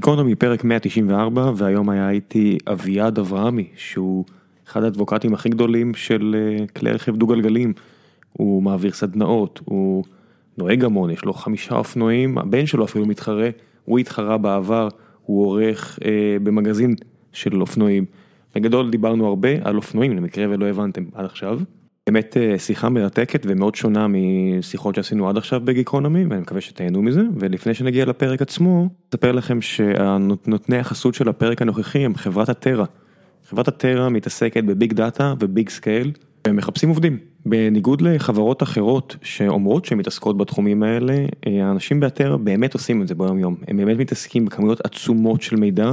[0.00, 4.24] גיקונומי פרק 194 והיום היה איתי אביעד אברהמי שהוא
[4.66, 7.72] אחד האדבוקטים הכי גדולים של אה, כלי רכב דו גלגלים.
[8.32, 10.04] הוא מעביר סדנאות, הוא
[10.58, 13.48] נוהג המון, יש לו חמישה אופנועים, הבן שלו אפילו מתחרה,
[13.84, 14.88] הוא התחרה בעבר,
[15.22, 16.94] הוא עורך אה, במגזין
[17.32, 18.04] של אופנועים.
[18.54, 21.60] בגדול דיברנו הרבה על אופנועים למקרה ולא הבנתם עד עכשיו.
[22.06, 27.22] באמת אה, שיחה מרתקת ומאוד שונה משיחות שעשינו עד עכשיו בגיקונומי ואני מקווה שתהנו מזה
[27.36, 32.84] ולפני שנגיע לפרק עצמו אספר לכם שהנותני החסות של הפרק הנוכחי הם חברת הטרה.
[33.48, 36.12] חברת אתרה מתעסקת ב big data ו big scale
[36.44, 41.14] הם מחפשים עובדים בניגוד לחברות אחרות שאומרות שהן מתעסקות בתחומים האלה
[41.46, 45.56] אה, האנשים באתרה באמת עושים את זה ביום יום הם באמת מתעסקים בכמויות עצומות של
[45.56, 45.92] מידע.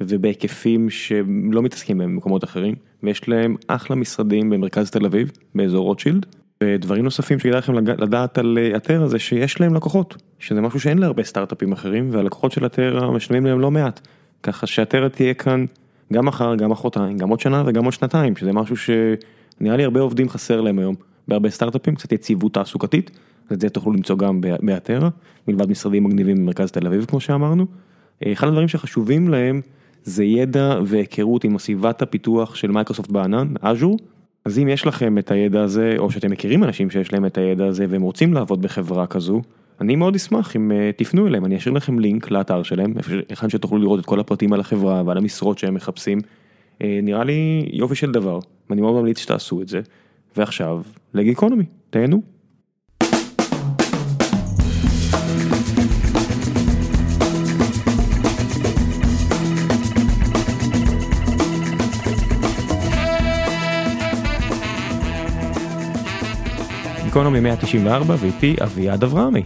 [0.00, 6.26] ובהיקפים שלא מתעסקים בהם במקומות אחרים, ויש להם אחלה משרדים במרכז תל אביב, באזור רוטשילד,
[6.64, 11.22] ודברים נוספים שכדאי לכם לדעת על אתרה זה שיש להם לקוחות, שזה משהו שאין להרבה
[11.22, 14.00] סטארט-אפים אחרים, והלקוחות של אתרה משלמים להם לא מעט,
[14.42, 15.64] ככה שאתרה תהיה כאן
[16.12, 20.00] גם מחר, גם מחרתיים, גם עוד שנה וגם עוד שנתיים, שזה משהו שנראה לי הרבה
[20.00, 20.94] עובדים חסר להם היום,
[21.28, 23.10] בהרבה סטארט-אפים, קצת יציבות תעסוקתית,
[23.52, 25.08] את זה תוכלו למצוא גם באתרה,
[25.48, 27.66] מלבד משרדים מגניבים במרכז תל אביב כמו שאמרנו.
[28.32, 29.60] אחד הדברים שחשובים להם
[30.04, 33.96] זה ידע והיכרות עם סביבת הפיתוח של מייקרוסופט בענן, אג'ור.
[34.44, 37.66] אז אם יש לכם את הידע הזה, או שאתם מכירים אנשים שיש להם את הידע
[37.66, 39.42] הזה והם רוצים לעבוד בחברה כזו,
[39.80, 42.94] אני מאוד אשמח אם uh, תפנו אליהם, אני אשאיר לכם לינק לאתר שלהם,
[43.28, 46.18] היכן שתוכלו לראות את כל הפרטים על החברה ועל המשרות שהם מחפשים.
[46.18, 48.38] Uh, נראה לי יופי של דבר,
[48.70, 49.80] ואני מאוד ממליץ שתעשו את זה.
[50.36, 50.82] ועכשיו,
[51.14, 52.33] לגיקונומי, תהנו.
[67.14, 69.42] גיקונומי 194 ואיתי אביעד אברהמי.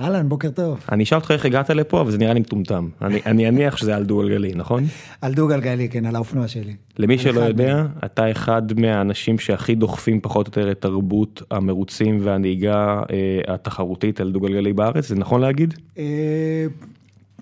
[0.00, 0.84] אהלן, בוקר טוב.
[0.92, 2.88] אני אשאל אותך איך הגעת לפה, אבל זה נראה לי מטומטם.
[3.02, 4.84] אני, אני אניח שזה על דו גלגלי, נכון?
[5.20, 6.76] על דו גלגלי, כן, על האופנוע שלי.
[6.98, 7.86] למי שלא יודע, מ...
[8.04, 14.32] אתה אחד מהאנשים שהכי דוחפים פחות או יותר את תרבות המרוצים והנהיגה אה, התחרותית על
[14.32, 15.74] דו גלגלי בארץ, זה נכון להגיד?
[15.98, 16.66] אה...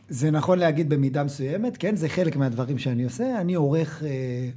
[0.08, 3.40] זה נכון להגיד במידה מסוימת, כן, זה חלק מהדברים שאני עושה.
[3.40, 4.08] אני עורך, אה,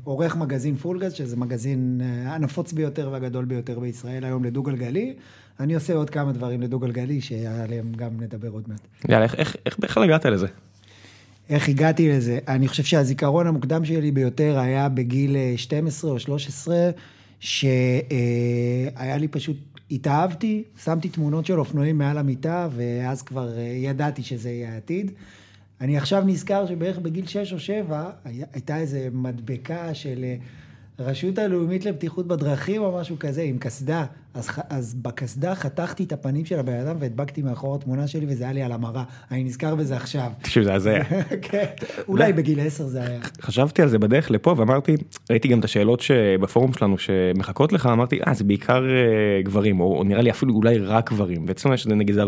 [0.04, 5.14] עורך מגזין פולגז, שזה מגזין אה, הנפוץ ביותר והגדול ביותר בישראל היום לדו גלגלי.
[5.60, 8.80] אני עושה עוד כמה דברים לדו גלגלי, שעליהם גם נדבר עוד מעט.
[9.10, 10.48] יאללה, איך, איך, איך בכלל הגעת לזה?
[11.50, 12.40] איך הגעתי לזה?
[12.48, 16.90] אני חושב שהזיכרון המוקדם שלי ביותר היה בגיל 12 אה, או 13,
[17.40, 19.58] שהיה לי פשוט
[19.92, 23.50] התאהבתי, שמתי תמונות של אופנועים מעל המיטה, ואז כבר
[23.84, 25.12] ידעתי שזה יהיה העתיד.
[25.82, 28.10] אני עכשיו נזכר שבערך בגיל 6 או 7
[28.54, 30.36] הייתה איזה מדבקה של אה,
[31.00, 34.06] רשות הלאומית לבטיחות בדרכים או משהו כזה, עם קסדה.
[34.34, 38.54] אז, אז בקסדה חתכתי את הפנים של הבן אדם והדבקתי מאחור התמונה שלי וזה היה
[38.54, 39.04] לי על המראה.
[39.32, 40.32] אני נזכר בזה עכשיו.
[40.42, 41.04] תקשיב, זה הזיה.
[41.50, 41.66] כן,
[42.08, 43.20] אולי בגיל 10 זה היה.
[43.42, 44.96] חשבתי על זה בדרך לפה ואמרתי,
[45.30, 49.98] ראיתי גם את השאלות שבפורום שלנו שמחכות לך, אמרתי, אה, זה בעיקר אה, גברים, או,
[49.98, 51.46] או נראה לי אפילו אולי רק גברים.
[51.48, 52.22] ואצלנו יש נגיד 40-60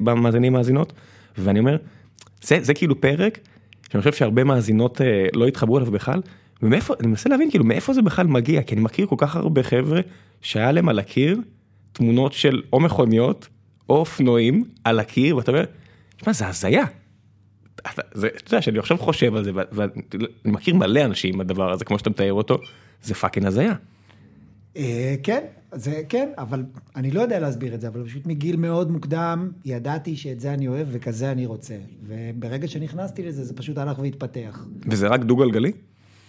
[0.00, 0.92] במאזינים מאזינות,
[1.38, 1.76] ואני אומר,
[2.44, 3.38] זה, זה כאילו פרק
[3.90, 6.20] שאני חושב שהרבה מאזינות אה, לא התחברו אליו בכלל,
[6.62, 9.62] ומאיפה, אני מנסה להבין כאילו מאיפה זה בכלל מגיע, כי אני מכיר כל כך הרבה
[9.62, 10.00] חבר'ה
[10.42, 11.40] שהיה להם על הקיר
[11.92, 13.48] תמונות של או מכוניות
[13.88, 15.64] או אופנועים על הקיר, ואתה אומר,
[16.16, 16.84] תשמע זה הזיה.
[17.76, 18.02] אתה
[18.46, 19.90] יודע שאני עכשיו חושב על זה ואני
[20.44, 22.58] מכיר מלא אנשים בדבר הזה כמו שאתה מתאר אותו,
[23.02, 23.74] זה פאקינג הזיה.
[24.76, 25.40] אה, כן,
[25.74, 26.64] זה כן, אבל
[26.96, 30.68] אני לא יודע להסביר את זה, אבל פשוט מגיל מאוד מוקדם ידעתי שאת זה אני
[30.68, 31.74] אוהב וכזה אני רוצה.
[32.06, 34.66] וברגע שנכנסתי לזה, זה פשוט הלך והתפתח.
[34.86, 35.72] וזה רק דו-גלגלי?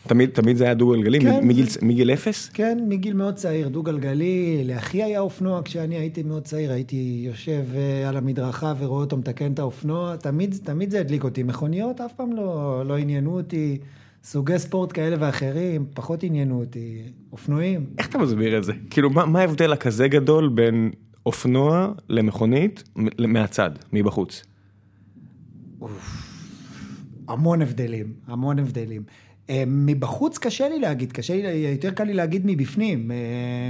[0.08, 1.20] תמיד, תמיד זה היה דו-גלגלי?
[1.20, 2.50] כן, מגיל, מגיל אפס?
[2.50, 4.64] כן, מגיל מאוד צעיר, דו-גלגלי.
[4.66, 9.54] לאחי היה אופנוע כשאני הייתי מאוד צעיר, הייתי יושב אה, על המדרכה ורואה אותו מתקן
[9.54, 10.16] את האופנוע.
[10.16, 11.44] תמיד, תמיד זה הדליק אותי.
[11.44, 13.78] מכוניות אף פעם לא, לא עניינו אותי.
[14.26, 17.86] סוגי ספורט כאלה ואחרים, פחות עניינו אותי, אופנועים.
[17.98, 18.74] איך אתה מסביר את זה?
[18.90, 20.92] כאילו, מה, מה ההבדל הכזה גדול בין
[21.26, 22.84] אופנוע למכונית
[23.20, 24.44] מהצד, מבחוץ?
[27.28, 29.04] המון הבדלים, המון הבדלים.
[29.50, 33.12] אה, מבחוץ קשה לי להגיד, קשה לי, יותר קל לי להגיד מבפנים.
[33.12, 33.18] אה,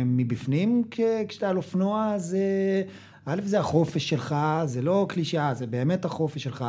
[0.06, 0.84] מבפנים,
[1.28, 2.84] כשאתה על אופנוע, זה,
[3.26, 4.36] א', זה החופש שלך,
[4.66, 6.66] זה לא קלישאה, זה באמת החופש שלך.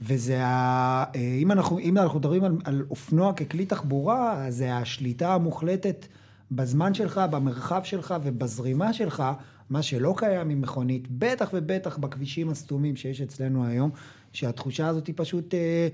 [0.00, 1.04] וזה ה...
[1.14, 6.06] אה, אם אנחנו, אם אנחנו מדברים על, על אופנוע ככלי תחבורה, אז זה השליטה המוחלטת
[6.50, 9.22] בזמן שלך, במרחב שלך ובזרימה שלך,
[9.70, 13.90] מה שלא קיים עם מכונית, בטח ובטח בכבישים הסתומים שיש אצלנו היום,
[14.32, 15.88] שהתחושה הזאת היא פשוט, אה,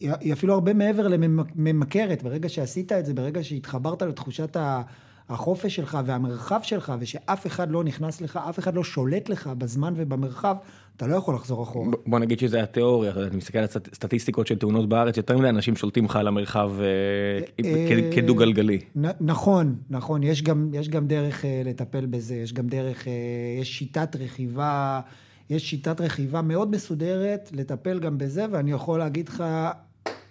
[0.00, 2.22] היא אפילו הרבה מעבר לממכרת.
[2.22, 4.56] ברגע שעשית את זה, ברגע שהתחברת לתחושת
[5.28, 9.94] החופש שלך והמרחב שלך, ושאף אחד לא נכנס לך, אף אחד לא שולט לך בזמן
[9.96, 10.56] ובמרחב,
[10.98, 11.90] אתה לא יכול לחזור אחורה.
[12.06, 16.04] בוא נגיד שזה התיאוריה, אתה מסתכל על סטטיסטיקות של תאונות בארץ, יותר מדי אנשים שולטים
[16.04, 18.78] לך על המרחב אה, אה, כדו גלגלי.
[19.20, 20.42] נכון, נכון, יש
[20.90, 23.06] גם דרך לטפל בזה, יש גם דרך,
[23.60, 25.00] יש שיטת רכיבה.
[25.50, 29.44] יש שיטת רכיבה מאוד מסודרת לטפל גם בזה, ואני יכול להגיד לך,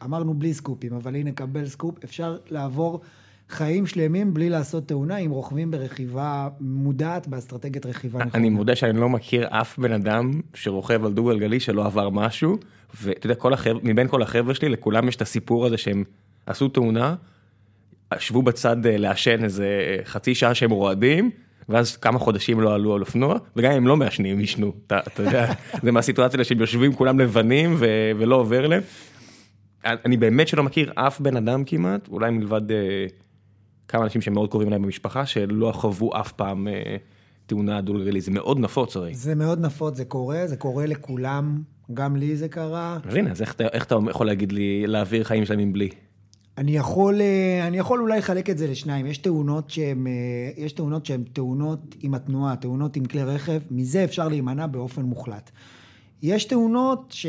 [0.03, 3.01] אמרנו בלי סקופים, אבל הנה קבל סקופ, אפשר לעבור
[3.49, 8.33] חיים שלמים בלי לעשות תאונה, אם רוכבים ברכיבה מודעת, באסטרטגיית רכיבה נכונה.
[8.33, 12.57] אני מודה שאני לא מכיר אף בן אדם שרוכב על דו גלגלי שלא עבר משהו,
[13.01, 16.03] ואתה יודע, כל החבר, מבין כל החבר'ה שלי, לכולם יש את הסיפור הזה שהם
[16.45, 17.15] עשו תאונה,
[18.17, 19.67] ישבו בצד אה, לעשן איזה
[20.03, 21.31] חצי שעה שהם רועדים,
[21.69, 25.53] ואז כמה חודשים לא עלו על אופנוע, וגם אם לא מעשנים, הם ישנו, אתה יודע,
[25.83, 27.75] זה מהסיטואציה שהם יושבים כולם לבנים
[28.17, 28.81] ולא עובר להם.
[29.85, 33.05] אני באמת שלא מכיר אף בן אדם כמעט, אולי מלבד אה,
[33.87, 36.97] כמה אנשים שמאוד קרובים אליי במשפחה, שלא חוו אף פעם אה,
[37.45, 39.13] תאונה דו גלגלית, זה מאוד נפוץ הרי.
[39.13, 41.61] זה מאוד נפוץ, זה קורה, זה קורה לכולם,
[41.93, 42.97] גם לי זה קרה.
[43.05, 45.89] אז הנה, אז איך, איך אתה יכול להגיד לי להעביר חיים שלמים בלי?
[46.57, 50.11] אני יכול, אה, אני יכול אולי לחלק את זה לשניים, יש תאונות שהן, אה,
[50.57, 55.51] יש תאונות שהן תאונות עם התנועה, תאונות עם כלי רכב, מזה אפשר להימנע באופן מוחלט.
[56.21, 57.25] יש תאונות ש...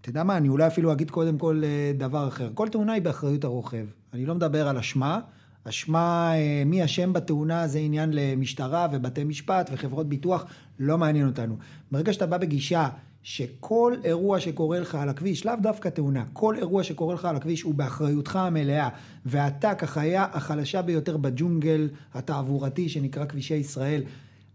[0.00, 1.62] אתה יודע מה, אני אולי אפילו אגיד קודם כל
[1.98, 2.50] דבר אחר.
[2.54, 3.86] כל תאונה היא באחריות הרוכב.
[4.14, 5.20] אני לא מדבר על אשמה.
[5.68, 6.32] אשמה,
[6.66, 10.44] מי אשם בתאונה זה עניין למשטרה ובתי משפט וחברות ביטוח,
[10.78, 11.56] לא מעניין אותנו.
[11.90, 12.88] ברגע שאתה בא בגישה
[13.22, 17.62] שכל אירוע שקורה לך על הכביש, לאו דווקא תאונה, כל אירוע שקורה לך על הכביש
[17.62, 18.88] הוא באחריותך המלאה,
[19.26, 24.02] ואתה כחיה החלשה ביותר בג'ונגל התעבורתי שנקרא כבישי ישראל,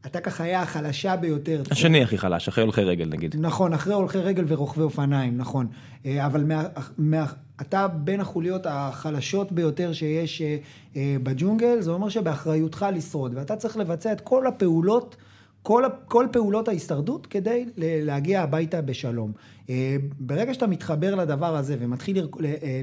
[0.06, 1.64] אתה כחיה החלשה ביותר.
[1.72, 3.36] השני הכי חלש, אחרי הולכי רגל נגיד.
[3.40, 5.68] נכון, אחרי הולכי רגל ורוכבי אופניים, נכון.
[6.06, 6.64] אה, אבל מה,
[6.98, 7.26] מה,
[7.62, 10.58] אתה בין החוליות החלשות ביותר שיש אה,
[10.96, 15.16] אה, בג'ונגל, זה אומר שבאחריותך לשרוד, ואתה צריך לבצע את כל הפעולות.
[15.64, 19.32] כל, כל פעולות ההישרדות כדי להגיע הביתה בשלום.
[19.70, 22.28] אה, ברגע שאתה מתחבר לדבר הזה ומתחיל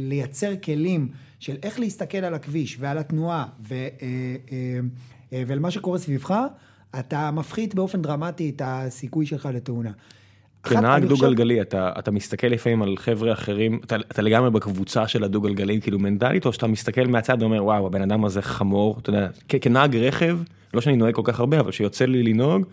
[0.01, 1.09] לייצר כלים
[1.41, 3.75] של איך להסתכל על הכביש ועל התנועה ו,
[5.33, 6.35] אה, ולמה שקורה סביבך,
[6.99, 9.91] אתה מפחית באופן דרמטי את הסיכוי שלך לתאונה.
[10.69, 15.25] כנהג דו גלגלי אתה אתה מסתכל לפעמים על חבר'ה אחרים אתה אתה לגמרי בקבוצה של
[15.25, 19.11] הדו גלגלים כאילו מנטלית או שאתה מסתכל מהצד ואומר וואו הבן אדם הזה חמור אתה
[19.11, 20.38] יודע כנהג רכב
[20.75, 22.65] לא שאני נוהג כל כך הרבה אבל שיוצא לי לנהוג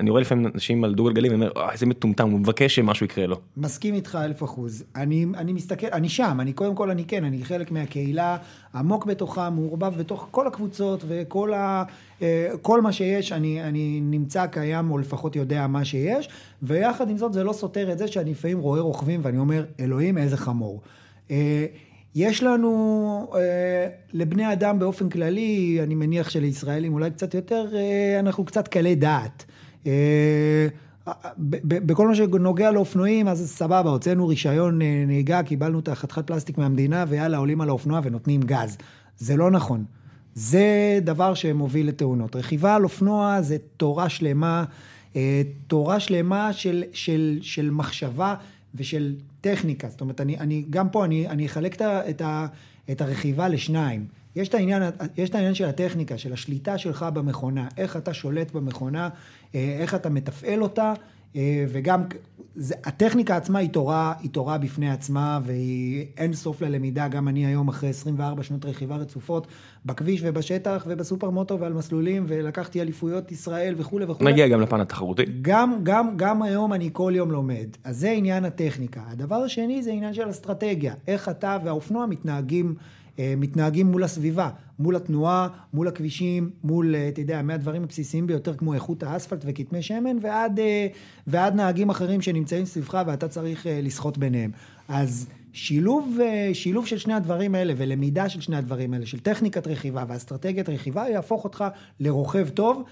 [0.00, 3.36] אני רואה לפעמים אנשים על דו גלגלים ואומר איזה מטומטם הוא מבקש שמשהו יקרה לו.
[3.56, 7.44] מסכים איתך אלף אחוז אני אני מסתכל אני שם אני קודם כל אני כן אני
[7.44, 8.36] חלק מהקהילה
[8.74, 11.84] עמוק בתוכה מעורבב בתוך כל הקבוצות וכל ה,
[12.22, 16.28] אה, כל מה שיש אני אני נמצא קיים או לפחות יודע מה שיש
[16.62, 20.18] ויחד עם זאת זה לא סותר את זה שאני לפעמים רואה רוכבים ואני אומר אלוהים
[20.18, 20.80] איזה חמור.
[22.16, 28.20] אה, יש לנו, אה, לבני אדם באופן כללי, אני מניח שלישראלים אולי קצת יותר, אה,
[28.20, 29.44] אנחנו קצת קלי דעת.
[29.86, 30.68] אה,
[31.64, 37.04] בכל מה שנוגע לאופנועים, אז סבבה, הוצאנו רישיון אה, נהיגה, קיבלנו את החתיכת פלסטיק מהמדינה,
[37.08, 38.76] ויאללה, עולים על האופנוע ונותנים גז.
[39.18, 39.84] זה לא נכון.
[40.34, 42.36] זה דבר שמוביל לתאונות.
[42.36, 44.64] רכיבה על אופנוע זה תורה שלמה,
[45.16, 48.34] אה, תורה שלמה של, של, של מחשבה
[48.74, 52.22] ושל טכניקה, זאת אומרת, אני, אני גם פה, אני, אני אחלק את, את,
[52.90, 54.06] את הרכיבה לשניים.
[54.36, 54.82] יש את, העניין,
[55.16, 59.08] יש את העניין של הטכניקה, של השליטה שלך במכונה, איך אתה שולט במכונה,
[59.54, 60.94] אה, איך אתה מתפעל אותה,
[61.36, 62.02] אה, וגם
[62.60, 67.46] זה, הטכניקה עצמה היא תורה, היא תורה בפני עצמה, והיא אין סוף ללמידה, גם אני
[67.46, 69.46] היום אחרי 24 שנות רכיבה רצופות,
[69.86, 74.32] בכביש ובשטח ובסופר מוטו ועל מסלולים, ולקחתי אליפויות ישראל וכולי וכולי.
[74.32, 75.24] נגיע גם לפן התחרותי.
[75.42, 79.00] גם, גם, גם היום אני כל יום לומד, אז זה עניין הטכניקה.
[79.08, 82.74] הדבר השני זה עניין של אסטרטגיה, איך אתה והאופנוע מתנהגים.
[83.18, 88.54] אה, מתנהגים מול הסביבה, מול התנועה, מול הכבישים, מול, אה, אתה יודע, מהדברים הבסיסיים ביותר
[88.54, 90.86] כמו איכות האספלט וכתמי שמן, ועד, אה,
[91.26, 94.50] ועד נהגים אחרים שנמצאים סביבך ואתה צריך לסחוט ביניהם.
[94.88, 96.18] אז שילוב,
[96.52, 101.08] שילוב של שני הדברים האלה ולמידה של שני הדברים האלה, של טכניקת רכיבה ואסטרטגיית רכיבה,
[101.08, 101.64] יהפוך אותך
[102.00, 102.82] לרוכב טוב.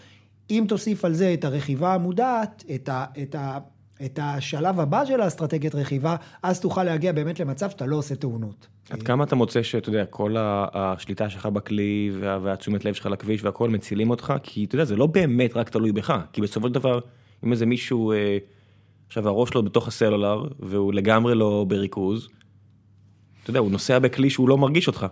[0.50, 3.58] אם תוסיף על זה את הרכיבה המודעת, את, ה, את, ה,
[4.04, 8.66] את השלב הבא של האסטרטגיית רכיבה, אז תוכל להגיע באמת למצב שאתה לא עושה תאונות.
[8.90, 13.70] עד כמה אתה מוצא שאתה יודע, כל השליטה שלך בכלי והתשומת לב שלך לכביש והכל
[13.70, 14.34] מצילים אותך?
[14.42, 16.98] כי אתה יודע, זה לא באמת רק תלוי בך, כי בסופו של דבר,
[17.44, 18.38] אם איזה מישהו, אה,
[19.06, 22.28] עכשיו הראש שלו בתוך הסלולר, והוא לגמרי לא בריכוז,
[23.42, 25.06] אתה יודע, הוא נוסע בכלי שהוא לא מרגיש אותך.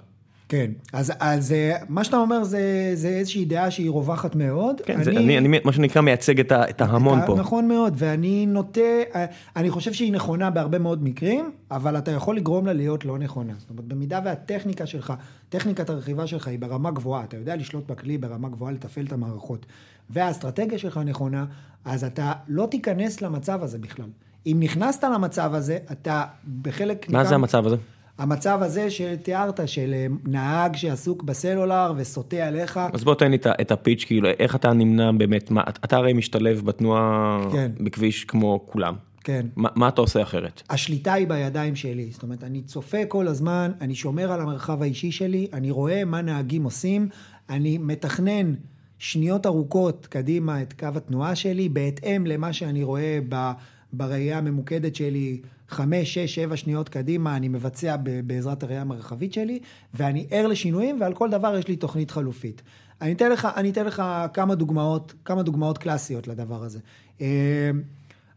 [0.48, 4.80] כן, אז, אז אה, מה שאתה אומר זה, זה איזושהי דעה שהיא רווחת מאוד.
[4.84, 7.34] כן, אני, זה, אני, אני מה שנקרא מייצג את, ה, את ההמון אתה, פה.
[7.34, 8.80] נכון מאוד, ואני נוטה,
[9.14, 9.24] אה,
[9.56, 13.52] אני חושב שהיא נכונה בהרבה מאוד מקרים, אבל אתה יכול לגרום לה להיות לא נכונה.
[13.58, 15.12] זאת אומרת, במידה והטכניקה שלך,
[15.48, 19.66] טכניקת הרכיבה שלך היא ברמה גבוהה, אתה יודע לשלוט בכלי ברמה גבוהה, לתפעל את המערכות,
[20.10, 21.44] והאסטרטגיה שלך נכונה,
[21.84, 24.08] אז אתה לא תיכנס למצב הזה בכלל.
[24.46, 26.24] אם נכנסת למצב הזה, אתה
[26.62, 27.10] בחלק...
[27.10, 27.76] מה זה המצב הזה?
[28.18, 32.80] המצב הזה שתיארת, של אה, נהג שעסוק בסלולר וסוטה עליך.
[32.92, 36.62] אז בוא תן לי את הפיץ', כאילו, איך אתה נמנע באמת, מה, אתה הרי משתלב
[36.64, 37.72] בתנועה כן.
[37.80, 38.94] בכביש כמו כולם.
[39.24, 39.46] כן.
[39.56, 40.62] מה, מה אתה עושה אחרת?
[40.70, 45.10] השליטה היא בידיים שלי, זאת אומרת, אני צופה כל הזמן, אני שומר על המרחב האישי
[45.10, 47.08] שלי, אני רואה מה נהגים עושים,
[47.50, 48.54] אני מתכנן
[48.98, 53.52] שניות ארוכות קדימה את קו התנועה שלי, בהתאם למה שאני רואה ב...
[53.96, 59.58] בראייה הממוקדת שלי, חמש, שש, שבע שניות קדימה, אני מבצע בעזרת הראייה המרחבית שלי,
[59.94, 62.62] ואני ער לשינויים, ועל כל דבר יש לי תוכנית חלופית.
[63.00, 64.02] אני אתן לך, אני אתן לך
[64.34, 66.78] כמה דוגמאות, כמה דוגמאות קלאסיות לדבר הזה.
[67.20, 67.70] אה,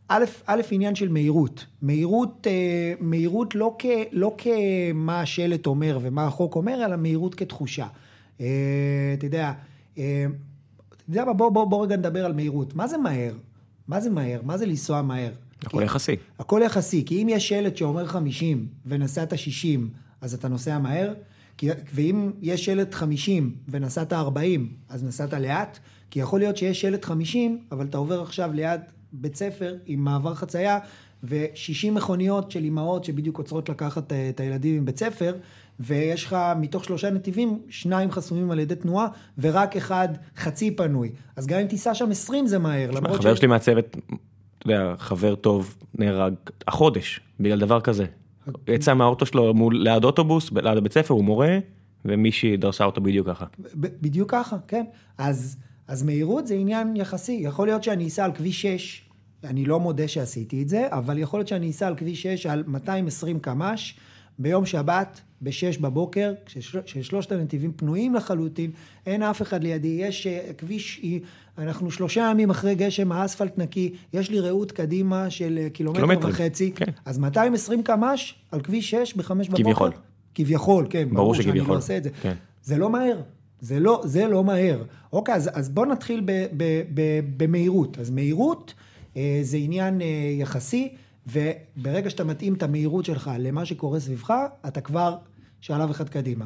[0.07, 1.65] א', א', עניין של מהירות.
[1.81, 7.87] מהירות, אה, מהירות לא, כ, לא כמה השלט אומר ומה החוק אומר, אלא מהירות כתחושה.
[8.41, 9.51] אה, אתה יודע,
[9.93, 10.01] אתה
[11.09, 12.75] יודע מה, בוא, בוא, בוא רגע נדבר על מהירות.
[12.75, 13.33] מה זה מהר?
[13.87, 14.41] מה זה מהר?
[14.43, 15.31] מה זה לנסוע מהר?
[15.65, 16.15] הכל יחסי.
[16.39, 19.89] הכל יחסי, כי אם יש שלט שאומר 50 ונסעת 60,
[20.21, 21.13] אז אתה נוסע מהר,
[21.57, 25.79] כי, ואם יש שלט 50 ונסעת 40, אז נסעת לאט,
[26.11, 28.81] כי יכול להיות שיש שלט 50, אבל אתה עובר עכשיו ליד
[29.13, 30.79] בית ספר עם מעבר חצייה,
[31.23, 35.35] ו-60 מכוניות של אימהות שבדיוק עוצרות לקחת אה, את הילדים מבית ספר,
[35.79, 41.11] ויש לך מתוך שלושה נתיבים, שניים חסומים על ידי תנועה, ורק אחד חצי פנוי.
[41.35, 42.91] אז גם אם תיסע שם 20 זה מהר.
[42.93, 43.39] חבר ש...
[43.39, 43.97] שלי מהצוות
[44.67, 46.33] אתה יודע, חבר טוב נהרג
[46.67, 48.05] החודש בגלל דבר כזה.
[48.67, 51.59] יצא מהאוטו שלו מול ליד אוטובוס, ליד הבית ספר, הוא מורה,
[52.05, 53.45] ומישהי דרסה אותו בדיוק ככה.
[53.75, 54.85] בדיוק ככה, כן.
[55.17, 55.57] אז,
[55.87, 57.39] אז מהירות זה עניין יחסי.
[57.41, 59.01] יכול להיות שאני אסע על כביש 6,
[59.43, 62.63] אני לא מודה שעשיתי את זה, אבל יכול להיות שאני אסע על כביש 6 על
[62.67, 63.95] 220 קמ"ש
[64.39, 66.33] ביום שבת, ב-6 בבוקר,
[66.85, 68.71] כששלושת הנתיבים פנויים לחלוטין,
[69.05, 71.01] אין אף אחד לידי, יש אה, כביש,
[71.57, 76.33] אנחנו שלושה ימים אחרי גשם, האספלט נקי, יש לי ראות קדימה של אה, קילומטר קילומטרים.
[76.33, 76.85] וחצי, כן.
[77.05, 79.63] אז 220 קמ"ש על כביש 6 ב-5 בבוקר.
[79.63, 79.91] כביכול.
[80.35, 82.09] כביכול, כן, ברור, ברור שאני לא עושה את זה.
[82.21, 82.33] כן.
[82.63, 83.21] זה לא מהר,
[83.61, 84.83] זה לא, זה לא מהר.
[85.13, 87.97] אוקיי, אז, אז בואו נתחיל ב, ב, ב, במהירות.
[87.99, 88.73] אז מהירות
[89.17, 90.07] אה, זה עניין אה,
[90.39, 90.89] יחסי.
[91.31, 94.33] וברגע שאתה מתאים את המהירות שלך למה שקורה סביבך,
[94.67, 95.17] אתה כבר
[95.61, 96.45] שלב אחד קדימה.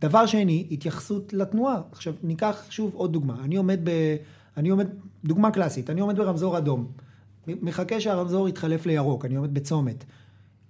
[0.00, 1.80] דבר שני, התייחסות לתנועה.
[1.92, 3.36] עכשיו, ניקח שוב עוד דוגמה.
[3.44, 3.90] אני עומד ב...
[4.56, 4.86] אני עומד,
[5.24, 6.86] דוגמה קלאסית, אני עומד ברמזור אדום.
[7.46, 10.04] מחכה שהרמזור יתחלף לירוק, אני עומד בצומת.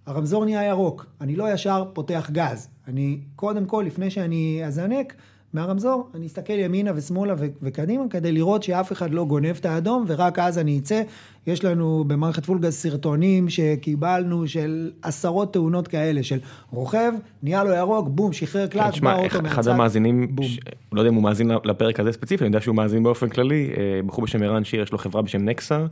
[0.07, 2.69] הרמזור נהיה ירוק, אני לא ישר פותח גז.
[2.89, 5.15] אני, קודם כל, לפני שאני אזנק,
[5.55, 10.39] מהרמזור, אני אסתכל ימינה ושמאלה וקדימה כדי לראות שאף אחד לא גונב את האדום ורק
[10.39, 11.03] אז אני אצא.
[11.47, 16.39] יש לנו במערכת פולגז סרטונים שקיבלנו של עשרות תאונות כאלה של
[16.71, 19.47] רוכב, נהיה לו ירוק, בום, שחרר קלאץ', בא אוטו מהצד.
[19.47, 20.59] אחד המאזינים, ש...
[20.93, 24.01] לא יודע אם הוא מאזין לפרק הזה ספציפי, אני יודע שהוא מאזין באופן כללי, אה,
[24.07, 25.87] בחור בשם ערן שיר, יש לו חברה בשם נקסה,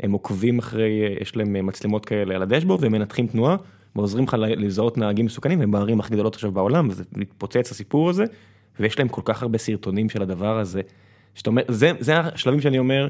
[0.00, 3.56] הם עוקבים אחרי, אה, יש להם אה, מצלמות כאלה על הדשבורד והם מנתחים תנועה
[3.96, 8.24] ועוזרים לך לזהות נהגים מסוכנים, הם בערים הכי גדולות עכשיו בעולם, וזה מתפוצץ הסיפור הזה.
[8.80, 10.80] ויש להם כל כך הרבה סרטונים של הדבר הזה,
[11.34, 13.08] שאתה אומר, זה, זה השלבים שאני אומר,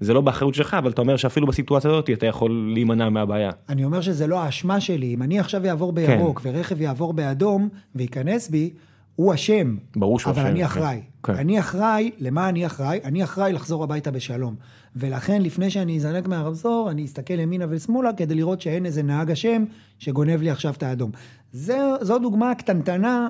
[0.00, 3.50] זה לא באחריות שלך, אבל אתה אומר שאפילו בסיטואציה הזאת אתה יכול להימנע מהבעיה.
[3.68, 6.50] אני אומר שזה לא האשמה שלי, אם אני עכשיו אעבור בירוק כן.
[6.52, 8.70] ורכב יעבור באדום וייכנס בי,
[9.16, 9.76] הוא אשם.
[9.96, 10.40] ברור שהוא אשם.
[10.40, 10.64] אבל אני כן.
[10.64, 10.96] אחראי.
[10.96, 11.02] כן.
[11.28, 13.00] אני אחראי, למה אני אחראי?
[13.04, 14.54] אני אחראי לחזור הביתה בשלום.
[14.96, 19.64] ולכן לפני שאני אזנק מהרמזור, אני אסתכל ימינה ושמאלה כדי לראות שאין איזה נהג אשם
[19.98, 21.10] שגונב לי עכשיו את האדום.
[21.52, 23.28] זה, זו דוגמה קטנטנה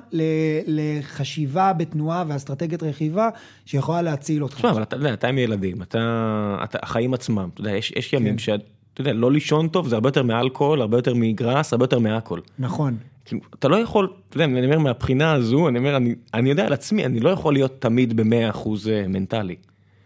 [0.67, 3.29] לחשיבה בתנועה ואסטרטגיית רכיבה
[3.65, 4.55] שיכולה להציל אותך.
[4.55, 8.13] תשמע, אבל אתה יודע, אתה עם ילדים, אתה, אתה, החיים עצמם, אתה יודע, יש, יש
[8.13, 8.37] ימים כן.
[8.37, 12.39] שאתה יודע, לא לישון טוב זה הרבה יותר מאלכוהול, הרבה יותר מגראס, הרבה יותר מהכל.
[12.59, 12.97] נכון.
[13.27, 16.65] כאילו, אתה לא יכול, אתה יודע, אני אומר מהבחינה הזו, אני אומר, אני, אני יודע
[16.65, 19.55] על עצמי, אני לא יכול להיות תמיד במאה אחוז אה, מנטלי.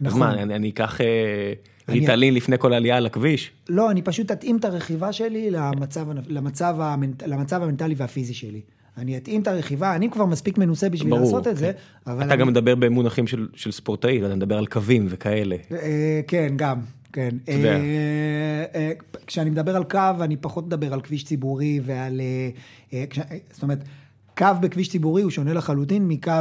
[0.01, 0.19] נכון.
[0.19, 1.01] מה, אני, אני אקח...
[1.01, 1.53] אה,
[1.89, 3.51] ריטלין לפני כל עלייה על הכביש?
[3.69, 8.61] לא, אני פשוט אתאים את הרכיבה שלי למצב, למצב, המנט, למצב המנטלי והפיזי שלי.
[8.97, 12.11] אני אתאים את הרכיבה, אני כבר מספיק מנוסה בשביל ברור, לעשות את זה, כן.
[12.11, 12.25] אבל...
[12.25, 12.41] אתה אני...
[12.41, 15.55] גם מדבר במונחים של, של ספורטאי, אתה מדבר על קווים וכאלה.
[15.71, 16.79] אה, כן, גם,
[17.13, 17.29] כן.
[17.49, 18.91] אה, אה,
[19.27, 22.21] כשאני מדבר על קו, אני פחות מדבר על כביש ציבורי ועל...
[23.09, 23.19] כש...
[23.51, 23.83] זאת אומרת,
[24.37, 26.33] קו בכביש ציבורי הוא שונה לחלוטין מקו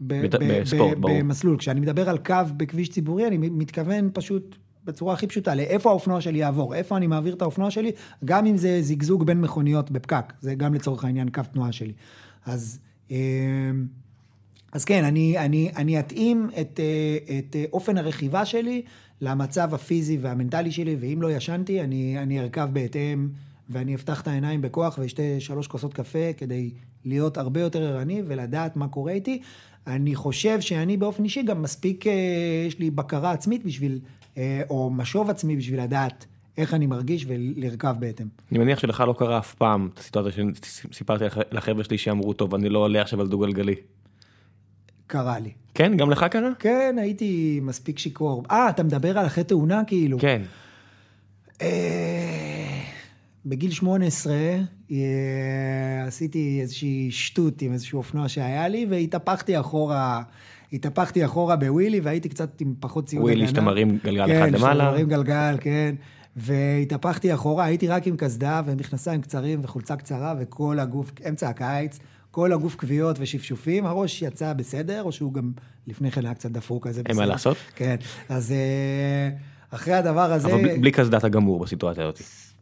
[0.00, 1.18] בספורט, ברור.
[1.18, 1.58] במסלול.
[1.58, 6.38] כשאני מדבר על קו בכביש ציבורי, אני מתכוון פשוט בצורה הכי פשוטה, לאיפה האופנוע שלי
[6.38, 7.90] יעבור, איפה אני מעביר את האופנוע שלי,
[8.24, 11.92] גם אם זה זיגזוג בין מכוניות בפקק, זה גם לצורך העניין קו תנועה שלי.
[12.46, 12.78] אז
[14.72, 16.80] אז כן, אני, אני, אני אתאים את,
[17.38, 18.82] את אופן הרכיבה שלי
[19.20, 23.28] למצב הפיזי והמנטלי שלי, ואם לא ישנתי, אני, אני ארכב בהתאם,
[23.70, 26.70] ואני אפתח את העיניים בכוח ואשתה שלוש כוסות קפה כדי
[27.04, 29.42] להיות הרבה יותר ערני ולדעת מה קורה איתי.
[29.86, 32.12] אני חושב שאני באופן אישי גם מספיק, אה,
[32.66, 34.00] יש לי בקרה עצמית בשביל,
[34.38, 36.26] אה, או משוב עצמי בשביל לדעת
[36.58, 38.26] איך אני מרגיש ולרכב בהתאם.
[38.52, 42.68] אני מניח שלך לא קרה אף פעם את הסיטואציה שסיפרתי לחבר'ה שלי שאמרו, טוב, אני
[42.68, 43.74] לא עולה עכשיו על דו גלגלי.
[45.10, 45.50] קרה לי.
[45.74, 45.96] כן?
[45.96, 46.50] גם לך קרה?
[46.58, 48.44] כן, הייתי מספיק שיכור.
[48.50, 50.18] אה, אתה מדבר על אחרי תאונה כאילו?
[50.18, 50.42] כן.
[51.62, 52.80] אה,
[53.46, 54.34] בגיל 18
[54.90, 54.96] אה,
[56.06, 60.22] עשיתי איזושהי שטות עם איזשהו אופנוע שהיה לי, והתהפכתי אחורה,
[60.72, 63.34] התהפכתי אחורה בווילי, והייתי קצת עם פחות ציוד הגנה.
[63.34, 64.72] ווילי שאתה מרים גלגל כן, אחד למעלה.
[64.74, 65.94] כן, שאתה מרים גלגל, כן.
[66.36, 71.98] והתהפכתי אחורה, הייתי רק עם קסדה ומכנסיים קצרים וחולצה קצרה, וכל הגוף, אמצע הקיץ,
[72.30, 75.52] כל הגוף כוויות ושפשופים, הראש יצא בסדר, או שהוא גם
[75.86, 77.02] לפני כן היה קצת דפוק כזה.
[77.06, 77.56] אין מה לעשות?
[77.74, 77.96] כן,
[78.28, 79.30] אז אה,
[79.70, 80.54] אחרי הדבר הזה...
[80.54, 82.20] אבל בלי קסדה אתה גמור בסיטואציה הזאת.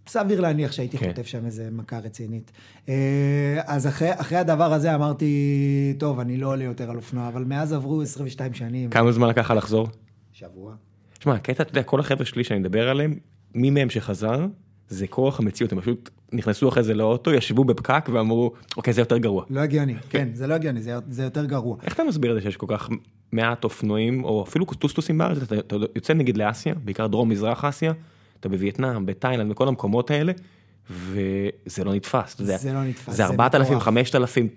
[0.08, 1.08] סביר להניח שהייתי כן.
[1.08, 2.52] חוטף שם איזה מכה רצינית.
[2.88, 7.44] אה, אז אחרי, אחרי הדבר הזה אמרתי, טוב, אני לא עולה יותר על אופנוע, אבל
[7.44, 8.90] מאז עברו 22 שנים.
[8.90, 9.88] כמה זמן לקח לחזור?
[10.32, 10.74] שבוע.
[11.18, 13.14] תשמע, הקטע, אתה יודע, כל החבר'ה שלי שאני מדבר עליהם,
[13.54, 14.46] מי מהם שחזר,
[14.88, 19.18] זה כורח המציאות, הם פשוט נכנסו אחרי זה לאוטו, ישבו בפקק ואמרו, אוקיי, זה יותר
[19.18, 19.44] גרוע.
[19.50, 21.76] לא הגיוני, כן, זה לא הגיוני, זה, זה יותר גרוע.
[21.82, 22.88] איך אתה מסביר את זה שיש כל כך
[23.32, 27.92] מעט אופנועים, או אפילו טוסטוסים בארץ, אתה, אתה יוצא נגיד לאסיה, בעיקר דרום-מזרח אסיה,
[28.40, 30.32] אתה בווייטנאם, בתאילנד, בכל המקומות האלה,
[30.90, 32.36] וזה לא נתפס.
[32.38, 33.14] זה לא נתפס.
[33.14, 34.48] זה 4,000, 5,000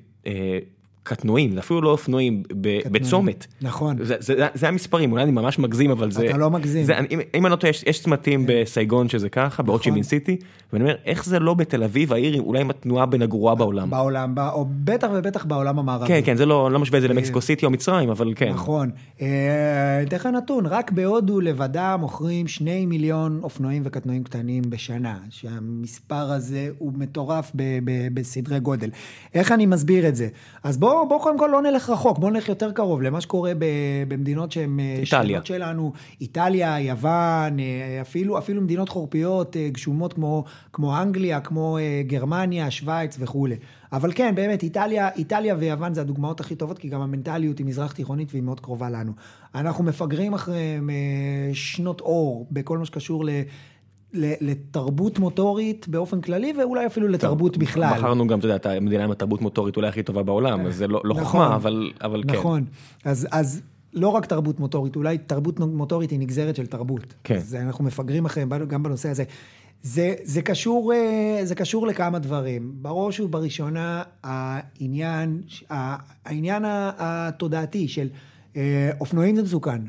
[1.04, 2.44] קטנועים, זה אפילו לא אופנועים,
[2.92, 3.48] בצומת.
[3.62, 3.98] נכון.
[4.06, 6.30] זה, זה, זה, המספרים, אולי אני ממש מגזים, אבל זה...
[6.30, 6.84] אתה לא מגזים.
[6.84, 8.54] זה, אם, אם אני לא טועה, יש, יש צמתים כן.
[8.62, 9.66] בסייגון שזה ככה, נכון.
[9.66, 10.38] בעוד סיטי,
[10.74, 13.90] ואני אומר, איך זה לא בתל אביב, העיר אולי עם התנועה בין הגרועה בעולם.
[13.90, 16.08] בעולם, או בטח ובטח בעולם המערבי.
[16.08, 18.50] כן, כן, זה לא, לא משווה את זה למקסיקו סיטי או מצרים, אבל כן.
[18.50, 18.90] נכון.
[19.22, 26.32] אה, אתן לך נתון, רק בהודו לבדה מוכרים שני מיליון אופנועים וקטנועים קטנים בשנה, שהמספר
[26.32, 27.52] הזה הוא מטורף
[28.14, 28.90] בסדרי גודל.
[29.34, 30.28] איך אני מסביר את זה?
[30.64, 33.52] אז בוא בוא, בוא קודם כל לא נלך רחוק, בוא נלך יותר קרוב למה שקורה
[34.08, 40.44] במדינות שהן אה, שכנות שלנו, איטליה, יוון, אה, אפילו, אפילו מדינות חורפיות אה, גשומות כמו,
[40.74, 43.56] כמו אנגליה, כמו גרמניה, שווייץ וכולי.
[43.92, 47.92] אבל כן, באמת, איטליה, איטליה ויוון זה הדוגמאות הכי טובות, כי גם המנטליות היא מזרח
[47.92, 49.12] תיכונית והיא מאוד קרובה לנו.
[49.56, 50.90] אנחנו מפגרים אחריהם
[51.54, 53.30] שנות אור בכל מה שקשור ל...
[54.14, 57.94] לתרבות מוטורית באופן כללי, ואולי אפילו לתרבות בכלל.
[57.98, 60.88] בחרנו גם, אתה יודע, את המדינה עם התרבות מוטורית אולי הכי טובה בעולם, אז זה
[60.88, 61.56] לא, לא נכון, חוכמה,
[62.02, 62.34] אבל, כן.
[62.34, 62.66] נכון,
[63.06, 63.62] אז, אז
[63.94, 67.14] לא רק תרבות מוטורית, אולי תרבות מוטורית היא נגזרת של תרבות.
[67.24, 67.36] כן.
[67.36, 69.24] אז אנחנו מפגרים אחריהם גם בנושא הזה.
[69.84, 72.72] זה, זה, קשור, אה, זה קשור לכמה דברים.
[72.76, 75.42] בראש ובראשונה, העניין,
[76.26, 78.10] העניין התודעתי של
[78.56, 79.82] אה, אופנועים זה מסוכן.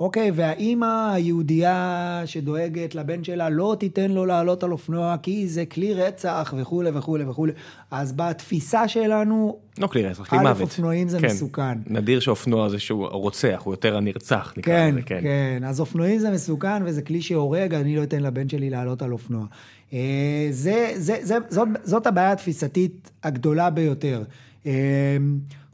[0.00, 5.94] אוקיי, והאימא היהודייה שדואגת לבן שלה לא תיתן לו לעלות על אופנוע כי זה כלי
[5.94, 7.52] רצח וכולי וכולי וכולי.
[7.90, 10.56] אז בתפיסה שלנו, לא כלי רצח, כלי מוות.
[10.56, 11.26] א', אופנועים זה כן.
[11.26, 11.78] מסוכן.
[11.86, 15.20] נדיר שאופנוע זה שהוא רוצח, הוא יותר הנרצח, נקרא כן, לזה, כן.
[15.22, 19.12] כן, אז אופנועים זה מסוכן וזה כלי שהורג, אני לא אתן לבן שלי לעלות על
[19.12, 19.44] אופנוע.
[19.92, 24.22] אה, זה, זה, זה, זאת, זאת הבעיה התפיסתית הגדולה ביותר.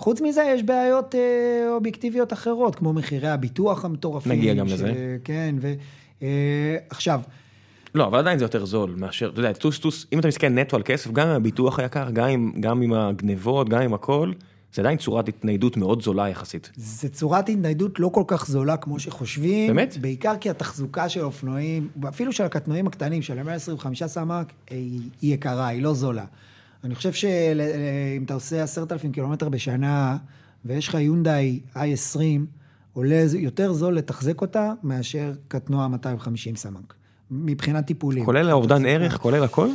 [0.01, 4.33] אה, חוץ מזה, יש בעיות אה, אובייקטיביות אחרות, כמו מחירי הביטוח המטורפים.
[4.33, 4.73] נגיע גם ש...
[4.73, 5.17] לזה.
[5.25, 5.55] כן,
[6.91, 7.21] ועכשיו...
[7.25, 7.47] אה,
[7.95, 10.77] לא, אבל עדיין זה יותר זול מאשר, אתה יודע, טוס טוס, אם אתה מסתכל נטו
[10.77, 14.33] על כסף, גם עם הביטוח היקר, גם עם, גם עם הגנבות, גם עם הכל,
[14.75, 16.71] זה עדיין צורת התניידות מאוד זולה יחסית.
[16.77, 19.67] זה צורת התניידות לא כל כך זולה כמו שחושבים.
[19.67, 19.97] באמת?
[20.01, 25.83] בעיקר כי התחזוקה של אופנועים, אפילו של הקטנועים הקטנים, של 125 סמ"ק, היא יקרה, היא
[25.83, 26.25] לא זולה.
[26.85, 30.17] אני חושב שאם אתה עושה עשרת אלפים קילומטר בשנה,
[30.65, 32.19] ויש לך יונדאי i20,
[32.93, 36.95] עולה יותר זול לתחזק אותה מאשר קטנוע 250 סמ"ק,
[37.31, 38.25] מבחינת טיפולים.
[38.25, 39.69] כולל האובדן ערך, כולל הכל?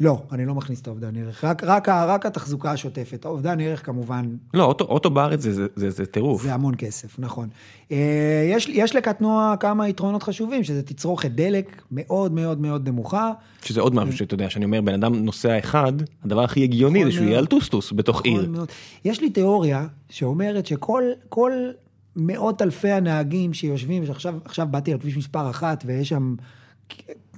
[0.00, 3.24] לא, אני לא מכניס את האובדן ערך, רק, רק, רק התחזוקה השוטפת.
[3.24, 4.36] האובדן ערך כמובן...
[4.54, 6.42] לא, אוטו, אוטו בארץ זה, זה, זה, זה טירוף.
[6.42, 7.48] זה המון כסף, נכון.
[7.92, 13.32] אה, יש, יש לקטנוע כמה יתרונות חשובים, שזה תצרוכת דלק מאוד מאוד מאוד נמוכה.
[13.64, 15.92] שזה עוד משהו שאתה יודע, שאני אומר, בן אדם נוסע אחד,
[16.24, 18.48] הדבר הכי הגיוני זה שהוא יהיה על טוסטוס בתוך עיר.
[18.50, 18.68] מאוד.
[19.04, 21.02] יש לי תיאוריה שאומרת שכל
[22.16, 26.34] מאות אלפי הנהגים שיושבים, שעכשיו באתי על כביש מספר אחת ויש שם...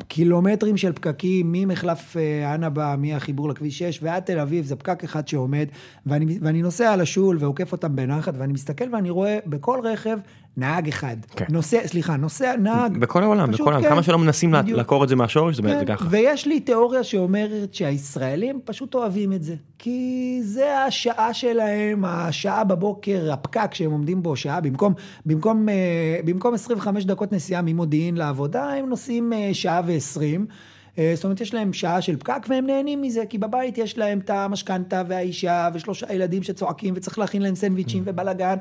[0.08, 5.28] קילומטרים של פקקים ממחלף אה, ענבה, מהחיבור לכביש 6 ועד תל אביב, זה פקק אחד
[5.28, 5.68] שעומד,
[6.06, 10.18] ואני, ואני נוסע על השול ועוקף אותם בנחת, ואני מסתכל ואני רואה בכל רכב
[10.56, 11.16] נהג אחד.
[11.36, 11.44] כן.
[11.48, 12.98] נוסע, סליחה, נוסע, נהג.
[12.98, 14.78] בכל העולם, פשוט בכל העולם, כן, כמה שלא מנסים בדיוק.
[14.78, 16.06] לעקור את זה מהשורש, כן, זה ככה.
[16.10, 19.54] ויש לי תיאוריה שאומרת שהישראלים פשוט אוהבים את זה.
[19.78, 24.94] כי זה השעה שלהם, השעה בבוקר, הפקק שהם עומדים בו, שעה, במקום,
[25.26, 30.46] במקום, אה, במקום 25 דקות נסיעה ממודיעין לעבודה, הם נוסעים אה, שעה ועשרים.
[30.98, 34.18] אה, זאת אומרת, יש להם שעה של פקק והם נהנים מזה, כי בבית יש להם
[34.18, 38.56] את המשכנתה והאישה ושלושה ילדים שצועקים וצריך להכין להם סנדוויצ'ים ובלאגן.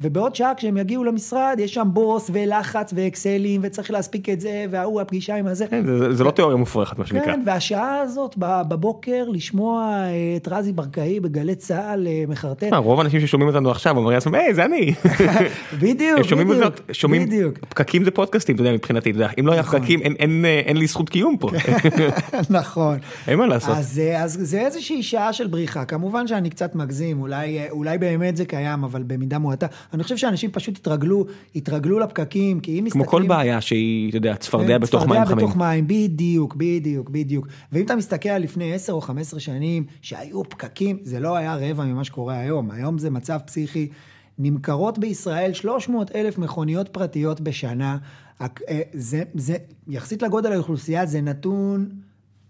[0.00, 5.00] ובעוד שעה כשהם יגיעו למשרד, יש שם בוס ולחץ ואקסלים וצריך להספיק את זה, וההוא
[5.00, 5.66] הפגישה עם הזה.
[5.66, 7.24] כן, זה- זה- זה לא תיאוריה מופרכת, מה שנקרא.
[7.24, 10.02] כן, והשעה הזאת בבוקר, לשמוע
[10.36, 12.72] את רזי ברקאי בגלי צה"ל אה, מחרטט.
[12.72, 14.94] רוב האנשים ששומעים אותנו עכשיו אומרים לעצמם, היי, זה אני.
[15.82, 17.58] בדיוק, שומעים בדיוק, אותנו, שומעים, בדיוק.
[17.58, 19.80] פקקים זה פודקאסטים, אתה יודע, מבחינתי, אתה יודע, אם לא היה נכון.
[19.80, 21.48] פקקים, אין- אין אה, אין לי זכות קיום פה.
[22.50, 22.98] נכון.
[23.28, 23.76] אין מה לעשות.
[23.76, 25.84] אז, אה, אז זה איזושהי שעה של בריחה.
[25.84, 29.66] כמובן שאני קצת מגזים, אולי, אולי באמת זה קיים, אבל במידה מועטה.
[29.92, 33.04] אני חושב שאנשים פשוט התרגלו, התרגלו לפקקים, כי אם מסתכלים...
[33.04, 35.36] כמו כל בעיה שהיא, אתה יודע, צפרדע כן, בתוך מים חמים.
[35.36, 37.46] בתוך מים, בדיוק, בדיוק, בדיוק.
[37.72, 41.84] ואם אתה מסתכל על לפני 10 או 15 שנים, שהיו פקקים, זה לא היה רבע
[41.84, 42.70] ממה שקורה היום.
[42.70, 43.88] היום זה מצב פסיכי.
[44.38, 47.98] נמכרות בישראל 300 אלף מכוניות פרטיות בשנה.
[48.40, 48.46] אה,
[48.92, 49.56] זה, זה,
[49.88, 51.88] יחסית לגודל האוכלוסייה, זה נתון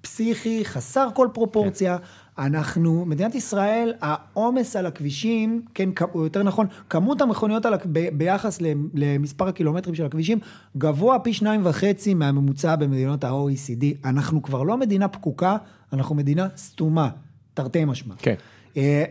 [0.01, 1.96] פסיכי, חסר כל פרופורציה.
[2.38, 8.59] אנחנו, מדינת ישראל, העומס על הכבישים, כן, או יותר נכון, כמות המכוניות על, ב, ביחס
[8.94, 10.38] למספר הקילומטרים של הכבישים,
[10.77, 13.85] גבוה פי שניים וחצי מהממוצע במדינות ה-OECD.
[14.05, 15.57] אנחנו כבר לא מדינה פקוקה,
[15.92, 17.09] אנחנו מדינה סתומה,
[17.55, 18.14] תרתי משמע.
[18.18, 18.35] כן.
[18.77, 19.05] אה,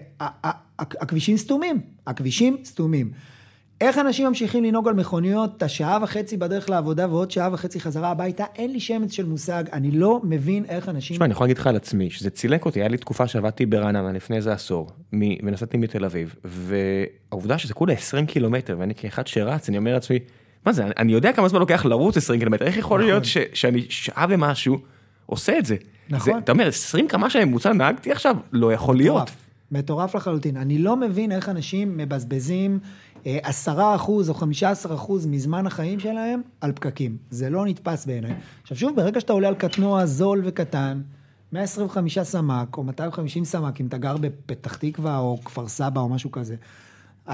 [0.79, 3.11] הכבישים סתומים, הכבישים סתומים.
[3.81, 8.09] איך אנשים ממשיכים לנהוג על מכוניות את השעה וחצי בדרך לעבודה ועוד שעה וחצי חזרה
[8.11, 8.43] הביתה?
[8.55, 11.15] אין לי שמץ של מושג, אני לא מבין איך אנשים...
[11.15, 14.11] תשמע, אני יכול להגיד לך על עצמי, שזה צילק אותי, היה לי תקופה שעבדתי ברעננה
[14.11, 14.89] לפני איזה עשור,
[15.43, 20.19] ונסעתי מתל אביב, והעובדה שזה כולה 20 קילומטר, ואני כאחד שרץ, אני אומר לעצמי,
[20.65, 23.85] מה זה, אני- יודע כמה זמן לוקח לרוץ 20 קילומטר, איך יכול להיות ש- שאני
[23.89, 24.77] שעה ומשהו
[25.25, 25.75] עושה את זה?
[26.09, 26.33] נכון.
[26.33, 29.31] זה- אתה אומר, 20 כמה שהממוצע נהגתי עכשיו, לא יכול להיות.
[29.71, 30.57] מטורף, לחלוטין.
[30.57, 32.79] אני לא מבין איך אנשים מבזבזים
[33.43, 37.17] עשרה אחוז או חמישה עשר אחוז מזמן החיים שלהם על פקקים.
[37.29, 38.33] זה לא נתפס בעיניי.
[38.63, 41.01] עכשיו שוב, ברגע שאתה עולה על קטנוע זול וקטן,
[41.51, 46.31] 125 סמ"ק או 250 סמ"ק, אם אתה גר בפתח תקווה או כפר סבא או משהו
[46.31, 46.55] כזה,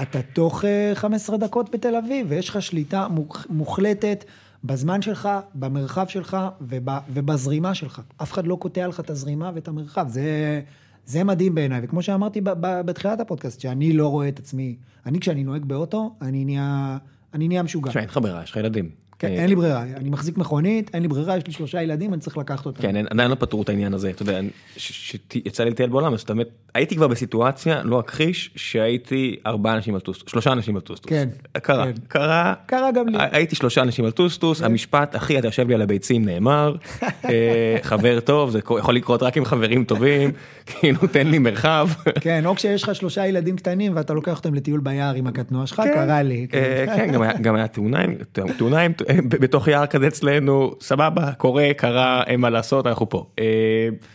[0.02, 4.24] אתה תוך אה, 15 דקות בתל אביב, ויש לך שליטה מוח- מוחלטת
[4.64, 8.00] בזמן שלך, במרחב שלך וב, ובזרימה שלך.
[8.22, 10.06] אף אחד לא קוטע לך את הזרימה ואת המרחב.
[10.08, 10.60] זה,
[11.06, 11.80] זה מדהים בעיניי.
[11.82, 16.98] וכמו שאמרתי בתחילת הפודקאסט, שאני לא רואה את עצמי, אני כשאני נוהג באוטו, אני נהיה,
[17.34, 17.90] אני נהיה משוגע.
[17.90, 18.90] תשמע, אין לך ברירה, יש לך ילדים.
[19.28, 22.20] כן, אין לי ברירה, אני מחזיק מכונית, אין לי ברירה, יש לי שלושה ילדים, אני
[22.20, 22.82] צריך לקחת אותם.
[22.82, 24.40] כן, עדיין לא פתרו את העניין הזה, אתה יודע,
[24.76, 30.00] שיצא לי לטייל בעולם, אז באמת, הייתי כבר בסיטואציה, לא אכחיש, שהייתי ארבעה אנשים על
[30.00, 31.10] טוסטוס, שלושה אנשים על טוסטוס.
[31.10, 31.28] כן,
[31.62, 31.92] קרה, כן.
[32.08, 33.18] קרה, קרה גם לי.
[33.32, 38.20] הייתי שלושה אנשים על טוסטוס, המשפט, אחי, אתה יושב לי על הביצים, נאמר, אה, חבר
[38.20, 40.30] טוב, זה יכול לקרות רק עם חברים טובים,
[40.66, 41.88] כאילו, תן לי מרחב.
[42.20, 45.76] כן, או כשיש לך שלושה ילדים קטנים ואתה לוקח אותם לטיול ביער עם הקטנוע שלך,
[45.80, 45.90] כן.
[45.94, 46.46] קרה לי.
[46.50, 46.58] כן.
[46.58, 48.82] אה, כן, גם היה- תאונה
[49.28, 53.26] בתוך יער כזה אצלנו, סבבה, קורה, קרה, אין מה לעשות, אנחנו פה.
[53.38, 53.44] אה,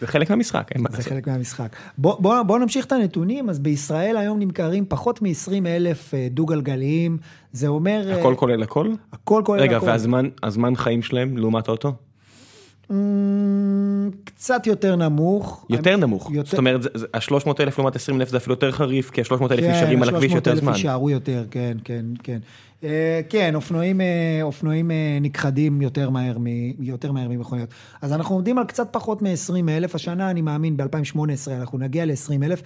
[0.02, 1.12] זה חלק מהמשחק, אין מה זה לעשות.
[1.14, 1.68] חלק מהמשחק.
[1.98, 5.28] בוא, בוא, בוא נמשיך את הנתונים, אז בישראל היום נמכרים פחות מ-20
[5.68, 7.18] אלף אה, דו-גלגליים,
[7.52, 8.04] זה אומר...
[8.12, 8.88] אה, הכל כולל הכל?
[9.14, 9.86] הכל כולל רגע, הכל.
[9.88, 11.94] והזמן, הזמן חיים שלהם לעומת האוטו?
[12.92, 12.96] אמ,
[14.24, 15.66] קצת יותר נמוך.
[15.70, 16.32] יותר נמוך.
[16.32, 19.22] יותר- זאת אומרת, זה- זה- ה-300 אלף לעומת 20 אלף זה אפילו יותר חריף, כי
[19.22, 20.74] ה-300 אלף כן, נשארים על הכביש 300,000 יותר זמן.
[20.74, 22.40] יישארו יותר, כן, כן, כן.
[22.84, 27.70] אה, כן, אופנועים, אה, אופנועים אה, נכחדים יותר מהר, מ- יותר מהר ממכוניות.
[28.02, 31.18] אז אנחנו עומדים על קצת פחות מ-20 אלף, השנה אני מאמין ב-2018
[31.52, 32.62] אנחנו נגיע ל-20 אלף,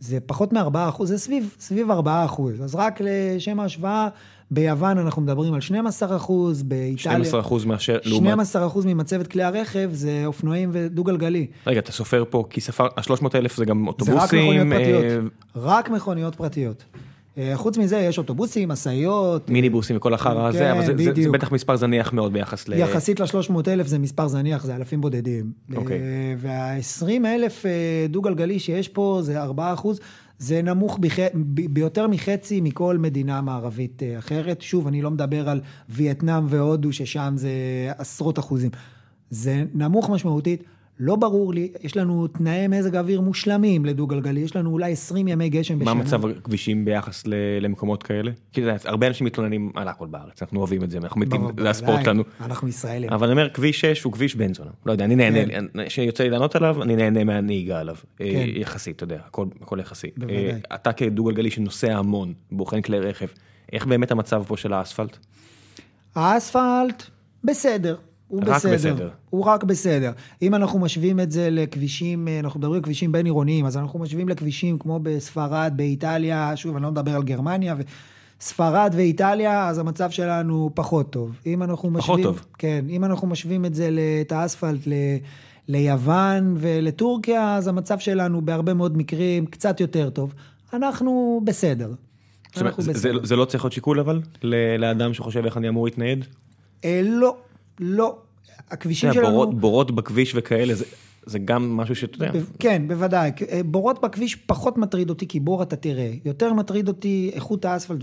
[0.00, 2.60] זה פחות מ-4 אחוז, זה סביב, סביב 4 אחוז.
[2.62, 4.08] אז רק לשם ההשוואה,
[4.50, 6.96] ביוון אנחנו מדברים על 12 אחוז, באיטליה...
[6.96, 8.26] 12 אחוז מאשר לעומת...
[8.30, 11.46] 12 אחוז ממצבת כלי הרכב זה אופנועים ודו-גלגלי.
[11.66, 14.18] רגע, אתה סופר פה, כי ספר, ה-300 אלף זה גם זה אוטובוסים.
[14.18, 15.32] רק מכוניות פרטיות.
[15.56, 16.84] רק מכוניות פרטיות.
[17.38, 19.50] אה, חוץ מזה יש אוטובוסים, משאיות.
[19.50, 21.30] מיניבוסים וכל החרא הזה, כן, אבל זה- זה- זה.
[21.30, 22.72] בטח מספר זניח מאוד ביחס ל...
[22.72, 25.52] יחסית ל-300 אלף זה מספר זניח, זה אלפים בודדים.
[25.76, 25.98] אוקיי.
[26.38, 27.70] וה-20 אלף אה,
[28.08, 30.00] דו-גלגלי שיש פה זה 4 אחוז,
[30.38, 31.16] זה נמוך בח...
[31.70, 34.62] ביותר מחצי מכל מדינה מערבית אה, אחרת.
[34.62, 37.50] שוב, אני לא מדבר על וייטנאם והודו, ששם זה
[37.98, 38.70] עשרות אחוזים.
[39.30, 40.64] זה נמוך משמעותית.
[41.00, 45.48] לא ברור לי, יש לנו תנאי מזג אוויר מושלמים לדו-גלגלי, יש לנו אולי 20 ימי
[45.48, 45.94] גשם בשנה.
[45.94, 47.24] מה מצב הכבישים ביחס
[47.60, 48.30] למקומות כאלה?
[48.52, 51.70] כי יודע, הרבה אנשים מתלוננים על הכל בארץ, אנחנו אוהבים את זה, אנחנו מתים, זה
[51.70, 52.04] הספורט.
[52.04, 52.22] שלנו.
[52.40, 53.12] אנחנו ישראלים.
[53.12, 54.70] אבל אני אומר, כביש 6 הוא כביש בן זונה.
[54.86, 55.64] לא יודע, אני נהנה, כן.
[55.86, 57.96] כשיוצא לי לענות עליו, אני נהנה מהנהיגה עליו.
[58.20, 58.46] אה, כן.
[58.48, 59.20] יחסית, אתה יודע,
[59.60, 60.10] הכל יחסי.
[60.30, 63.26] אה, אתה כדו גלגלי שנוסע המון, בוחן כלי רכב,
[63.72, 65.16] איך באמת המצב פה של האספלט?
[66.14, 67.02] האספלט,
[67.44, 67.96] בסדר.
[68.28, 68.74] הוא רק בסדר.
[68.74, 69.08] בסדר.
[69.30, 70.12] הוא רק בסדר.
[70.42, 73.98] אם אנחנו משווים את זה לכבישים, אה, אנחנו מדברים על כבישים בין עירוניים, אז אנחנו
[73.98, 77.74] משווים לכבישים כמו בספרד, באיטליה, שוב, אני לא מדבר על גרמניה,
[78.40, 81.36] ספרד ואיטליה, אז המצב שלנו פחות טוב.
[81.46, 82.22] אם אנחנו פחות משווים...
[82.24, 82.44] טוב.
[82.58, 84.92] כן, אם אנחנו משווים את זה, את האספלט ל...
[85.68, 90.34] ליוון ולטורקיה, אז המצב שלנו בהרבה מאוד מקרים קצת יותר טוב.
[90.72, 91.86] אנחנו בסדר.
[91.86, 93.20] זאת אומרת, אנחנו זה- בסדר.
[93.20, 94.20] זה- זה לא צריך להיות שיקול אבל?
[94.78, 96.24] לאדם שחושב איך אני אמור להתנייד?
[96.84, 97.36] אה, לא,
[97.80, 98.16] לא.
[98.70, 99.26] הכבישים שלנו...
[99.30, 100.84] בורות- בורות בכביש וכאלה, זה-
[101.26, 102.40] זה גם משהו שאתה יודע.
[102.58, 103.30] כן, בוודאי.
[103.50, 106.12] אה, בורות בכביש פחות מטריד אותי, כי בור אתה תראה.
[106.24, 107.98] יותר מטריד אותי איכות האספלט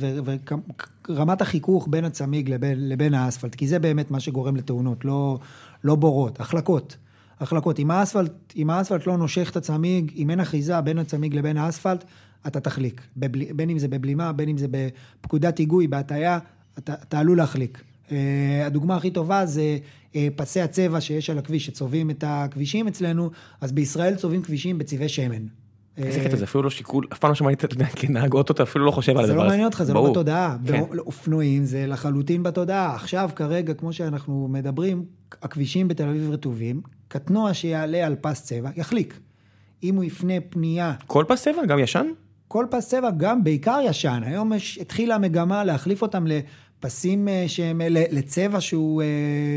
[1.09, 5.39] ורמת החיכוך בין הצמיג לבין, לבין האספלט, כי זה באמת מה שגורם לתאונות, לא,
[5.83, 6.97] לא בורות, החלקות.
[7.39, 7.79] החלקות.
[7.79, 12.03] אם האספלט, אם האספלט לא נושך את הצמיג, אם אין אחיזה בין הצמיג לבין האספלט,
[12.47, 13.01] אתה תחליק.
[13.17, 13.53] בבל...
[13.53, 16.39] בין אם זה בבלימה, בין אם זה בפקודת היגוי, בהטייה,
[16.77, 17.83] אתה, אתה עלול להחליק.
[18.09, 18.13] Uh,
[18.65, 19.77] הדוגמה הכי טובה זה
[20.11, 23.29] uh, פסי הצבע שיש על הכביש, שצובעים את הכבישים אצלנו,
[23.61, 25.45] אז בישראל צובעים כבישים בצבעי שמן.
[25.97, 28.53] איזה אה, קטע, זה אפילו לא שיקול, אף פעם לא שמעתי את זה כנהג אוטו,
[28.53, 29.49] אתה אפילו לא חושב על זה הדבר לא הזה.
[29.49, 30.09] מעניין אותך, זה לא.
[30.09, 30.57] בתודעה.
[30.67, 30.83] כן.
[30.95, 32.95] באופנועים זה לחלוטין בתודעה.
[32.95, 35.05] עכשיו, כרגע, כמו שאנחנו מדברים,
[35.41, 39.19] הכבישים בתל אביב רטובים, קטנוע שיעלה על פס צבע, יחליק.
[39.83, 42.07] אם הוא יפנה פנייה, כל פס צבע, גם ישן?
[42.47, 46.25] כל פס צבע, גם בעיקר ישן, היום יש, התחילה המגמה להחליף אותם
[46.83, 49.07] לפסים אה, שהם ל- לצבע שהוא אה,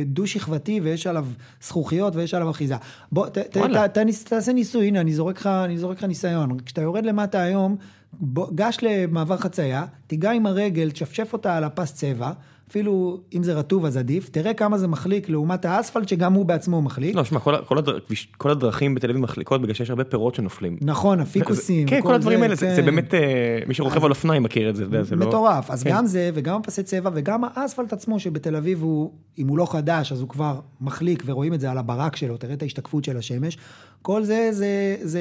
[0.07, 1.27] דו-שכבתי ויש עליו
[1.63, 2.75] זכוכיות ויש עליו אחיזה.
[3.13, 3.89] בוא, ת, ת, וואלה.
[3.89, 6.61] ת, ת, תעשה ניסוי, הנה, אני זורק לך, אני זורק לך ניסיון.
[6.61, 7.77] כשאתה יורד למטה היום,
[8.13, 12.33] בוא, גש למעבר חצייה, תיגע עם הרגל, תשפשף אותה על הפס צבע,
[12.71, 16.83] אפילו אם זה רטוב אז עדיף, תראה כמה זה מחליק לעומת האספלט שגם הוא בעצמו
[16.83, 17.15] מחליק.
[17.17, 17.99] לא, שמע, כל כל הדר-
[18.37, 20.77] כל הדרכים בתל אביב מחליקות בגלל שיש הרבה פירות שנופלים.
[20.81, 21.89] נכון, הפיקוסים.
[21.89, 22.85] כן, כל הדברים האלה, זה- זה כן.
[22.87, 23.21] באמת, אה,
[23.67, 25.27] מי שרוכב על אופניים מכיר את זה, יודע, זה לא...
[25.29, 25.91] מטורף, אז כן.
[25.91, 30.13] גם זה וגם הפסי צבע וגם האספלט עצמו שבתל אביב הוא, אם הוא לא חדש
[30.13, 33.59] אז הוא כבר מחליק ורואים את זה על הברק שלו, תראה את ההשתקפות של השמש,
[34.03, 35.21] כל זה זה, זה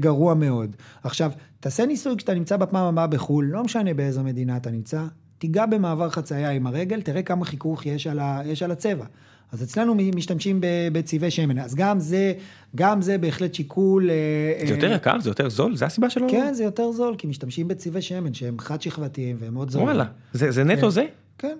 [0.00, 0.76] גרוע מאוד.
[1.04, 1.30] עכשיו,
[1.60, 5.02] תעשה ניסוי כשאתה נמצא בפעם הבאה בחו"ל, לא משנה באיזו מדינה אתה נמצא,
[5.38, 9.04] תיגע במעבר חצייה עם הרגל, תראה כמה חיכוך יש על, ה, יש על הצבע.
[9.52, 10.60] אז אצלנו משתמשים
[10.92, 12.32] בצבעי שמן, אז גם זה,
[12.76, 14.10] גם זה בהחלט שיקול...
[14.10, 16.26] אה, זה יותר אה, יקר, זה יותר זול, זה הסיבה שלו?
[16.30, 19.88] כן, זה יותר זול, כי משתמשים בצבעי שמן שהם חד-שכבתיים והם מאוד זולים.
[19.88, 21.04] וואלה, זה זה נטו זה?
[21.38, 21.56] כן.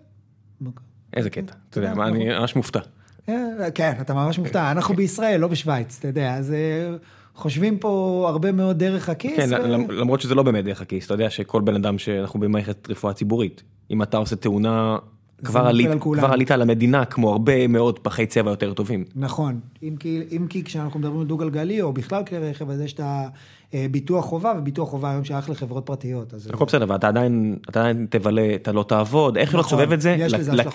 [1.17, 2.81] איזה קטע, אתה יודע, כן, מה, אני ממש מופתע.
[3.29, 4.71] אה, כן, אתה ממש מופתע.
[4.71, 6.97] אנחנו בישראל, לא בשוויץ, אתה יודע, אז אה,
[7.37, 9.37] חושבים פה הרבה מאוד דרך הכיס.
[9.37, 12.41] כן, ו- למ- למרות שזה לא באמת דרך הכיס, אתה יודע שכל בן אדם שאנחנו
[12.41, 14.97] במערכת רפואה ציבורית, אם אתה עושה תאונה,
[15.45, 15.99] כבר עלית- על.
[16.01, 19.05] כבר עלית על המדינה כמו הרבה מאוד פחי צבע יותר טובים.
[19.17, 22.93] נכון, אם כי, אם כי כשאנחנו מדברים על דו-גלגלי, או בכלל כלי רכב, אז יש
[22.93, 23.01] את
[23.75, 26.35] הביטוח חובה, וביטוח חובה היום שייך לחברות פרטיות.
[26.35, 29.93] אז הכל בסדר, ואתה עדיין, אתה עדיין תבלה, אתה לא תעבוד, איך שלא נכון, תסובב
[29.93, 30.17] את זה,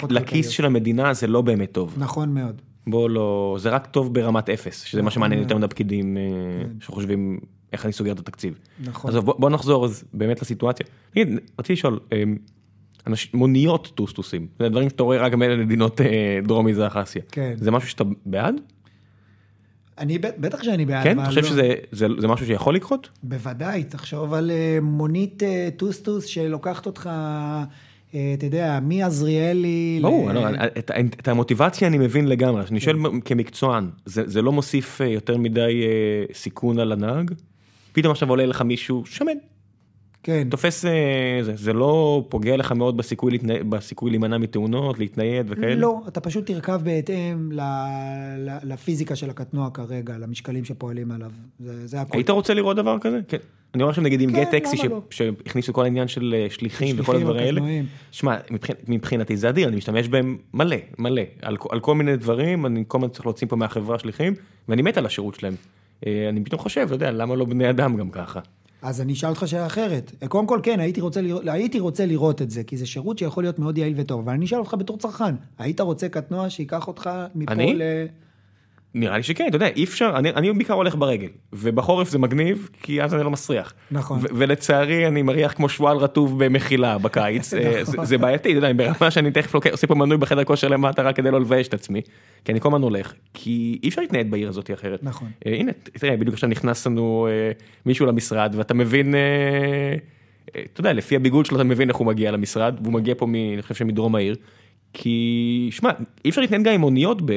[0.09, 0.49] לכיס.
[0.49, 1.93] של המדינה זה לא באמת טוב.
[1.97, 2.61] נכון מאוד.
[2.87, 5.41] בוא לא, זה רק טוב ברמת אפס, שזה מה נכון שמעניין.
[5.41, 6.21] יותר מדי פקידים אה,
[6.79, 7.39] שחושבים
[7.73, 8.59] איך אני סוגר את התקציב.
[8.83, 9.11] נכון.
[9.11, 10.85] אז בוא, בוא נחזור אז באמת לסיטואציה.
[11.11, 11.27] תגיד,
[11.59, 12.23] רציתי לשאול, אה,
[13.07, 17.21] אנש, מוניות טוסטוסים, זה דברים שאתה רואה רק במדינות אה, דרום מזרח אסיה.
[17.31, 17.53] כן.
[17.57, 18.55] זה משהו שאתה בעד?
[19.97, 21.03] אני בטח שאני בעד.
[21.03, 21.19] כן?
[21.19, 23.09] אתה חושב לא- שזה זה, זה משהו שיכול לקרות?
[23.23, 25.43] בוודאי, תחשוב על מונית
[25.77, 27.09] טוסטוס שלוקחת אותך,
[28.11, 30.03] אתה יודע, מעזריאלי ל...
[30.03, 32.95] ברור, לא, את, את המוטיבציה אני מבין לגמרי, אני שואל
[33.25, 37.31] כמקצוען, זה, זה לא מוסיף אה, יותר מדי אה, סיכון על הנהג?
[37.93, 39.37] פתאום עכשיו עולה לך מישהו שמן,
[40.23, 45.45] כן, תופס, אה, זה, זה לא פוגע לך מאוד בסיכוי, להתנה, בסיכוי להימנע מתאונות, להתנייד
[45.49, 45.75] וכאלה?
[45.75, 47.61] לא, אתה פשוט תרכב בהתאם ל-
[48.37, 51.31] ל- לפיזיקה של הקטנוע כרגע, למשקלים שפועלים עליו.
[51.59, 52.17] זה, זה הכול.
[52.17, 53.19] היית רוצה לראות דבר כזה?
[53.27, 53.37] כן.
[53.75, 55.01] אני רואה עכשיו נגיד עם כן, גט טקסי לא?
[55.09, 57.61] שהכניסו כל העניין של אה, שליחים וכל הדברים האלה.
[58.11, 62.65] שמע, מבחינ- מבחינתי זה אדיר, אני משתמש בהם מלא, מלא, על, על כל מיני דברים,
[62.65, 64.33] אני כל הזמן צריך להוציא פה מהחברה שליחים,
[64.69, 65.53] ואני מת על השירות שלהם.
[66.07, 68.39] אה, אני פתאום חושב, אתה יודע, למה לא בני אדם גם ככה?
[68.81, 70.11] אז אני אשאל אותך שאלה אחרת.
[70.27, 73.43] קודם כל, כן, הייתי רוצה, לראות, הייתי רוצה לראות את זה, כי זה שירות שיכול
[73.43, 77.09] להיות מאוד יעיל וטוב, אבל אני אשאל אותך בתור צרכן, היית רוצה קטנוע שייקח אותך
[77.35, 77.73] מפה אני?
[77.75, 77.81] ל...
[78.93, 82.69] נראה לי שכן, אתה יודע, אי אפשר, אני, אני בעיקר הולך ברגל, ובחורף זה מגניב,
[82.81, 83.73] כי אז אני לא מסריח.
[83.91, 84.19] נכון.
[84.19, 88.73] ו- ולצערי אני מריח כמו שועל רטוב במחילה בקיץ, אה, זה, זה בעייתי, אתה יודע,
[88.73, 91.73] ברמה שאני תכף לוקח, עושה פה מנוי בחדר כושר למטה רק כדי לא לבייש את
[91.73, 92.01] עצמי,
[92.45, 95.03] כי אני כל הזמן הולך, כי אי אפשר להתנייד בעיר הזאת אחרת.
[95.03, 95.27] נכון.
[95.45, 97.51] אה, הנה, תראה, בדיוק עכשיו נכנס לנו אה,
[97.85, 99.95] מישהו למשרד, ואתה מבין, אה,
[100.73, 103.35] אתה יודע, לפי הביגוד שלו אתה מבין איך הוא מגיע למשרד, והוא מגיע פה, מ,
[103.35, 104.35] אני חושב שמדרום העיר.
[104.93, 105.89] כי, שמע,
[106.25, 107.31] אי אפשר להתנייד גם עם מוניות ב...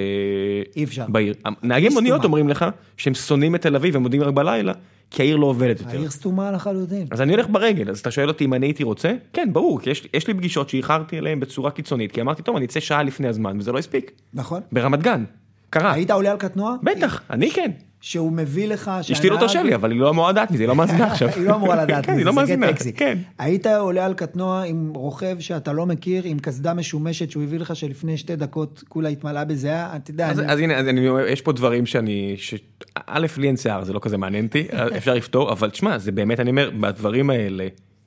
[0.77, 1.05] אי אפשר.
[1.09, 1.35] בעיר.
[1.63, 1.89] נהגי.
[1.89, 2.65] מוניות אומרים לך
[2.97, 4.73] שהם שונאים את תל אביב, הם עומדים רק בלילה,
[5.11, 5.91] כי העיר לא עובדת יותר.
[5.91, 7.07] העיר סתומה לחלוטין.
[7.11, 9.13] אז אני הולך ברגל, אז אתה שואל אותי אם אני הייתי רוצה?
[9.33, 12.65] כן, ברור, כי יש, יש לי פגישות שאיחרתי אליהן בצורה קיצונית, כי אמרתי, טוב, אני
[12.65, 14.11] אצא שעה לפני הזמן, וזה לא הספיק.
[14.35, 14.61] נכון.
[14.73, 15.25] ברמת גן,
[15.71, 15.93] קרה.
[15.93, 16.77] היית עולה על קטנוע?
[16.83, 17.71] בטח, אני כן.
[18.05, 18.91] שהוא מביא לך...
[19.13, 21.29] אשתי לא תרשה לי, אבל היא לא אמורה לדעת מזה, היא לא מאזינה עכשיו.
[21.37, 22.95] היא לא אמורה לדעת כן, היא לא מזה, זה get exit.
[22.99, 23.19] כן.
[23.39, 27.77] היית עולה על קטנוע עם רוכב שאתה לא מכיר, עם קסדה משומשת שהוא הביא לך
[27.77, 30.75] שלפני שתי דקות כולה התמלאה בזיעה, אתה יודע, אז, הנה,
[31.29, 32.37] יש פה דברים שאני.
[33.07, 36.41] א', לי אין שיער, זה לא כזה מעניין אותי, אפשר לפתור, אבל תשמע, זה באמת,
[36.41, 37.67] אני אומר, בדברים האלה,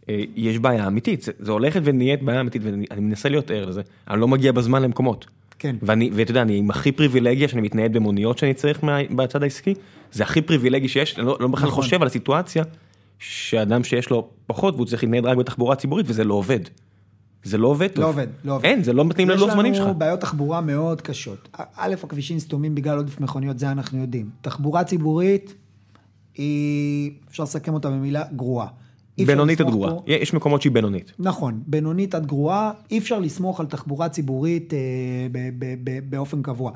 [0.09, 3.65] אה, יש בעיה אמיתית, זה, זה הולכת ונהיית בעיה אמיתית, ואני אני מנסה להיות ער
[3.65, 5.27] לזה, אני לא מגיע בזמן למקומות.
[5.59, 5.75] כן.
[5.81, 9.73] ואני, ואתה יודע, אני עם הכי פריבילגיה שאני מתנייד במוניות שאני צריך מה, בצד העסקי,
[10.11, 11.83] זה הכי פריבילגי שיש, אני לא, לא בכלל נכון.
[11.83, 12.63] חושב על הסיטואציה,
[13.19, 16.59] שאדם שיש לו פחות והוא צריך להתנייד רק בתחבורה ציבורית, וזה לא עובד.
[17.43, 18.03] זה לא עובד טוב.
[18.03, 18.65] לא עובד, לא עובד.
[18.65, 19.87] אין, זה לא מתאים ללוח זמנים יש שלך.
[19.87, 21.49] לנו בעיות תחבורה מאוד קשות.
[21.75, 24.29] א', הכבישים סתומים בגלל עודף מכוניות, זה אנחנו יודעים.
[24.41, 25.53] תחבורה ציבורית,
[26.33, 28.67] היא, אפשר לסכם אותה במילה גרועה.
[29.25, 31.11] בינונית עד גרועה, יש מקומות שהיא בינונית.
[31.19, 34.79] נכון, בינונית עד גרועה, אי אפשר לסמוך על תחבורה ציבורית אה,
[35.31, 36.71] ב- ב- ב- באופן קבוע.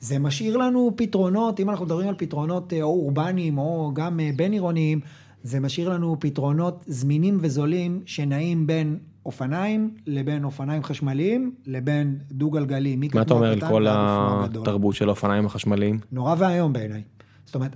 [0.00, 4.30] זה משאיר לנו פתרונות, אם אנחנו מדברים על פתרונות אה, או אורבניים או גם אה,
[4.36, 5.00] בין עירוניים,
[5.42, 12.96] זה משאיר לנו פתרונות זמינים וזולים שנעים בין אופניים לבין אופניים חשמליים לבין דו-גלגלי.
[13.14, 13.86] מה אתה אומר על כל.
[13.88, 15.98] התרבות של האופניים החשמליים?
[16.12, 17.02] נורא ואיום בעיניי.
[17.50, 17.72] זאת אומרת,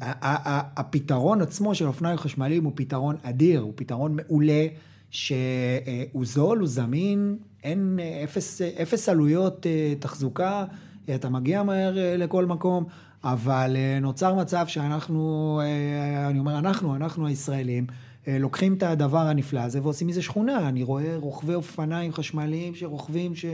[0.76, 4.66] הפתרון עצמו של אופניים חשמליים הוא פתרון אדיר, הוא פתרון מעולה,
[5.10, 10.64] שהוא זול, הוא זמין, אין אה, אפס, אפס עלויות אה, תחזוקה,
[11.14, 12.84] אתה מגיע מהר אה, לכל מקום,
[13.24, 15.60] אבל נוצר מצב שאנחנו,
[16.30, 17.87] אני אומר אנחנו, אנחנו הישראלים,
[18.26, 20.68] לוקחים את הדבר הנפלא הזה ועושים מזה שכונה.
[20.68, 23.44] אני רואה רוכבי אופניים חשמליים שרוכבים ש...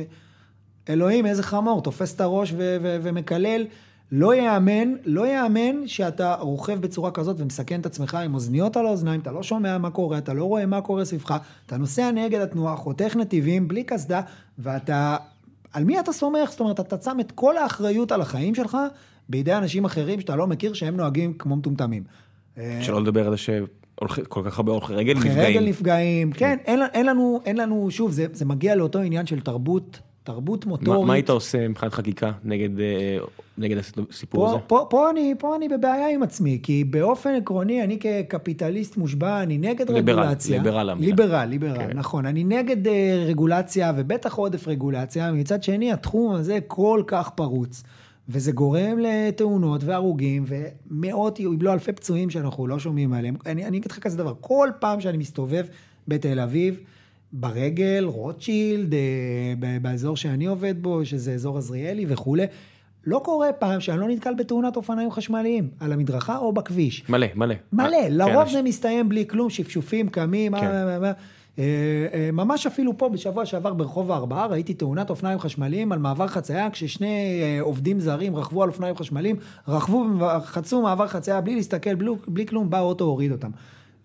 [0.88, 3.66] אלוהים, איזה חמור, תופס את הראש ו- ו- ומקלל.
[4.12, 9.20] לא ייאמן, לא ייאמן שאתה רוכב בצורה כזאת ומסכן את עצמך עם אוזניות על האוזניים,
[9.20, 12.76] אתה לא שומע מה קורה, אתה לא רואה מה קורה סביבך, אתה נוסע נגד התנועה,
[12.76, 14.20] חותך נתיבים, בלי קסדה,
[14.58, 15.16] ואתה...
[15.72, 16.50] על מי אתה סומך?
[16.50, 18.76] זאת אומרת, אתה שם את כל האחריות על החיים שלך
[19.28, 22.02] בידי אנשים אחרים שאתה לא מכיר שהם נוהגים כמו מטומטמים.
[22.80, 25.68] שלא לדבר על זה שכל כך הרבה הולכי רגל הולכי רגל נפגעים.
[25.68, 30.00] נפגעים, כן, אין, אין לנו, אין לנו, שוב, זה, זה מגיע לאותו עניין של תרבות,
[30.24, 31.06] תרבות מוטורית.
[31.06, 33.18] מה היית עושה מבחינת חקיקה נגד אה,
[33.58, 33.76] נגד
[34.10, 34.60] הסיפור פה, הזה?
[34.66, 39.58] פה, פה, אני, פה אני בבעיה עם עצמי, כי באופן עקרוני, אני כקפיטליסט מושבע, אני
[39.58, 40.58] נגד ליברל, רגולציה.
[40.58, 41.06] ליברל המילה.
[41.06, 41.96] ליברל, ליברל, כן.
[41.98, 42.26] נכון.
[42.26, 42.90] אני נגד uh,
[43.26, 45.32] רגולציה, ובטח עודף רגולציה.
[45.32, 47.82] מצד שני, התחום הזה כל כך פרוץ,
[48.28, 53.36] וזה גורם לתאונות והרוגים, ומאות, אם לא אלפי פצועים שאנחנו לא שומעים עליהם.
[53.46, 55.64] אני, אני אגיד לך כזה דבר, כל פעם שאני מסתובב
[56.08, 56.80] בתל אביב,
[57.32, 62.46] ברגל, רוטשילד, אה, באזור שאני עובד בו, שזה אזור עזריאלי וכולי,
[63.06, 67.08] לא קורה פעם שאני לא נתקל בתאונת אופניים חשמליים, על המדרכה או בכביש.
[67.08, 67.54] מלא, מלא.
[67.72, 70.66] מלא, אה, לרוב כן, זה מסתיים בלי כלום, שפשופים, קמים, כן.
[70.66, 71.12] מה, מה, מה.
[71.58, 76.70] אה, ממש אפילו פה בשבוע שעבר ברחוב הארבעה ראיתי תאונת אופניים חשמליים על מעבר חצייה
[76.70, 79.36] כששני עובדים זרים רכבו על אופניים חשמליים,
[79.68, 80.06] רכבו,
[80.44, 83.50] חצו מעבר חצייה בלי להסתכל, בלי, בלי כלום, בא האוטו הוריד אותם.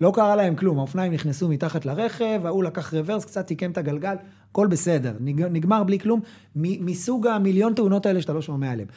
[0.01, 4.15] לא קרה להם כלום, האופניים נכנסו מתחת לרכב, ההוא לקח רוורס, קצת תיקם את הגלגל,
[4.51, 6.19] הכל בסדר, נג- נגמר בלי כלום,
[6.55, 8.88] מסוג המיליון תאונות האלה שאתה לא שומע עליהן.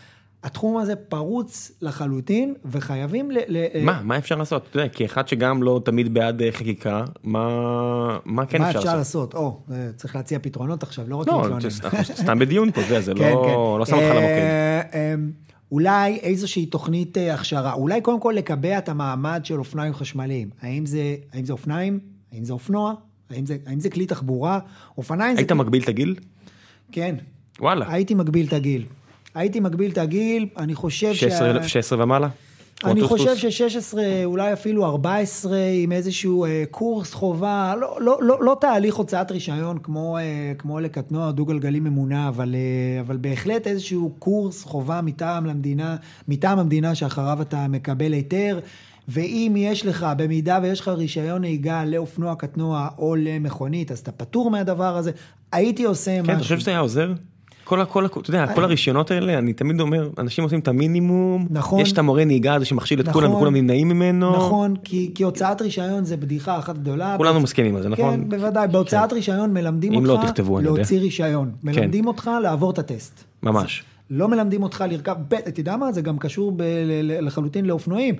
[0.44, 3.38] התחום הזה פרוץ לחלוטין, וחייבים ל...
[3.48, 4.66] ל- מה, מה אפשר לעשות?
[4.70, 7.48] אתה יודע, כאחד שגם לא תמיד בעד אה, חקיקה, מה
[8.24, 9.34] מה כן מה אפשר אפשר לעשות?
[9.34, 9.34] לעשות?
[9.34, 11.70] או, אה, צריך להציע פתרונות עכשיו, לא רק לא, להתלונן.
[11.70, 11.88] סתם-
[12.22, 13.78] סתם בדיון פה, זה, זה כן, לא כן.
[13.80, 15.47] לא שם אותך למוקד.
[15.72, 20.50] אולי איזושהי תוכנית אה, הכשרה, אולי קודם כל לקבע את המעמד של אופניים חשמליים.
[20.62, 22.00] האם זה, האם זה אופניים?
[22.32, 22.94] האם זה אופנוע?
[23.30, 24.58] האם זה, האם זה כלי תחבורה?
[24.98, 25.40] אופניים זה...
[25.40, 26.14] היית מגביל את הגיל?
[26.92, 27.16] כן,
[27.60, 27.92] וואלה.
[27.92, 28.84] הייתי מגביל את הגיל.
[29.34, 32.28] הייתי מגביל את הגיל, אני חושב 16 16 ומעלה?
[32.84, 33.94] אני חושב טוסטוס?
[33.94, 39.30] ש-16, אולי אפילו 14, עם איזשהו אה, קורס חובה, לא, לא, לא, לא תהליך הוצאת
[39.30, 45.46] רישיון כמו, אה, כמו לקטנוע דו-גלגלי ממונע, אבל, אה, אבל בהחלט איזשהו קורס חובה מטעם
[45.46, 45.96] למדינה,
[46.28, 48.60] מטעם המדינה שאחריו אתה מקבל היתר.
[49.08, 54.50] ואם יש לך, במידה ויש לך רישיון נהיגה לאופנוע קטנוע או למכונית, אז אתה פטור
[54.50, 55.10] מהדבר הזה.
[55.52, 56.32] הייתי עושה כן, משהו.
[56.32, 57.12] אתה חושב שזה היה עוזר?
[57.68, 60.68] כל, ה- כל, ה- אתה יודע, כל הרישיונות האלה, אני תמיד אומר, אנשים עושים את
[60.68, 61.80] המינימום, נכון.
[61.80, 63.36] יש את המורה נהיגה הזה שמכשיל את כולם נכון.
[63.36, 67.14] וכולם נמנעים ממנו, נכון, כי, כי הוצאת רישיון זה בדיחה אחת גדולה.
[67.16, 68.14] כולנו מסכימים על זה, נכון?
[68.14, 68.68] כן, בוודאי.
[68.68, 70.58] בהוצאת רישיון מלמדים אם אותך לא.
[70.58, 70.62] כן.
[70.64, 71.50] להוציא רישיון.
[71.62, 73.24] מלמדים אותך לעבור את הטסט.
[73.42, 73.82] ממש.
[74.10, 75.16] לא מלמדים אותך לרכב,
[75.48, 75.92] אתה יודע מה?
[75.92, 76.62] זה גם קשור ב-
[77.02, 78.14] לחלוטין לאופנועים.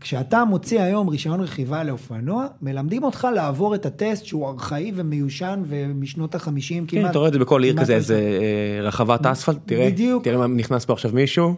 [0.00, 6.34] כשאתה מוציא היום רישיון רכיבה לאופנוע, מלמדים אותך לעבור את הטסט שהוא ארכאי ומיושן ומשנות
[6.34, 7.10] החמישים כן, כמעט.
[7.10, 10.24] אתה רואה את זה בכל עיר כזה, איזה אה, רחבת אספלט, תראה, בדיוק.
[10.24, 11.54] תראה מה נכנס פה עכשיו מישהו,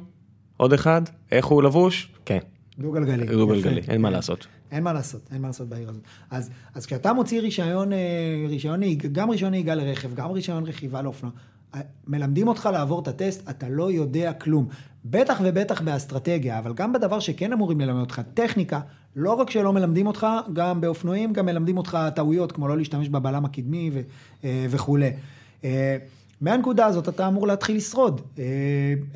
[0.57, 1.03] עוד אחד,
[1.33, 2.39] איך הוא לבוש, כן.
[2.79, 3.27] דו-גלגלי.
[3.27, 3.93] דו-גלגלי, יפה.
[3.93, 4.47] אין מה לעשות.
[4.73, 6.03] אין מה לעשות, אין מה לעשות בעיר הזאת.
[6.31, 7.99] אז, אז כשאתה מוציא רישיון, אה,
[8.49, 8.81] רישיון
[9.13, 11.33] גם רישיון נהיגה לרכב, גם רישיון רכיבה לאופנוע,
[12.07, 14.69] מלמדים אותך לעבור את הטסט, אתה לא יודע כלום.
[15.05, 18.81] בטח ובטח באסטרטגיה, אבל גם בדבר שכן אמורים ללמד אותך, טכניקה,
[19.17, 23.45] לא רק שלא מלמדים אותך, גם באופנועים, גם מלמדים אותך טעויות, כמו לא להשתמש בבלם
[23.45, 24.01] הקדמי ו,
[24.45, 25.11] אה, וכולי.
[26.43, 28.21] אה, מהנקודה הזאת אתה אמור להתחיל לשרוד.
[28.39, 28.45] אה,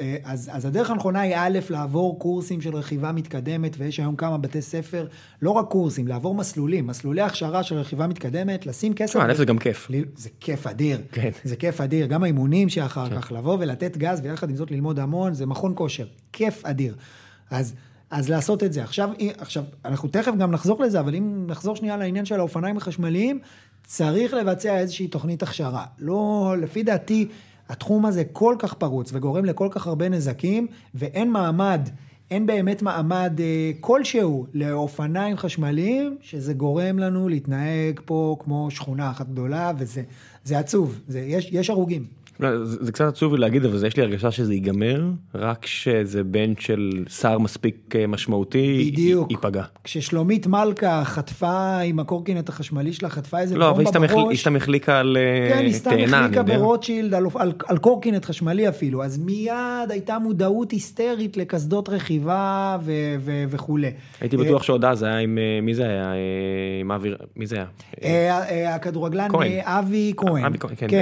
[0.01, 4.39] אה, אז, אז הדרך הנכונה היא א', לעבור קורסים של רכיבה מתקדמת, ויש היום כמה
[4.39, 5.07] בתי ספר,
[5.43, 9.11] לא רק קורסים, לעבור מסלולים, מסלולי הכשרה של רכיבה מתקדמת, לשים כסף.
[9.11, 9.87] תשמע, א', זה גם כיף.
[9.91, 11.01] ל- זה כיף אדיר.
[11.13, 11.31] כן.
[11.45, 12.07] זה כיף אדיר.
[12.07, 16.07] גם האימונים שאחר כך, לבוא ולתת גז, ויחד עם זאת ללמוד המון, זה מכון כושר.
[16.33, 16.95] כיף אדיר.
[17.51, 17.75] אז,
[18.11, 18.83] אז לעשות את זה.
[18.83, 23.39] עכשיו, עכשיו, אנחנו תכף גם נחזור לזה, אבל אם נחזור שנייה לעניין של האופניים החשמליים,
[23.93, 25.85] צריך לבצע איזושהי תוכנית הכשרה.
[25.99, 27.29] לא, לפי דעתי,
[27.69, 31.89] התחום הזה כל כך פרוץ וגורם לכל כך הרבה נזקים, ואין מעמד,
[32.31, 39.29] אין באמת מעמד אה, כלשהו לאופניים חשמליים, שזה גורם לנו להתנהג פה כמו שכונה אחת
[39.29, 40.03] גדולה, וזה
[40.45, 42.05] זה עצוב, זה, יש, יש הרוגים.
[42.41, 45.03] לא, זה קצת עצוב לי להגיד, אבל יש לי הרגשה שזה ייגמר,
[45.35, 49.31] רק כשזה בן של שר מספיק אה, משמעותי, בדיוק.
[49.31, 49.63] ייפגע.
[49.85, 54.17] כששלומית מלכה חטפה עם הקורקינט החשמלי שלה, חטפה איזה לא, אבל היא בומבה סתם החל-
[54.19, 54.41] היא בראש.
[54.41, 56.43] סתם החליקה על אה, כן, היא סתם תאנה, אני החליקה.
[56.43, 59.53] ברוטשילד על, על, על קורקינט חשמלי אפילו, אז מיד
[59.91, 63.91] הייתה מודעות היסטרית לקסדות רכיבה ו, ו, וכולי.
[64.21, 66.13] הייתי בטוח שעוד אז היה עם, אה, מי זה היה?
[66.13, 66.17] אה,
[66.81, 67.67] עם אבי, מי זה היה?
[68.05, 68.09] אה,
[68.51, 69.29] אה, הכדורגלן.
[69.43, 70.45] אה, אבי כהן.
[70.45, 70.87] אבי כהן, כן.
[70.89, 70.97] כן,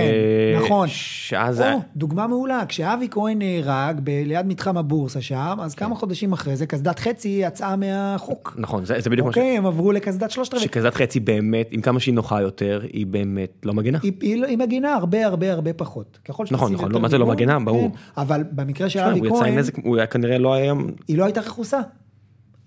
[0.55, 0.89] אה, נכון.
[1.28, 1.66] שאז או,
[1.96, 6.66] דוגמה מעולה, כשאבי כהן נהרג ב- ליד מתחם הבורסה שם, אז כמה חודשים אחרי זה,
[6.66, 8.54] קסדת חצי יצאה מהחוק.
[8.58, 9.36] נכון, זה זה בדיוק מה ש...
[9.36, 10.64] אוקיי, הם עברו לקסדת שלושת רבעי.
[10.64, 13.98] שקזת חצי באמת, עם כמה שהיא נוחה יותר, היא באמת לא מגנה.
[14.02, 16.18] היא, היא, היא מגינה הרבה הרבה הרבה פחות.
[16.24, 17.58] ככל נכון, נכון, לא, מה זה לא מגינה?
[17.58, 17.90] ברור.
[17.90, 20.72] כן, אבל במקרה של אבי הוא יצא עם כהן, נזק, הוא היה כנראה לא היה...
[21.08, 21.80] היא לא הייתה רכוסה.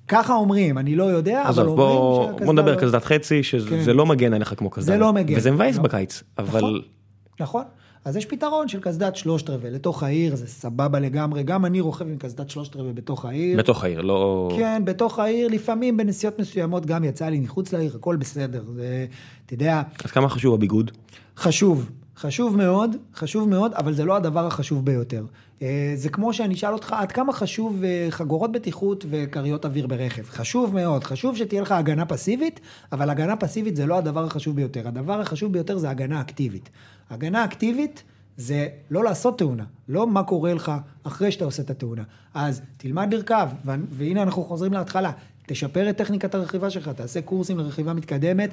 [0.07, 3.43] ככה אומרים, אני לא יודע, אבל אומרים בוא שהקסדה בוא נדבר לא- קסדת חצי, כן.
[3.43, 4.85] שזה לא מגן עליך כמו קסדה.
[4.85, 5.37] זה לא מגן.
[5.37, 5.83] וזה מבאס לא.
[5.83, 6.59] בקיץ, אבל...
[6.59, 6.81] נכון.
[7.39, 7.63] נכון.
[8.05, 11.43] אז יש פתרון של קסדת שלושת רבעי לתוך העיר, זה סבבה לגמרי.
[11.43, 13.57] גם אני רוכב עם קסדת שלושת רבעי בתוך העיר.
[13.57, 14.49] בתוך העיר, לא...
[14.57, 18.63] כן, בתוך העיר, לפעמים בנסיעות מסוימות גם יצא לי מחוץ לעיר, הכל בסדר.
[18.75, 19.05] זה,
[19.45, 20.91] אתה יודע, אז כמה חשוב הביגוד?
[21.37, 21.89] חשוב,
[22.21, 25.25] חשוב מאוד, חשוב מאוד, אבל זה לא הדבר החשוב ביותר.
[25.61, 30.23] אה, זה כמו שאני אשאל אותך, עד כמה חשוב אה, חגורות בטיחות וכריות אוויר ברכב?
[30.23, 32.59] חשוב מאוד, חשוב שתהיה לך הגנה פסיבית,
[32.91, 34.87] אבל הגנה פסיבית זה לא הדבר החשוב ביותר.
[34.87, 36.69] הדבר החשוב ביותר זה הגנה אקטיבית.
[37.09, 38.03] הגנה אקטיבית
[38.37, 40.71] זה לא לעשות תאונה, לא מה קורה לך
[41.03, 42.03] אחרי שאתה עושה את התאונה.
[42.33, 43.49] אז תלמד לרכב,
[43.91, 45.11] והנה אנחנו חוזרים להתחלה,
[45.47, 48.49] תשפר את טכניקת הרכיבה שלך, תעשה קורסים לרכיבה מתקדמת.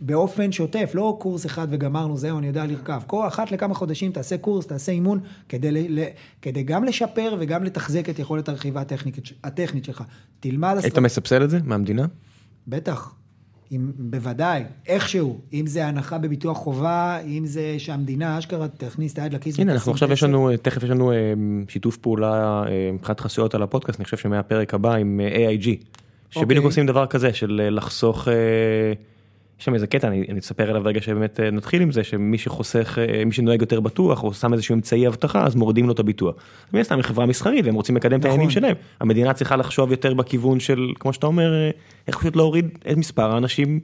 [0.00, 3.00] באופן שוטף, לא קורס אחד וגמרנו, זהו, אני יודע לרכב.
[3.06, 6.04] כל אחת לכמה חודשים תעשה קורס, תעשה אימון, כדי, ל, ל,
[6.42, 10.02] כדי גם לשפר וגם לתחזק את יכולת הרכיבה הטכנית, הטכנית שלך.
[10.40, 10.74] תלמד...
[10.82, 12.06] היית אסטרט- מסבסד את זה מהמדינה?
[12.68, 13.14] בטח.
[13.72, 19.34] אם, בוודאי, איכשהו, אם זה הנחה בביטוח חובה, אם זה שהמדינה אשכרה תכניס את היד
[19.34, 19.58] לכיס.
[19.58, 20.22] הנה, אנחנו עכשיו יש.
[20.22, 21.16] לנו, תכף יש לנו אה,
[21.68, 25.64] שיתוף פעולה אה, מבחינת חסויות על הפודקאסט, אני חושב שמהפרק הבא עם אה, AIG,
[26.30, 26.58] שבדיוק אוקיי.
[26.58, 28.34] עושים דבר כזה של אה, לחסוך, אה,
[29.60, 32.38] יש שם איזה קטע, אני אני אספר עליו רגע שבאמת אה, נתחיל עם זה, שמי
[32.38, 35.98] שחוסך, אה, מי שנוהג יותר בטוח, או שם איזשהו אמצעי אבטחה, אז מורידים לו את
[35.98, 36.34] הביטוח.
[36.72, 38.30] מן הסתם היא חברה מסחרית והם רוצים לקדם את נכון.
[38.30, 38.74] העניינים שלהם.
[39.00, 41.70] המדינה צריכה לחשוב יותר בכיוון של, כמו שאתה אומר, אה,
[42.08, 43.80] איך פשוט להוריד את מספר האנשים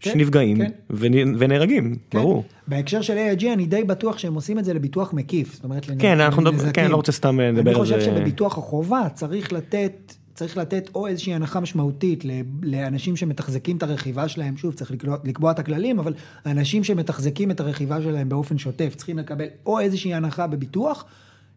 [0.00, 0.70] כן, שנפגעים כן.
[0.90, 2.18] ונ- ונהרגים, כן.
[2.18, 2.44] ברור.
[2.68, 5.98] בהקשר של AIG אני די בטוח שהם עושים את זה לביטוח מקיף, זאת אומרת, לנ-
[5.98, 6.72] כן, אנחנו לנזקים.
[6.72, 7.94] כן, לא רוצה סתם לדבר אני על זה.
[7.94, 12.24] חושב שבביטוח החובה צריך לתת, צריך לתת או איזושהי הנחה משמעותית
[12.62, 16.14] לאנשים שמתחזקים את הרכיבה שלהם, שוב, צריך לקבוע, לקבוע את הכללים, אבל
[16.46, 21.04] אנשים שמתחזקים את הרכיבה שלהם באופן שוטף צריכים לקבל או איזושהי הנחה בביטוח,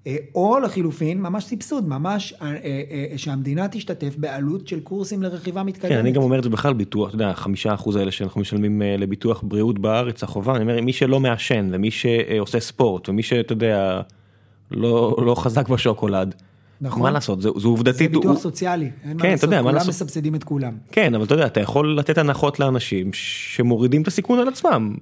[0.08, 5.92] אה, או לחילופין, ממש סבסוד, ממש אה, אה, שהמדינה תשתתף בעלות של קורסים לרכיבה מתקדמת.
[5.92, 8.82] כן, אני גם אומר את זה בכלל ביטוח, אתה יודע, חמישה אחוז האלה שאנחנו משלמים
[8.98, 14.02] לביטוח בריאות בארץ, החובה, אני אומר, מי שלא מעשן ומי שעושה ספורט ומי שאתה יודע,
[14.72, 16.36] לא, לא חזק בשוקולד,
[16.84, 17.02] נכון.
[17.02, 19.62] מה לעשות, זה, זה זה עובדתית, ביטוח הוא- סוציאלי, אין כן, מה אתה לעשות, יודע,
[19.62, 19.90] כולם לעשות?
[19.90, 20.74] מסבסדים את כולם.
[20.92, 24.96] כן, אבל אתה יודע, אתה יכול לתת הנחות לאנשים שמורידים את הסיכון על עצמם.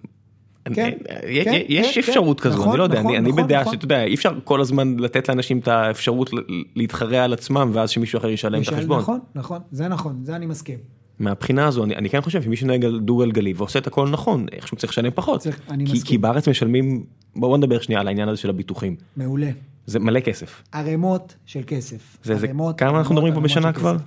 [0.74, 0.92] כן,
[1.28, 2.50] יש- כן, יש כן, אפשרות כן.
[2.50, 3.74] כזו, נכון, אני לא יודע, נכון, אני- אני נכון, בדעה נכון.
[3.74, 6.30] שאתה יודע, אי אפשר כל הזמן לתת לאנשים את האפשרות
[6.76, 9.00] להתחרע על עצמם ואז שמישהו אחר ישלם את החשבון.
[9.00, 10.78] נכון, נכון, זה נכון, זה אני מסכים.
[11.20, 14.46] מהבחינה הזו אני, אני כן חושב שמי שנוהג על דו גלגלי ועושה את הכל נכון
[14.52, 16.08] איכשהו צריך לשלם פחות צריך- אני כי, מסכים.
[16.10, 17.04] כי בארץ משלמים
[17.36, 19.50] בואו נדבר שנייה על העניין הזה של הביטוחים מעולה.
[19.86, 22.18] זה מלא כסף ערימות של כסף.
[22.24, 23.98] זה- זה- ערימות, כמה אנחנו מדברים פה בשנה כבר?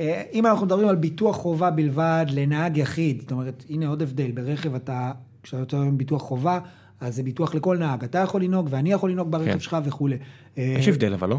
[0.00, 4.30] אה, אם אנחנו מדברים על ביטוח חובה בלבד לנהג יחיד, זאת אומרת, הנה עוד הבדל,
[4.30, 5.12] ברכב אתה,
[5.42, 6.58] כשאתה יוצא עם ביטוח חובה,
[7.00, 9.60] אז זה ביטוח לכל נהג, אתה יכול לנהוג ואני יכול לנהוג ברכב כן.
[9.60, 10.16] שלך וכולי.
[10.58, 11.38] אה, יש הבדל אבל לא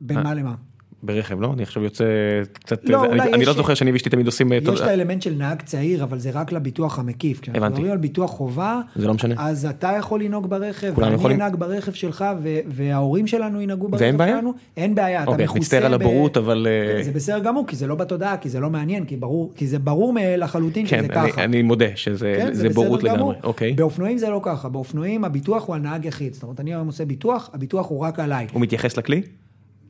[0.00, 0.54] בין מה למה?
[1.06, 1.52] ברכב, לא?
[1.52, 2.04] אני עכשיו יוצא
[2.52, 5.34] קצת, לא, אני, אני לא זוכר שאני ואשתי תמיד עושים, אה, יש את האלמנט של
[5.34, 7.40] נהג צעיר, אבל זה רק לביטוח המקיף.
[7.40, 7.72] כשאנחנו הבנתי.
[7.74, 9.34] מדברים על ביטוח חובה, זה לא משנה.
[9.38, 11.36] אז אתה יכול לנהוג ברכב, כולנו ואני יכולים.
[11.36, 14.36] אנהג ברכב שלך, ו- וההורים שלנו ינהגו ברכב ואין בעיה?
[14.36, 14.52] שלנו.
[14.76, 15.60] אין בעיה, אתה אוקיי, מכוסה.
[15.60, 16.66] מצטער על הבורות, אבל...
[16.96, 19.66] אה, זה בסדר גמור, כי זה לא בתודעה, כי זה לא מעניין, כי, ברור, כי
[19.66, 21.44] זה ברור לחלוטין כן, שזה אני, ככה.
[21.44, 23.02] אני מודה שזה כן, זה בורות.
[23.02, 23.34] לגמרי.
[23.44, 23.72] אוקיי.
[23.72, 26.34] באופנועים זה לא ככה, באופנועים הביטוח הוא על נהג יחיד.
[26.34, 28.46] זאת אומרת, אני היום עושה ביטוח, הביטוח הוא רק עליי.
[28.52, 29.22] הוא מתייחס לכלי?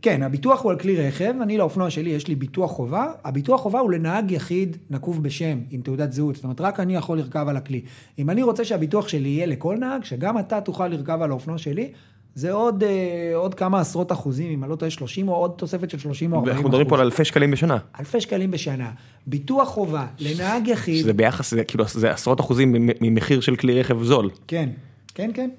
[0.06, 3.78] כן, הביטוח הוא על כלי רכב, אני לאופנוע שלי יש לי ביטוח חובה, הביטוח חובה
[3.78, 7.56] הוא לנהג יחיד נקוב בשם, עם תעודת זהות, זאת אומרת רק אני יכול לרכב על
[7.56, 7.80] הכלי.
[8.18, 11.90] אם אני רוצה שהביטוח שלי יהיה לכל נהג, שגם אתה תוכל לרכב על האופנוע שלי,
[12.34, 12.90] זה עוד, אה,
[13.34, 16.38] עוד כמה עשרות אחוזים, אם אני לא טועה 30 או עוד תוספת של 30 או
[16.38, 17.00] 40 אנחנו מדברים פה אחוז.
[17.00, 17.78] על אלפי שקלים בשנה.
[18.00, 18.90] אלפי שקלים בשנה.
[19.26, 23.80] ביטוח חובה לנהג יחיד, שזה ביחס, זה כאילו, זה עשרות אחוזים ממ- ממחיר של כלי
[23.80, 24.30] רכב זול.
[24.46, 24.68] כן,
[25.14, 25.50] כן, כן.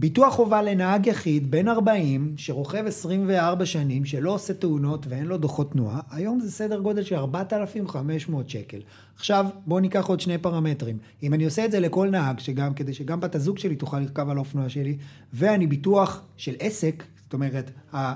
[0.00, 5.72] ביטוח חובה לנהג יחיד בן 40 שרוכב 24 שנים, שלא עושה תאונות ואין לו דוחות
[5.72, 8.78] תנועה, היום זה סדר גודל של 4,500 שקל.
[9.16, 10.98] עכשיו בואו ניקח עוד שני פרמטרים.
[11.22, 14.28] אם אני עושה את זה לכל נהג, שגם, כדי שגם בת הזוג שלי תוכל לרכב
[14.28, 14.96] על האופנוע שלי,
[15.32, 17.96] ואני ביטוח של עסק, זאת אומרת, ה...
[17.96, 18.14] אה,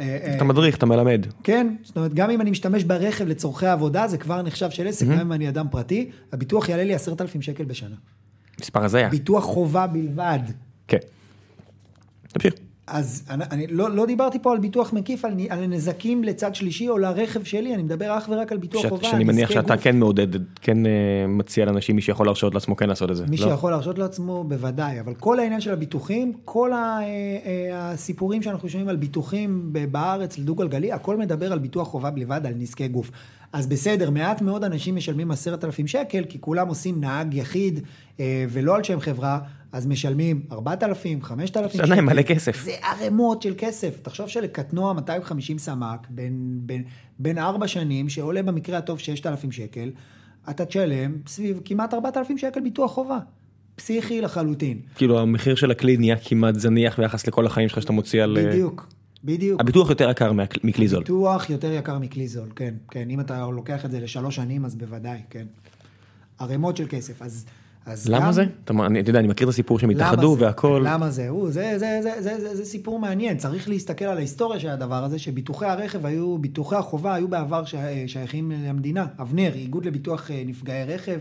[0.00, 1.26] אה, אתה מדריך, אתה מלמד.
[1.42, 5.06] כן, זאת אומרת, גם אם אני משתמש ברכב לצורכי עבודה, זה כבר נחשב של עסק,
[5.06, 7.96] גם אם אני אדם פרטי, הביטוח יעלה לי 10,000 שקל בשנה.
[8.60, 9.08] מספר הזיה.
[9.08, 10.40] ביטוח חובה בלבד.
[10.88, 10.98] כן.
[12.32, 12.54] תמשיך.
[12.86, 16.88] אז אני, אני לא, לא דיברתי פה על ביטוח מקיף, על, על נזקים לצד שלישי
[16.88, 19.08] או לרכב שלי, אני מדבר אך ורק על ביטוח ש- חובה.
[19.08, 19.84] שאני מניח שאתה גוף.
[19.84, 20.26] כן מעודד,
[20.60, 20.90] כן אה,
[21.28, 23.24] מציע לאנשים, מי שיכול להרשות לעצמו כן לעשות את זה.
[23.28, 23.46] מי לא?
[23.48, 27.06] שיכול להרשות לעצמו, בוודאי, אבל כל העניין של הביטוחים, כל ה, אה,
[27.46, 32.40] אה, הסיפורים שאנחנו שומעים על ביטוחים בארץ לדו גלגלי, הכל מדבר על ביטוח חובה בלבד,
[32.46, 33.10] על נזקי גוף.
[33.52, 37.80] אז בסדר, מעט מאוד אנשים משלמים עשרת אלפים שקל, כי כולם עושים נהג יחיד
[38.20, 39.38] אה, ולא על שם חברה,
[39.72, 42.64] אז משלמים ארבעת אלפים, חמשת אלפים בסדר, מלא כסף.
[42.64, 44.00] זה ערימות של כסף.
[44.02, 46.84] תחשוב שלקטנוע 250 סמ"ק, בין, בין,
[47.18, 49.90] בין 4 שנים, שעולה במקרה הטוב 6,000 שקל,
[50.50, 53.18] אתה תשלם סביב כמעט 4,000 שקל ביטוח חובה.
[53.74, 54.78] פסיכי לחלוטין.
[54.94, 58.38] כאילו המחיר של הכלי נהיה כמעט זניח ביחס לכל החיים שלך שאתה מוציא על...
[58.38, 58.86] אה, בדיוק,
[59.24, 59.60] בדיוק.
[59.60, 60.32] הביטוח יותר יקר
[60.64, 61.00] מכלי זול.
[61.00, 63.10] ביטוח יותר יקר מכלי זול, כן, כן.
[63.10, 65.46] אם אתה לוקח את זה לשלוש שנים, אז בוודאי, כן.
[66.38, 67.22] ערימות של כסף.
[67.22, 67.46] אז,
[67.86, 68.44] אז למה גם- זה?
[68.64, 70.36] אתה אני- אתה יודע, אני מכיר את הסיפור שהם התאחדו?
[70.38, 70.82] והכל.
[70.86, 71.28] למה זה?
[71.28, 75.04] הוא, זה, זה, זה, זה, זה, זה סיפור מעניין, צריך להסתכל על ההיסטוריה של הדבר
[75.04, 77.62] הזה, שביטוחי הרכב היו, ביטוחי החובה היו בעבר
[78.06, 79.06] שייכים למדינה.
[79.20, 81.18] אבנר, איגוד לביטוח אה, נפגעי רכב,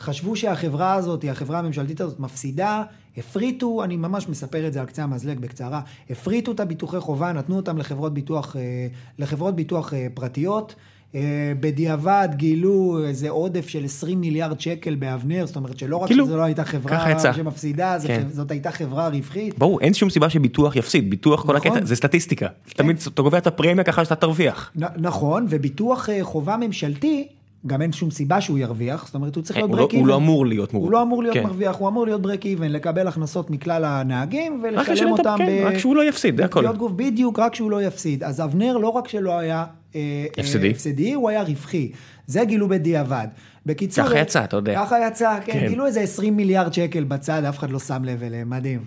[0.00, 2.82] חשבו שהחברה הזאת, החברה הממשלתית הזאת מפסידה,
[3.16, 5.80] הפריטו, אני ממש מספר את זה על קצה המזלג בקצרה,
[6.10, 8.86] הפריטו את הביטוחי חובה, נתנו אותם לחברות ביטוח, אה,
[9.18, 10.74] לחברות ביטוח אה, פרטיות.
[11.14, 16.26] אה, בדיעבד גילו איזה עודף של 20 מיליארד שקל באבנר, זאת אומרת שלא רק כאילו,
[16.26, 17.32] שזו לא הייתה חברה.
[17.34, 18.26] שמפסידה, כן.
[18.32, 19.58] זאת הייתה חברה רווחית.
[19.58, 21.72] ברור, אין שום סיבה שביטוח יפסיד, ביטוח כל נכון.
[21.72, 22.46] הקטע, זה סטטיסטיקה.
[22.76, 24.72] תמיד אתה קובע את הפרמיה ככה שאתה תרוויח.
[24.76, 27.28] נ- נכון, וביטוח חובה ממשלתי,
[27.66, 29.92] גם אין שום סיבה שהוא ירוויח, זאת אומרת הוא צריך אה, להיות הוא לא- ברק
[29.94, 30.00] איבן.
[30.02, 31.36] הוא לא אמור להיות מור- הוא לא אמור להיות.
[31.36, 35.96] מרוויח, הוא אמור להיות ברק איבן, לקבל הכנסות מכלל הנהגים ולשלם אותם כן, רק שהוא
[35.96, 36.64] לא יפסיד, זה הכל.
[36.96, 38.24] בדיוק, רק שהוא לא יפסיד.
[38.24, 40.70] אז אבנר לא רק שלא היה אה, אה, הפסדי.
[40.70, 41.92] הפסדי, הוא היה רווחי.
[42.26, 43.26] זה גילו בדיעבד.
[43.66, 44.04] בקיצור...
[44.04, 44.74] ככה יצא, אתה יודע.
[44.84, 45.68] ככה יצא, כן, כן.
[45.68, 48.80] גילו איזה 20 מיליארד שקל בצד, אף אחד לא שם לב אליהם, מדהים.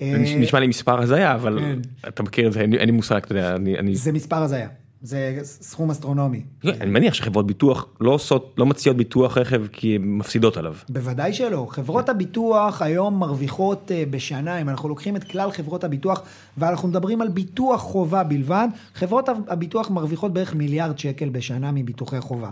[0.00, 1.78] נשמע לי מספר הזיה, אבל כן.
[2.08, 3.56] אתה מכיר את זה, אין לי- מושג, אתה יודע.
[3.56, 4.68] אני- זה מספר הזיה,
[5.02, 6.42] זה סכום אסטרונומי.
[6.64, 10.74] אני מניח שחברות ביטוח לא עושות, לא מציעות ביטוח רכב כי הן מפסידות עליו.
[10.88, 11.66] בוודאי שלא.
[11.70, 16.22] חברות הביטוח היום מרוויחות אה, בשנה, אם אנחנו לוקחים את כלל חברות הביטוח
[16.56, 22.50] ואנחנו מדברים על ביטוח חובה בלבד, חברות הביטוח מרוויחות בערך מיליארד שקל בשנה מביטוחי חובה.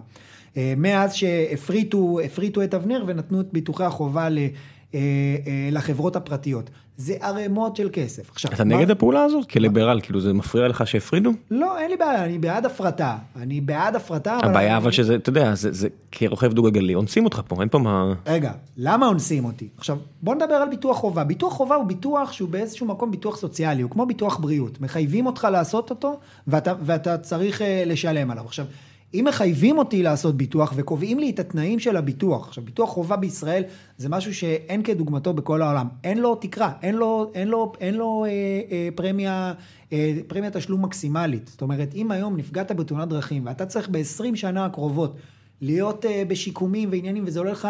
[0.56, 4.38] אה, מאז שהפריטו הפריטו את אבנר ונתנו את ביטוחי החובה ל,
[4.94, 5.00] אה,
[5.72, 6.70] לחברות הפרטיות.
[6.96, 8.30] זה ערימות של כסף.
[8.30, 9.50] עכשיו, אתה מה- נגד הפעולה הזאת?
[9.50, 11.30] כליברל, כאילו זה מפריע לך שהפרידו?
[11.50, 13.16] לא, אין לי בעיה, אני בעד הפרטה.
[13.36, 14.48] אני בעד הפרטה, אבל...
[14.50, 17.78] הבעיה אבל שזה, אתה יודע, זה זה כרוכב דו גלגלי, אונסים אותך פה, אין פה
[17.78, 18.12] מה...
[18.26, 19.68] רגע, למה אונסים אותי?
[19.78, 21.24] עכשיו, בוא נדבר על ביטוח חובה.
[21.24, 24.80] ביטוח חובה הוא ביטוח שהוא באיזשהו מקום ביטוח סוציאלי, הוא כמו ביטוח בריאות.
[24.80, 28.44] מחייבים אותך לעשות אותו, ואתה, ואתה צריך uh, לשלם עליו.
[28.44, 28.66] עכשיו,
[29.14, 33.62] אם מחייבים אותי לעשות ביטוח וקובעים לי את התנאים של הביטוח, עכשיו, ביטוח חובה בישראל
[33.98, 35.88] זה משהו שאין כדוגמתו בכל העולם.
[36.04, 38.30] אין לו תקרה, אין לו, אין לו, אין לו אה,
[38.70, 39.52] אה, פרמיה,
[39.92, 41.46] אה, פרמיה תשלום מקסימלית.
[41.46, 45.16] זאת אומרת, אם היום נפגעת בתאונת דרכים ואתה צריך ב-20 שנה הקרובות
[45.60, 47.68] להיות אה, בשיקומים ועניינים וזה עולה לך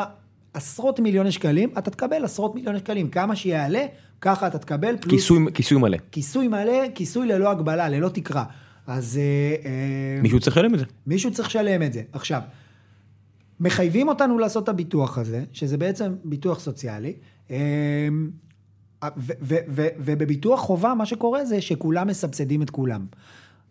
[0.55, 3.09] עשרות מיליוני שקלים, אתה תקבל עשרות מיליוני שקלים.
[3.09, 3.87] כמה שיעלה,
[4.21, 5.99] ככה אתה תקבל, פלוס כיסוי, כיסוי מלא.
[6.13, 8.45] כיסוי מלא, כיסוי ללא הגבלה, ללא תקרה.
[8.87, 10.85] אז אה, אה, מישהו צריך לשלם את זה.
[11.07, 12.03] מישהו צריך לשלם את זה.
[12.13, 12.41] עכשיו,
[13.61, 17.13] מחייבים אותנו לעשות את הביטוח הזה, שזה בעצם ביטוח סוציאלי,
[17.51, 18.09] אה,
[19.99, 23.07] ובביטוח חובה מה שקורה זה שכולם מסבסדים את כולם.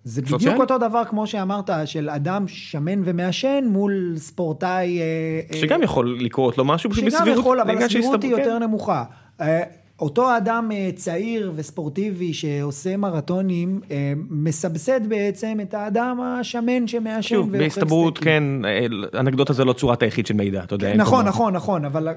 [0.03, 0.59] זה בדיוק סוציאלי?
[0.59, 4.99] אותו דבר כמו שאמרת, של אדם שמן ומעשן מול ספורטאי...
[4.99, 5.05] אה,
[5.53, 9.03] אה, שגם יכול לקרות לו משהו, פשוט שגם בסבירות, יכול, אבל הסבירות היא יותר נמוכה.
[9.99, 17.45] אותו אדם אה, צעיר וספורטיבי שעושה מרתונים, אה, מסבסד בעצם את האדם השמן שמעשן שוב,
[17.45, 18.61] ואוכל בהסתברות, סטייקים.
[18.61, 20.95] כן, אה, אנקדוטה זה לא צורת היחיד של מידע, אתה יודע.
[20.95, 22.07] נכון, נכון, נכון, אבל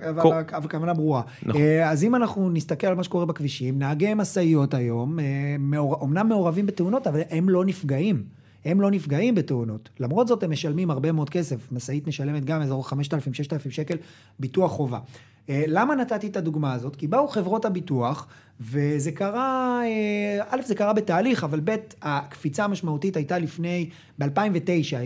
[0.53, 1.23] הכוונה ברורה.
[1.43, 1.61] נכון.
[1.85, 5.19] אז אם אנחנו נסתכל על מה שקורה בכבישים, נהגי משאיות היום,
[5.73, 8.38] אומנם מעורבים בתאונות, אבל הם לא נפגעים.
[8.65, 9.89] הם לא נפגעים בתאונות.
[10.01, 11.73] למרות זאת, הם משלמים הרבה מאוד כסף.
[11.73, 13.97] משאית משלמת גם אזור 5,000-6,000 שקל
[14.39, 14.99] ביטוח חובה.
[15.49, 16.97] אה, למה נתתי את הדוגמה הזאת?
[16.97, 18.27] כי באו חברות הביטוח,
[18.61, 23.89] וזה קרה, אה, א', זה קרה בתהליך, אבל ב', הקפיצה המשמעותית הייתה לפני,
[24.19, 24.97] ב-2009,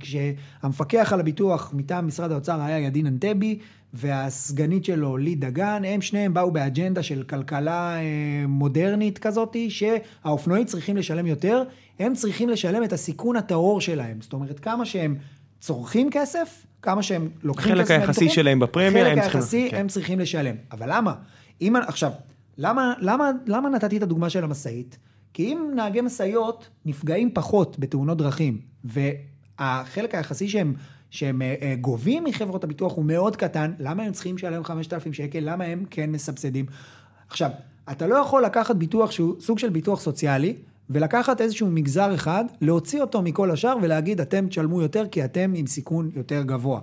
[0.00, 3.58] כשהמפקח על הביטוח מטעם משרד האוצר היה ידין אנטבי,
[3.94, 10.96] והסגנית שלו לי דגן, הם שניהם באו באג'נדה של כלכלה אה, מודרנית כזאתי, שהאופנועים צריכים
[10.96, 11.62] לשלם יותר,
[11.98, 14.20] הם צריכים לשלם את הסיכון הטהור שלהם.
[14.20, 15.16] זאת אומרת, כמה שהם
[15.60, 19.76] צורכים כסף, כמה שהם לוקחים כסף היחסי מהביטוחים, שלהם בפרמיה, חלק היחסי כן.
[19.76, 20.54] הם צריכים לשלם.
[20.72, 21.14] אבל למה?
[21.60, 22.10] אם, עכשיו,
[22.58, 24.98] למה, למה, למה נתתי את הדוגמה של המשאית?
[25.32, 30.74] כי אם נהגי משאיות נפגעים פחות בתאונות דרכים, והחלק היחסי שהם,
[31.10, 35.38] שהם אה, אה, גובים מחברות הביטוח הוא מאוד קטן, למה הם צריכים לשלם 5,000 שקל?
[35.42, 36.66] למה הם כן מסבסדים?
[37.28, 37.50] עכשיו,
[37.90, 40.56] אתה לא יכול לקחת ביטוח שהוא סוג של ביטוח סוציאלי,
[40.90, 45.66] ולקחת איזשהו מגזר אחד, להוציא אותו מכל השאר ולהגיד, אתם תשלמו יותר כי אתם עם
[45.66, 46.80] סיכון יותר גבוה.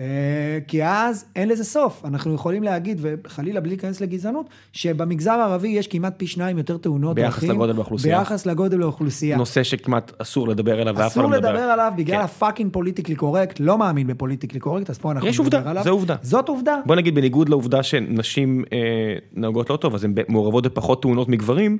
[0.00, 2.04] אה, כי אז אין לזה סוף.
[2.04, 7.14] אנחנו יכולים להגיד, וחלילה בלי להיכנס לגזענות, שבמגזר הערבי יש כמעט פי שניים יותר תאונות
[7.14, 7.50] ביחס דרכים.
[7.50, 8.18] לגודל באוכלוסייה.
[8.18, 9.36] ביחס לגודל באוכלוסייה.
[9.36, 11.52] נושא שכמעט אסור לדבר עליו ואף אחד לא אסור מדבר.
[11.52, 12.24] לדבר עליו בגלל כן.
[12.24, 15.84] ה fucking politically correct, לא מאמין ב politically correct, אז פה אנחנו נדבר עובדה, עליו.
[15.84, 16.16] זה עובדה.
[16.22, 16.76] זאת עובדה.
[16.86, 18.78] בוא נגיד בניגוד לעובדה שנשים אה,
[19.32, 21.78] נוהגות לא טוב, אז הן מעורבות בפחות תאונות מגברים,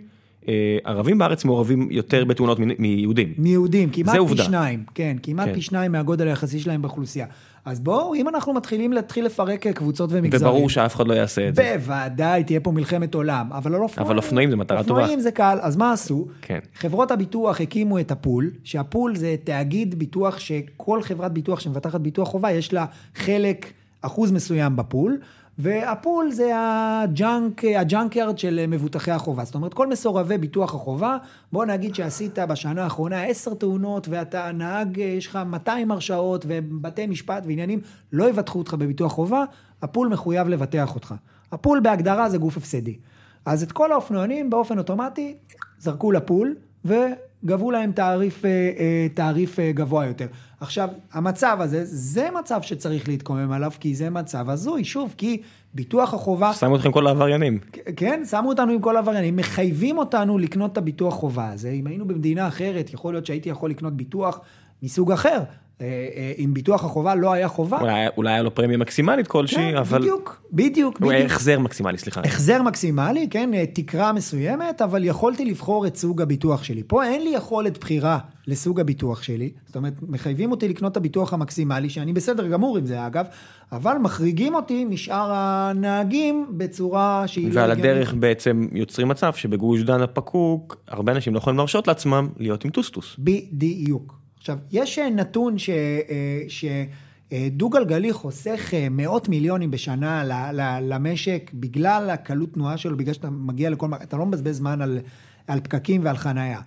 [0.84, 3.34] ערבים בארץ מעורבים יותר בתאונות מיהודים.
[3.38, 4.44] מיהודים, כמעט פי עובדה.
[4.44, 5.54] שניים, כן, כמעט כן.
[5.54, 7.26] פי שניים מהגודל היחסי שלהם באוכלוסייה.
[7.64, 11.48] אז בואו, אם אנחנו מתחילים להתחיל לפרק אה, קבוצות ומגזרים, וברור שאף אחד לא יעשה
[11.48, 11.76] את זה.
[11.78, 15.00] בוודאי תהיה פה מלחמת עולם, אבל על אופנועים, אבל אופנועים זה מטרה טובה.
[15.00, 16.26] אופנועים זה קל, אז מה עשו?
[16.42, 16.58] כן.
[16.74, 22.00] חברות הביטוח הקימו את ה pool, שה pool זה תאגיד ביטוח שכל חברת ביטוח שמבטחת
[22.00, 22.84] ביטוח חובה, יש לה
[23.14, 23.72] חלק,
[24.02, 25.18] אחוז מסוים ב pool,
[25.58, 29.44] וה pool זה ה junk, ה junkyard של מבוטחי החובה.
[29.44, 31.16] זאת אומרת, כל מסורבי ביטוח החובה,
[31.52, 37.42] בוא נגיד שעשית בשנה האחרונה עשר תאונות, ואתה נהג, יש לך 200 הרשעות, ובתי משפט
[37.46, 37.80] ועניינים
[38.12, 39.44] לא יבטחו אותך בביטוח חובה,
[39.82, 41.14] הפול מחויב לבטח אותך.
[41.52, 42.96] הפול בהגדרה זה גוף הפסדי.
[43.44, 45.36] אז את כל האופנוענים באופן אוטומטי
[45.78, 50.26] זרקו לפול וגבו להם תעריף, אה, אה, תעריף אה, גבוה יותר.
[50.60, 55.42] עכשיו, המצב הזה, זה מצב שצריך להתקומם עליו, כי זה מצב הזוי, שוב, כי
[55.74, 57.58] ביטוח החובה, שמו אתכם כל העבריינים.
[57.96, 61.70] כן, שמו אותנו עם כל העבריינים, מחייבים אותנו לקנות את הביטוח חובה הזה.
[61.70, 64.40] אם היינו במדינה אחרת, יכול להיות שהייתי יכול לקנות ביטוח
[64.82, 65.42] מסוג אחר.
[65.80, 69.70] אה, אה, אם ביטוח החובה לא היה חובה, אולי, אולי היה לו פרמיה מקסימלית כלשהי,
[69.72, 69.98] כן, אבל...
[69.98, 71.24] בדיוק, בדיוק, הוא היה.
[71.24, 72.20] החזר מקסימלי, סליחה.
[72.20, 76.82] החזר מקסימלי, כן, אה, תקרה מסוימת, אבל יכולתי לבחור את סוג הביטוח שלי.
[76.86, 81.32] פה אין לי יכולת בחירה לסוג הביטוח שלי, זאת אומרת, מחייבים אותי לקנות את הביטוח
[81.32, 83.26] המקסימלי, שאני בסדר גמור עם זה אגב,
[83.72, 87.70] אבל מחריגים אותי משאר הנהגים בצורה שהיא לא ועל.
[87.70, 92.70] הדרך בעצם יוצרים מצב שבגוש דן הפקוק, הרבה אנשים לא יכולים להרשות לעצמם להיות עם
[92.70, 93.16] טוסטוס.
[93.18, 94.19] בדיוק.
[94.40, 95.70] עכשיו, יש אה, נתון ש...
[95.70, 96.64] אה, ש...
[97.32, 100.22] אה, דו-גלגלי חוסך אה, מאות מיליונים בשנה
[100.82, 103.88] למשק בגלל הקלות תנועה שלו, בגלל שאתה מגיע לכל...
[104.02, 104.98] אתה לא מבזבז זמן על,
[105.46, 106.60] על פקקים ועל חנייה.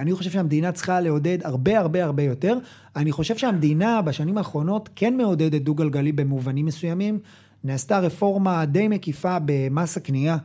[0.00, 2.58] אני חושב שהמדינה צריכה לעודד הרבה הרבה הרבה יותר.
[2.96, 7.18] אני חושב שהמדינה בשנים האחרונות כן מעודדת דו-גלגלי במובנים מסוימים.
[7.64, 10.36] נעשתה רפורמה די מקיפה במס הקנייה.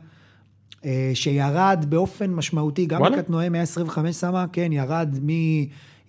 [1.14, 3.02] שירד באופן משמעותי, גם.
[3.02, 5.28] בקטנועי 125 סמה, כן, ירד מ...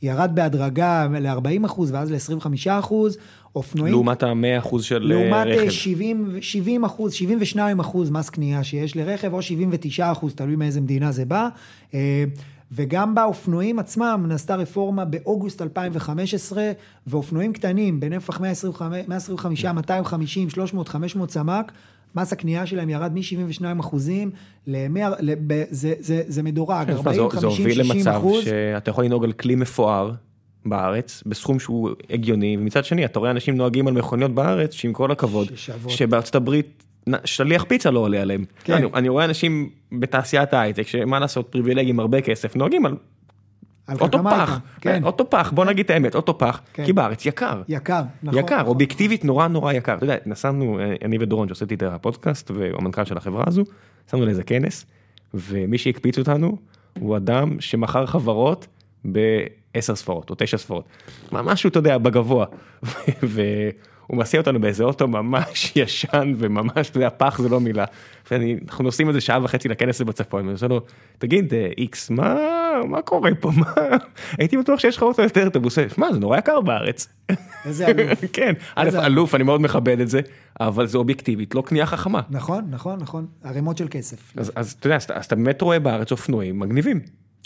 [0.01, 3.17] ירד בהדרגה ל-40 אחוז ואז ל-25 אחוז,
[3.55, 5.69] אופנועים, לעומת המאה אחוז של אה, לעומת אה, רכב.
[5.69, 11.11] 70, 70 אחוז, 72 אחוז מס קנייה שיש לרכב, או 79 אחוז, תלוי מאיזה מדינה
[11.11, 11.49] זה בא.
[11.93, 12.23] אה,
[12.71, 16.71] וגם באופנועים עצמם נעשתה רפורמה באוגוסט 2015,
[17.07, 21.71] ואופנועים קטנים בנפח 125, 125 250, 300, 500 סמ"ק,
[22.15, 24.31] מס הקנייה שלהם ירד מ-72 אחוזים
[24.67, 24.99] ל-100,
[25.69, 28.43] זה, זה, זה מדורג, כן, 40, זה- 50, זה הוביל 60 למצב אחוז.
[28.45, 30.11] שאתה יכול לנהוג על כלי מפואר
[30.65, 35.11] בארץ, בסכום שהוא הגיוני, ומצד שני אתה רואה אנשים נוהגים על מכוניות בארץ, שעם כל
[35.11, 35.91] הכבוד, ששוות.
[35.91, 36.83] שבארצות הברית
[37.25, 38.45] שליח פיצה לא עולה עליהם.
[38.63, 38.73] כן.
[38.73, 42.95] אני, אני רואה אנשים בתעשיית ההייטק, שמה לעשות, פריבילגים הרבה כסף, נוהגים על
[43.89, 46.85] אוטו קקמייקה, פח, כן, אוטו פח, בוא נגיד את האמת, אוטו פח, כן.
[46.85, 47.61] כי בארץ יקר.
[47.67, 48.39] יקר, נכון.
[48.39, 48.67] יקר, נכון.
[48.67, 49.95] אובייקטיבית נורא נורא יקר.
[49.95, 53.63] אתה יודע, נסענו, אה, אני ודורון שעשיתי את הפודקאסט, והוא המנכ"ל של החברה הזו,
[54.07, 54.85] נסענו לאיזה כנס,
[55.33, 56.57] ומי שהקפיץ אותנו,
[56.99, 58.67] הוא אדם שמכר חברות
[59.05, 60.85] בעשר ספרות או תשע ספרות.
[61.31, 62.45] משהו, אתה יודע, בגבוה.
[64.11, 67.85] והוא מסיע אותנו באיזה אוטו ממש ישן וממש, אתה יודע, פח זה לא מילה.
[68.31, 70.81] ואנחנו נוסעים איזה שעה וחצי לכנס בצפון, ואני לו,
[71.17, 72.37] תגיד, איקס, מה,
[72.87, 73.73] מה קורה פה, מה?
[74.39, 77.07] הייתי בטוח שיש לך אוטו יותר טוב, הוא עושה, מה, זה נורא יקר בארץ.
[77.65, 78.19] איזה אלוף.
[78.33, 80.21] כן, א', אלוף, אני מאוד מכבד את זה,
[80.59, 82.21] אבל זה אובייקטיבית, לא קנייה חכמה.
[82.29, 84.33] נכון, נכון, נכון, ערימות של כסף.
[84.55, 86.99] אז אתה יודע, אז אתה באמת רואה בארץ אופנועים מגניבים.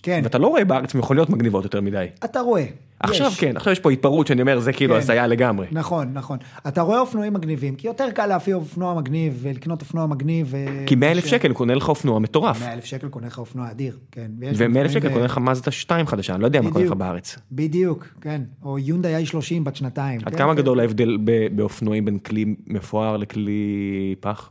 [0.06, 0.22] כן.
[0.24, 2.06] ואתה לא רואה בארץ מכוניות מגניבות יותר מדי.
[2.26, 2.66] אתה רואה.
[3.00, 3.40] עכשיו יש.
[3.40, 5.00] כן, עכשיו יש פה התפרעות שאני אומר, זה כאילו כן.
[5.00, 5.68] הזיה לגמרי.
[5.72, 6.38] נכון, נכון.
[6.68, 10.48] אתה רואה אופנועים מגניבים, כי יותר קל להביא אופנוע מגניב ולקנות אופנוע מגניב.
[10.50, 12.60] ו- כי 100 אלף שקל קונה לך אופנוע מטורף.
[12.62, 14.32] 100 אלף שקל קונה לך אופנוע אדיר, כן.
[14.40, 16.86] ויש ו-100 אלף שקל ב- קונה לך מזדה 2 חדשה, אני לא יודע מה קונה
[16.86, 17.00] לך בדיוק.
[17.00, 17.38] בארץ.
[17.52, 18.42] בדיוק, כן.
[18.64, 20.22] או יונדאי i30 בת שנתיים.
[20.26, 20.62] עד כן, כמה כן.
[20.62, 21.18] גדול ההבדל
[21.56, 24.50] באופנועים בין כלי מפואר לכלי פח?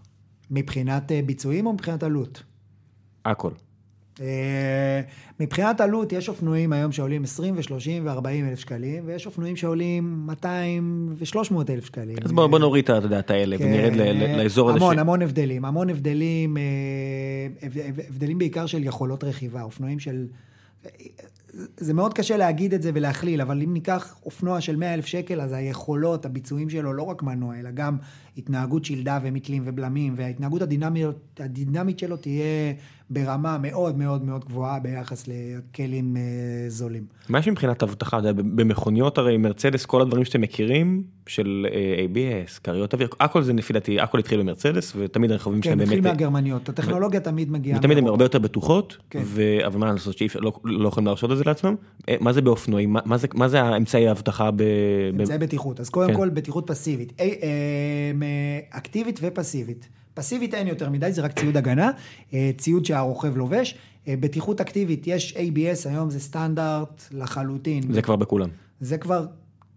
[0.51, 2.43] מבחינת אה, ביצועים או מבחינת עלות?
[3.25, 3.51] הכל.
[4.21, 5.01] אה,
[5.41, 7.71] מבחינת עלות, יש אופנועים היום שעולים 20 ו-30
[8.05, 12.17] ו-40 אלף שקלים, ויש אופנועים שעולים 200 ו-300 אלף שקלים.
[12.25, 13.93] אז בוא בוא נוריד את הדעת האלה כן, ונרד
[14.39, 14.79] לאזור הזה.
[14.79, 16.62] המון, ש- המון הבדלים, המון הבדלים, אה,
[17.62, 20.27] הבד- הבדלים בעיקר של יכולות רכיבה, אופנועים של...
[21.77, 25.41] זה מאוד קשה להגיד את זה ולהכליל, אבל אם ניקח אופנוע של 100 אלף שקל,
[25.41, 27.97] אז היכולות, הביצועים שלו, לא רק מנוע, אלא גם
[28.39, 32.72] התנהגות שלדה ומתלים ובלמים, וההתנהגות הדינמיות, הדינמית שלו תהיה
[33.11, 36.22] ברמה מאוד מאוד מאוד גבוהה ביחס לכלים אה,
[36.68, 37.05] זולים.
[37.28, 38.20] מה יש מבחינת אבטחה?
[38.37, 43.72] במכוניות הרי מרצדס, כל הדברים שאתם מכירים, של אה, ABS, כריות אוויר, הכל זה לפי
[43.72, 47.78] דעתי, הכל התחיל במרצדס, ותמיד הרכבים כן, שלהם באמת, מהגרמניות, הטכנולוגיה תמיד מגיעה.
[47.78, 48.07] ותמיד הן.
[48.07, 49.22] הרבה יותר בטוחות, כן.
[49.24, 51.74] ו- אבל מה לעשות שאי אפשר, לא לא יכולים להרשות את זה לעצמם.
[52.09, 52.93] אה, מה זה באופנועים?
[52.93, 54.62] מה- מה זה- מה זה האמצעי האבטחה ב...
[55.20, 55.80] אמצעי בטיחות.
[55.80, 56.16] אז קודם כן.
[56.16, 57.12] כל, בטיחות פסיבית.
[57.20, 57.30] אה, אה,
[58.14, 58.24] מ-
[58.70, 59.89] אקטיבית ופסיבית.
[60.14, 61.91] פסיבית אין יותר מדי, זה רק ציוד הגנה,
[62.35, 63.79] אה, ציוד שהרוכב לובש.
[64.09, 67.93] אה, בטיחות אקטיבית, יש ABS, היום זה סטנדרט לחלוטין.
[67.93, 68.49] זה כבר בכולם.
[68.81, 69.27] זה כבר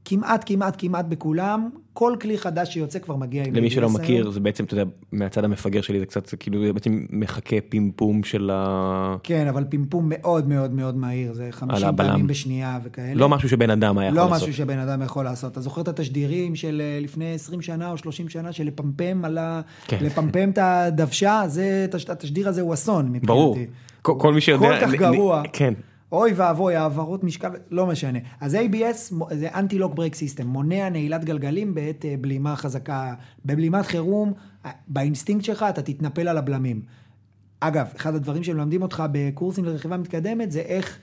[0.06, 1.70] כמעט, כמעט, כמעט בכולם.
[1.98, 3.90] כל כלי חדש שיוצא כבר מגיע עם למי שלא.
[3.90, 7.56] מכיר, זה בעצם, אתה יודע, מהצד המפגר שלי זה קצת, זה כאילו, זה בעצם מחכה
[7.70, 9.16] פימפום של ה...
[9.24, 12.08] כן, אבל פימפום מאוד מאוד מאוד מהיר, זה 50 הבלם.
[12.10, 13.14] פעמים בשנייה וכאלה.
[13.14, 14.38] לא משהו שבן אדם היה יכול לא לעשות.
[14.50, 15.52] משהו שבן אדם יכול לעשות.
[15.52, 19.38] אתה זוכר את התשדירים של אה, לפני 20 שנה או 30 שנה, של לפמפם על
[19.38, 19.62] ה...
[19.88, 19.98] כן.
[20.02, 23.28] לפמפם את הדוושה, זה, תש- התשדיר הזה הוא אסון מבחינתי.
[23.28, 23.58] ברור.
[24.02, 24.80] כל כל מי שיודע...
[24.80, 25.44] כל כך גרוע.
[25.54, 25.74] כן.
[26.12, 28.20] אוי ואבוי, העברות משקל, לא משנה.
[28.42, 33.14] אז ABS זה anti-lock brake system, מונע נעילת גלגלים בעת אה, בלימה חזקה.
[33.46, 34.34] בבלימת חירום,
[34.66, 36.82] אה, באינסטינקט שלך אתה תתנפל על הבלמים.
[37.60, 41.00] אגב, אחד הדברים שמלמדים אותך בקורסים לרכיבה מתקדמת זה איך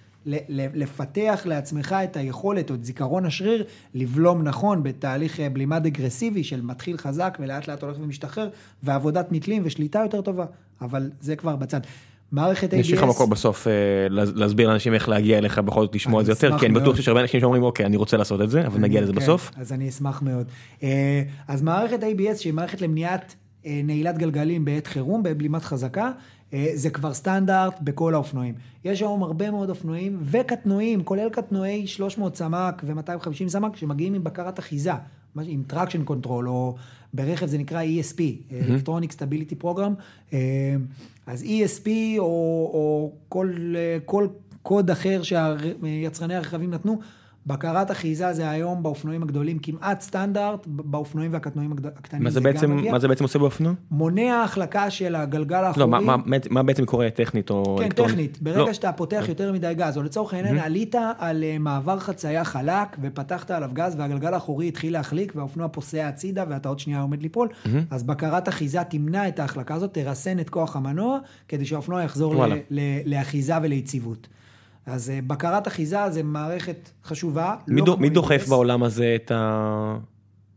[0.75, 6.63] לפתח לעצמך את היכולת או את זיכרון השריר לבלום נכון בתהליך אה, בלימה דגרסיבי של
[6.63, 8.49] מתחיל חזק ולאט לאט הולך ומשתחרר,
[8.83, 10.47] ועבודת מתלים ושליטה יותר טובה,
[10.81, 11.81] אבל זה כבר בצד.
[12.33, 12.77] מערכת ABS...
[12.77, 13.73] יש לך מקום בסוף אה,
[14.11, 16.97] לה- להסביר לאנשים איך להגיע אליך בכל זאת לשמוע את זה יותר, כי אני בטוח.
[16.97, 19.51] שיש הרבה אנשים שאומרים אוקיי אני רוצה לעשות את זה, אבל נגיע לזה כן, בסוף.
[19.57, 20.47] אז אני אשמח מאוד.
[20.83, 23.35] אה, אז מערכת ABS, שהיא מערכת למניעת
[23.67, 26.11] אה, נעילת גלגלים בעת חירום, בבלימת חזקה,
[26.75, 28.55] זה כבר סטנדרט בכל האופנועים.
[28.85, 34.59] יש היום הרבה מאוד אופנועים וקטנועים, כולל קטנועי 300 סמ"ק ו-250 סמ"ק, שמגיעים עם בקרת
[34.59, 34.93] אחיזה,
[35.43, 36.75] עם traction control, או
[37.15, 39.93] ברכב זה נקרא ESP, Electronic Stability Program.
[40.33, 40.77] אה,
[41.27, 41.89] אז ESP
[42.19, 42.25] או,
[42.75, 44.29] או כל, אה, כל
[44.63, 47.01] קוד אחר שיצרני הרכבים נתנו,
[47.47, 52.77] בקרת אחיזה זה היום באופנועים הגדולים כמעט סטנדרט, באופנועים והקטנועים הקטנים מה זה גם בעצם,
[52.77, 52.93] מגיע.
[52.93, 53.73] מה זה בעצם עושה באופנוע?
[53.91, 55.81] מונע החלקה של הגלגל האחורי.
[55.81, 58.15] לא, מה- מה- מה בעצם קורה טכנית או כן, אלקטרונית?
[58.33, 58.39] טכנית.
[58.43, 58.53] לא.
[58.63, 62.97] ברגע שאתה פותח יותר מדי גז, או לצורך העניין עלית על אה, מעבר חצייה חלק
[63.03, 67.49] ופתחת עליו גז והגלגל האחורי התחיל להחליק והאופנוע פוסע הצידה ואתה עוד שנייה עומד ליפול,
[67.91, 71.19] אז בקרת אחיזה תמנע את ההחלקה הזאת, תרסן את כוח המנוע,
[71.49, 72.47] כדי שהאופנוע יחזור.
[72.47, 72.81] ל- ל-
[73.15, 74.29] לאחיזה וליציבות.
[74.87, 77.55] אז אה, בקרת אחיזה זה מערכת חשובה.
[77.69, 78.51] מי לא דו- מי דוחף ABS.
[78.51, 79.97] בעולם הזה את ה-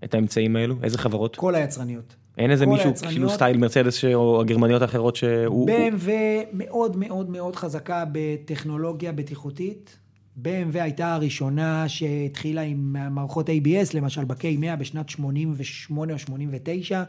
[0.03, 0.75] את האמצעים האלו?
[0.84, 1.36] איזה חברות?
[1.36, 2.15] כל היצרניות.
[2.38, 3.13] אין איזה מישהו היצרניות.
[3.17, 5.45] כאילו סטייל מרצדס או הגרמניות האחרות שהוא...
[5.45, 6.09] הוא- BMW
[6.53, 9.97] מאוד מאוד מאוד חזקה בטכנולוגיה בטיחותית.
[10.43, 17.03] BMW הייתה הראשונה שהתחילה עם מערכות ABS, למשל ב-K100 בשנת 88 או 89.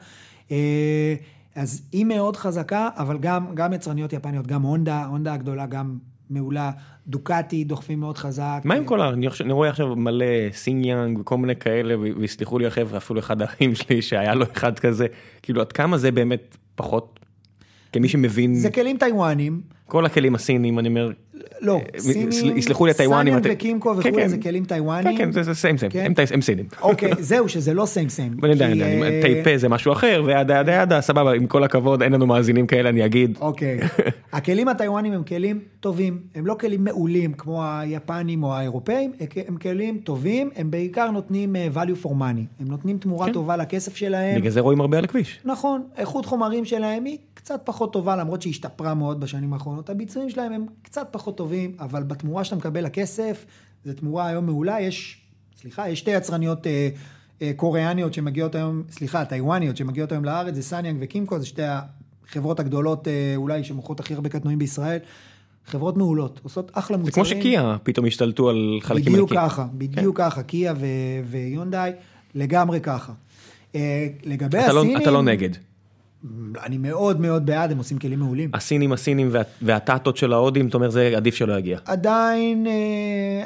[0.51, 1.15] אה,
[1.55, 5.99] אז היא מאוד חזקה, אבל גם, גם יצרניות יפניות, גם הונדה, הונדה הגדולה גם
[6.31, 6.71] מעולה,
[7.07, 8.61] דוקאטי דוחפים מאוד חזק.
[8.65, 9.11] מה עם כל ה...
[9.41, 13.75] אני רואה עכשיו מלא סאן יאנג וכל מיני כאלה, ויסלחו לי החבר'ה, אפילו אחד האחים
[13.75, 15.07] שלי שהיה לו אחד כזה,
[15.43, 17.21] כאילו עד כמה זה באמת פחות,
[17.93, 21.11] כמי שמבין, זה כלים טיוואנים, כל הכלים הסינים, אני אומר,
[21.61, 23.37] לא, אה, סינים, יסלחו לי הטיוואנים.
[23.37, 24.29] אתם- וקימקו כן, וכולי, כן.
[24.29, 25.17] זה כלים טיוואנים.
[25.19, 26.03] כן, כן, זה same same, כן.
[26.07, 26.67] הם טי- הם סינים.
[26.83, 28.33] אוקיי, זהו, שזה לא same same.
[28.43, 31.47] אני יודע, אני יודע, אה, טאיפיי זה משהו אחר, ו yada yada yada, סבבה, עם
[31.47, 33.37] כל הכבוד, אין לנו מאזינים כאלה, אני אגיד.
[33.41, 33.79] אוקיי.
[34.33, 39.13] הכלים הטיוואנים הם כלים טובים, הם לא כלים מעולים כמו היפנים או האירופאים,
[39.49, 43.33] הם כלים טובים, הם בעיקר נותנים אה, value for money, הם נותנים תמורה.
[43.33, 44.37] טובה לכסף שלהם.
[44.41, 45.41] בגלל זה רואים הרבה על הכביש.
[45.45, 49.91] נכון, איכות חומרים שלהם היא קצת פחות טובה, למרות שהיא השתפרה מאוד בשנים האחרונות.
[49.91, 51.48] הביצועים שלהם הם קצת פחות טובים,
[51.81, 53.45] אבל בתמורה שאתה מקבל לכסף,
[53.85, 54.81] זו תמורה היום מעולה.
[54.81, 55.21] יש,
[55.61, 56.89] סליחה, יש שתי יצרניות אה,
[57.43, 61.63] אה, קוריאניות שמגיעות היום, סליחה, טיוואניות שמגיעות היום לארץ, זה סניאנג וקימקו, זה שתי
[62.27, 64.99] החברות הגדולות אה, אולי שמוכרות הכי הרבה קטנועים בישראל.
[65.67, 67.25] חברות מעולות, עושות אחלה זה מוצרים.
[67.25, 69.49] כמו שקיה פתאום השתלטו על חלקים בדיוק ענקיים.
[69.49, 70.75] ככה, בדיוק ככה, קיה
[71.31, 71.93] ויונדאי,
[72.35, 73.13] לגמרי ככה.
[73.75, 75.51] אה, לגבי אתה לא- הסינים, אתה לא נגד.
[76.65, 78.51] אני מאוד מאוד בעד, הם עושים כלים מעולים.
[78.55, 81.79] הסינים הסינים וה- והטאטות של ההודים, אתה אומר זה עדיף שלא יגיע.
[81.85, 82.73] עדיין, אה,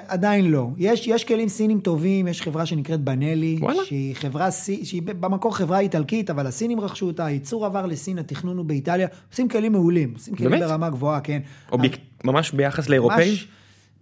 [0.09, 0.69] עדיין לא.
[0.79, 3.85] יש, יש כלים סינים טובים, יש חברה שנקראת בנלי, וואלה.
[3.85, 8.65] שהיא חברה, שהיא במקור חברה איטלקית, אבל הסינים רכשו אותה, הייצור עבר לסין, התכנון הוא
[8.67, 10.63] באיטליה, עושים כלים מעולים, עושים כלים באמת?
[10.63, 11.41] ברמה גבוהה, כן.
[11.73, 13.29] אוביק- ממש ביחס לאירופאים?
[13.29, 13.47] ממש-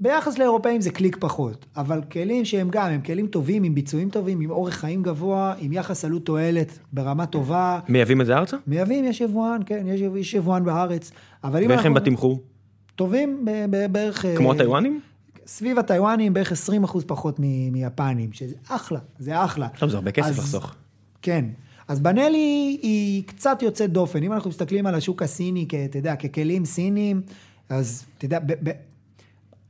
[0.01, 4.41] ביחס לאירופאים זה קליק פחות, אבל כלים שהם גם, הם כלים טובים, עם ביצועים טובים,
[4.41, 7.81] עם אורך חיים גבוה, עם יחס עלות תועלת ברמה טובה.
[7.89, 8.57] מייבאים את זה ארצה?
[8.67, 11.11] מייבאים, יש יבואן, כן, יש, יש יבואן בארץ.
[11.45, 12.41] אבל ואיך הם בתמחור?
[12.97, 13.47] טובים
[13.91, 14.25] בערך...
[14.37, 15.01] כמו אה, הטיוואנים?
[15.47, 19.69] סביב הטיוואנים בערך 20 אחוז פחות מ- מיפנים, שזה אחלה, זה אחלה.
[19.79, 20.75] טוב, זה הרבה כסף לחסוך.
[21.23, 21.45] כן.
[21.89, 24.23] אז בנלי היא קצת יוצאת דופן.
[24.23, 27.23] אם אנחנו מסתכלים על השוק הסיני, אתה יודע, ככלים סינים,
[27.69, 28.39] אז אתה יודע,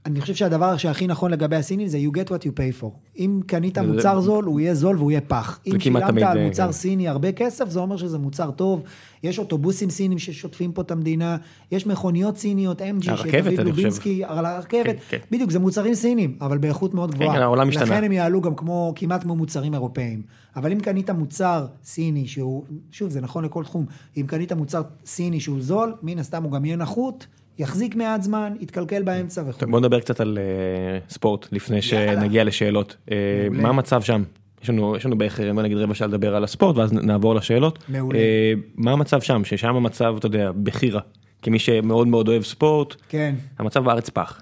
[0.07, 2.88] אני חושב שהדבר שהכי נכון לגבי הסינים זה you get what you pay for.
[3.18, 5.61] אם קנית מוצר זול, הוא יהיה זול והוא יהיה פח.
[5.66, 6.72] אם שילמת על אה, מוצר כן.
[6.72, 8.82] סיני הרבה כסף, זה אומר שזה מוצר טוב.
[9.22, 11.36] יש אוטובוסים סינים ששוטפים פה את המדינה,
[11.72, 13.66] יש מכוניות סיניות, MG, שדוד.
[13.66, 14.84] לובינסקי, על הרכבת.
[14.84, 15.18] כן, כן.
[15.30, 17.34] בדיוק, זה מוצרים סינים, אבל באיכות מאוד גבוהה.
[17.34, 17.84] כן, העולם השתנה.
[17.84, 20.22] לכן הם יעלו גם כמו, כמעט כמו מוצרים אירופאיים.
[20.57, 23.86] אבל אם קנית מוצר סיני שהוא, שוב, זה נכון לכל תחום,
[24.16, 27.26] אם קנית מוצר סיני שהוא זול, מן הסתם הוא גם יהיה נחות,
[27.61, 29.61] יחזיק מעט זמן, יתקלקל באמצע וכו'.
[29.61, 32.96] טוב, בוא נדבר קצת על אה, ספורט לפני שנגיע לשאלות.
[33.11, 33.62] אה, מעולה.
[33.62, 34.22] מה המצב שם?
[34.62, 37.78] יש לנו, יש לנו בערך, בוא נגיד רבע שעה לדבר על הספורט, ואז נעבור לשאלות.
[37.88, 38.18] מעולה.
[38.18, 39.44] אה, מה המצב שם?
[39.44, 41.00] ששם המצב, אתה יודע, בחירה.
[41.42, 43.34] כמי שמאוד מאוד אוהב ספורט, כן.
[43.58, 44.40] המצב בארץ פח.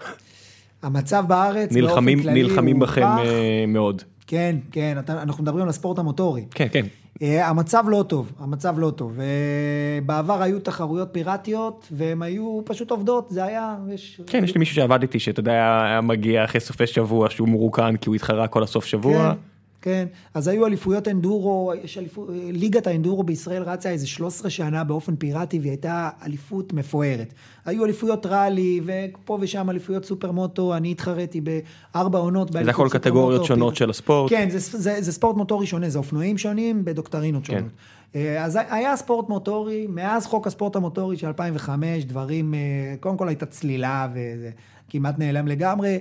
[0.83, 3.19] המצב בארץ נלחמים, באופן כללי נלחמים הוא בכם פח.
[3.25, 4.03] אה, מאוד.
[4.27, 6.45] כן, כן, אתה, אנחנו מדברים על הספורט המוטורי.
[6.51, 6.87] כן, כן.
[7.23, 9.21] אה, המצב לא טוב, המצב לא טוב.
[9.21, 13.77] אה, בעבר היו תחרויות פיראטיות, והן היו פשוט עובדות, זה היה...
[13.89, 14.21] יש...
[14.27, 17.97] כן, יש לי מישהו שעבד איתי, שאתה יודע, היה מגיע אחרי סופי שבוע שהוא מרוקן
[17.97, 19.35] כי הוא התחרה כל הסוף שבוע.
[19.35, 19.41] כן,
[19.83, 20.07] כן.
[20.35, 25.59] אז היו אליפויות אנדורו, יש אליפות, ליגת האנדורו בישראל רצה איזה 13 שנה באופן פיראטי,
[25.59, 27.35] והיא הייתה אליפות מפוארת.
[27.66, 33.41] היו אליפויות ראלי, ופה ושם אליפויות סופר מוטו, אני התחרתי בארבע עונות זה הכל קטגוריות
[33.41, 34.31] מוטו, שונות פיר- של הספורט.
[34.31, 37.59] כן, זה, זה, זה ספורט מוטורי שונה, זה אופנועים שונים בדוקטרינות כן.
[37.59, 37.72] שונות.
[38.14, 42.59] אה, אז היה ספורט מוטורי, מאז חוק הספורט המוטורי של 2005, דברים, אה,
[43.01, 44.51] קודם כל הייתה צלילה וזה
[44.91, 45.99] כמעט נעלם לגמרי.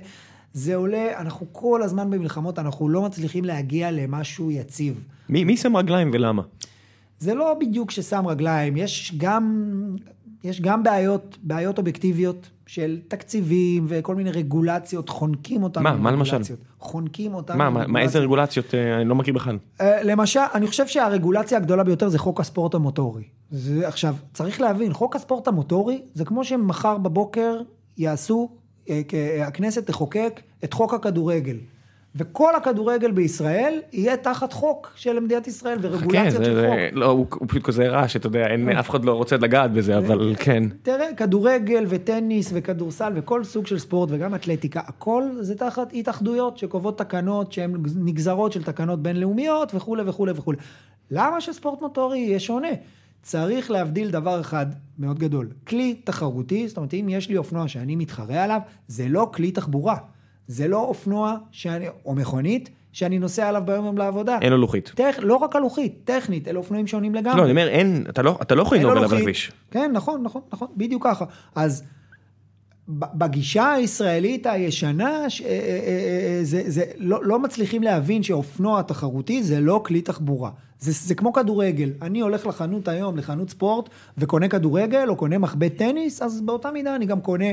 [0.52, 5.04] זה עולה, אנחנו כל הזמן במלחמות, אנחנו לא מצליחים להגיע למשהו יציב.
[5.28, 6.42] מי מי שם רגליים ולמה?
[7.18, 9.74] זה לא בדיוק ששם רגליים, יש גם,
[10.44, 15.84] יש גם בעיות, בעיות אובייקטיביות של תקציבים וכל מיני רגולציות, חונקים אותנו.
[15.84, 15.96] מה?
[15.96, 16.36] מה למשל?
[16.78, 17.58] חונקים אותנו.
[17.58, 18.74] מה, מה, מה, איזה רגולציות?
[18.74, 19.58] אה, אני לא מכיר בכלל.
[19.80, 23.24] אה, למשל, אני חושב שהרגולציה הגדולה ביותר זה חוק הספורט המוטורי.
[23.50, 27.60] זה, עכשיו, צריך להבין, חוק הספורט המוטורי זה כמו שמחר בבוקר
[27.98, 28.50] יעשו,
[29.42, 31.56] הכנסת תחוקק את חוק הכדורגל.
[32.16, 36.78] וכל הכדורגל בישראל יהיה תחת חוק של מדינת ישראל כן, ורגולציות זה, של זה, חוק.
[36.92, 39.98] לא, הוא, הוא פשוט כזה רעש, אתה יודע, אין, אף אחד לא רוצה לגעת בזה,
[39.98, 40.64] אבל כן.
[40.82, 46.98] תראה, כדורגל וטניס וכדורסל וכל סוג של ספורט וגם אתלטיקה, הכל זה תחת התאחדויות שקובעות
[46.98, 50.58] תקנות שהן נגזרות של תקנות בינלאומיות וכולי וכולי וכולי.
[51.10, 52.68] למה שספורט מוטורי יהיה שונה?
[53.22, 54.66] צריך להבדיל דבר אחד
[54.98, 55.48] מאוד גדול.
[55.66, 59.96] כלי תחרותי, זאת אומרת, אם יש לי אופנוע שאני מתחרה עליו, זה לא כלי תחבורה.
[60.46, 64.38] זה לא אופנוע שאני, או מכונית שאני נוסע עליו ביום יום לעבודה.
[64.42, 64.92] אין לו לוחית.
[64.94, 67.36] טכ, לא רק הלוחית, טכנית, אלה אופנועים שונים לגמרי.
[67.36, 69.14] לא, אני אומר, אין, אתה לא, אתה לא יכול לנהוג עליו.
[69.14, 69.52] הכביש.
[69.70, 71.24] כן, נכון, נכון, נכון, בדיוק ככה.
[71.54, 71.84] אז
[72.88, 79.60] בגישה הישראלית הישנה, אה, אה, אה, זה, זה, לא, לא מצליחים להבין שאופנוע תחרותי זה
[79.60, 80.50] לא כלי תחבורה.
[80.80, 81.90] זה, זה כמו כדורגל.
[82.02, 86.96] אני הולך לחנות היום, לחנות ספורט, וקונה כדורגל או קונה מחבט טניס, אז באותה מידה
[86.96, 87.44] אני גם קונה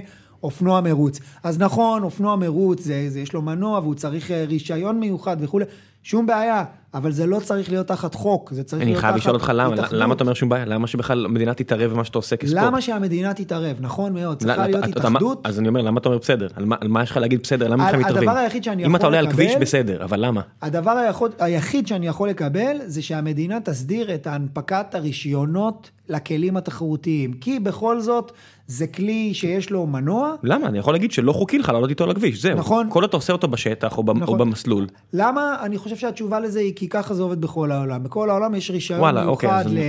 [0.43, 1.19] אופנוע מרוץ.
[1.43, 5.65] אז נכון, אופנוע מרוץ, זה, זה, יש לו מנוע והוא צריך רישיון מיוחד וכולי.
[6.06, 9.22] שום בעיה, אבל זה לא צריך להיות תחת חוק, זה צריך אני להיות תחת חייב
[9.22, 9.99] לשאול אותך למה, התאחדות.
[9.99, 10.66] למה אתה אומר שום בעיה?
[10.66, 12.64] למה שבכלל המדינה תתערב במה שאתה עושה כספורט?
[12.64, 13.78] למה שהמדינה תתערב?
[13.80, 15.41] נכון מאוד, צריכה לא, להיות אתה- אתה- התאחדות.
[15.43, 16.47] אז אני אומר, למה אתה אומר בסדר?
[16.56, 17.68] על מה- על מה יש לך להגיד בסדר?
[17.68, 18.30] למה בכלל מתערבים?
[18.30, 20.41] הדבר היחיד שאני אם יכול אתה עולה על כביש, לקבל- בסדר, אבל למה?
[20.62, 27.34] הדבר היכול, היחיד שאני יכול לקבל זה שהמדינה תסדיר את הנפקת הרישיונות לכלים התחרותיים.
[27.34, 28.32] כי בכל זאת
[28.68, 30.36] זה כלי שיש לו מנוע.
[30.43, 30.68] למה?
[30.68, 32.58] אני יכול להגיד שלא חוקי לך לעלות איתו על הכביש, זהו.
[32.58, 32.88] נכון.
[32.89, 34.38] כל עוד אתה עושה אותו בשטח או ב- או נכון.
[34.38, 34.88] במסלול.
[35.14, 35.56] למה?
[35.62, 38.04] אני חושב שהתשובה לזה היא כי ככה זה עובד בכל העולם.
[38.04, 39.80] בכל העולם יש רישיון וואלה, אוקיי, מיוחד אז ל-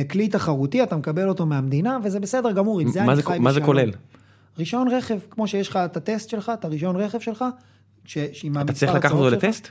[0.00, 3.60] לכלי תחרותי, אתה מקבל אותו מהמדינה, וזה בסדר גמור, עם זה אני חי מה זה.
[3.60, 3.90] כולל?
[4.58, 7.44] רישיון רכב, כמו שיש לך את הטסט שלך, את הרישיון רכב שלך,
[8.04, 8.18] ש-
[8.62, 9.30] אתה צריך לקחת אותו.
[9.30, 9.68] לטסט?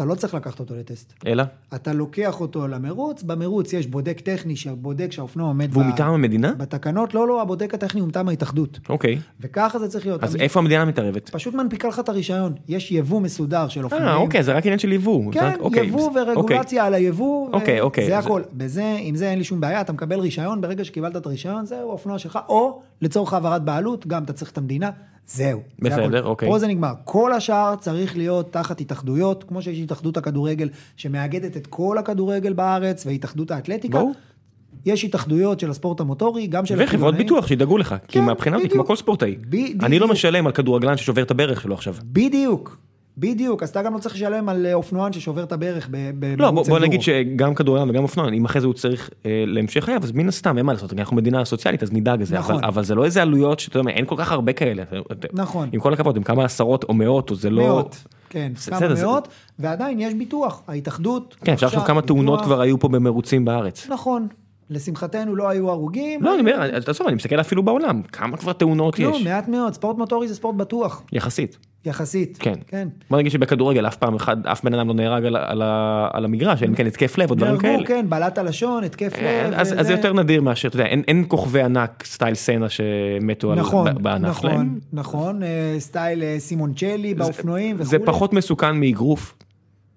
[0.00, 1.12] אתה לא צריך לקחת אותו לטסט.
[1.26, 1.44] אלא?
[1.74, 6.52] אתה לוקח אותו למרוץ, במרוץ יש בודק טכני שבודק שהאופנוע עומד והוא ב- מטעם המדינה?
[6.52, 8.78] בתקנות, לא, לא, הבודק הטכני הוא מטעם ההתאחדות.
[8.88, 9.18] אוקיי.
[9.40, 10.24] וככה זה צריך להיות.
[10.24, 11.30] אז המ- איפה המדינה מתערבת?
[11.30, 14.08] פשוט מנפיקה לך את הרישיון, יש יבוא מסודר של אופנועים.
[14.08, 15.32] אה, אוקיי, זה רק עניין של יבוא.
[15.32, 18.42] כן, רק- אוקיי, יבוא ורגולציה על היבוא, אוקיי, אוקיי, זה זה- הכל.
[18.52, 21.88] בזה, עם זה אין לי שום בעיה, אתה מקבל רישיון, ברגע שקיבלת את הרישיון, זהו,
[21.88, 24.90] האופנוע שלך, או לצורך העברת בעלות, גם אתה צריך את המדינה,
[25.26, 25.60] זהו.
[25.78, 26.28] זה בסדר, הכל.
[26.28, 26.48] אוקיי.
[26.48, 26.92] פה זה נגמר.
[27.04, 33.06] כל השאר צריך להיות תחת התאחדויות, כמו שיש התאחדות הכדורגל, שמאגדת את כל הכדורגל בארץ,
[33.06, 33.98] והתאחדות האתלטיקה.
[33.98, 34.12] ברור.
[34.86, 37.14] יש התאחדויות של הספורט המוטורי, גם של וחברות.
[37.14, 38.72] ביטוח שידאגו לך, כי כן, מהבחינה הזאת.
[38.72, 39.36] כמו כל ספורטאי.
[39.40, 39.84] בדיוק.
[39.84, 41.94] אני לא משלם על כדורגלן ששובר את הברך שלו עכשיו.
[42.04, 42.78] בדיוק,
[43.20, 43.62] בדיוק.
[43.62, 46.78] אז אתה גם לא צריך לשלם על אה, אופנוען ששובר את הברך ב- לא, בוא.
[46.78, 50.28] נגיד שגם כדורגלן וגם אופנוען, אם אחרי זה הוא צריך אה, להמשך חייו, אז מן
[50.28, 52.54] הסתם, אין מה לעשות, אנחנו מדינה סוציאלית, אז נדאג לזה, נכון.
[52.54, 54.82] אבל, אבל זה לא איזה עלויות שאתה יודע, אין כל כך הרבה כאלה.
[55.32, 55.68] נכון.
[55.72, 57.62] עם כל הכבוד, עם כמה עשרות או מאות, או זה לא...
[57.62, 61.36] מאות, כן, כמה מאות, ועדיין יש ביטוח, ההתאחדות.
[61.44, 62.40] כן, אפשר לחשוב כמה תאונות.
[62.40, 63.86] כבר היו פה במרוצים בארץ.
[63.88, 64.28] נכון,
[64.70, 66.22] לשמחתנו לא היו הרוגים.
[66.22, 69.74] לא, אני אומר, תעזוב, אני מסתכל אפילו בעולם, כמה כבר תאונות כלום, יש, מעט מאוד,
[69.74, 71.58] ספורט מוטורי זה ספורט בטוח, יחסית.
[71.84, 72.38] יחסית.
[72.40, 72.54] כן.
[72.66, 72.88] כן.
[73.10, 75.62] בוא נגיד שבכדורגל אף פעם אחד, אף בן אדם לא נהרג על, על,
[76.12, 77.72] על המגרש, אין כן התקף לב או דברים כאלה.
[77.72, 79.54] נהרגו, כן, בעלת הלשון, התקף אה, לב.
[79.54, 79.80] אז, וזה.
[79.80, 83.88] אז זה יותר נדיר מאשר, אתה יודע, אין, אין כוכבי ענק סטייל סצנה שמתו נכון,
[83.88, 84.78] על, בענף נכון, שלהם.
[84.92, 87.90] נכון, אה, סטייל אה, סימונצ'לי באופנועים וכולי.
[87.90, 89.34] זה פחות מסוכן מאגרוף.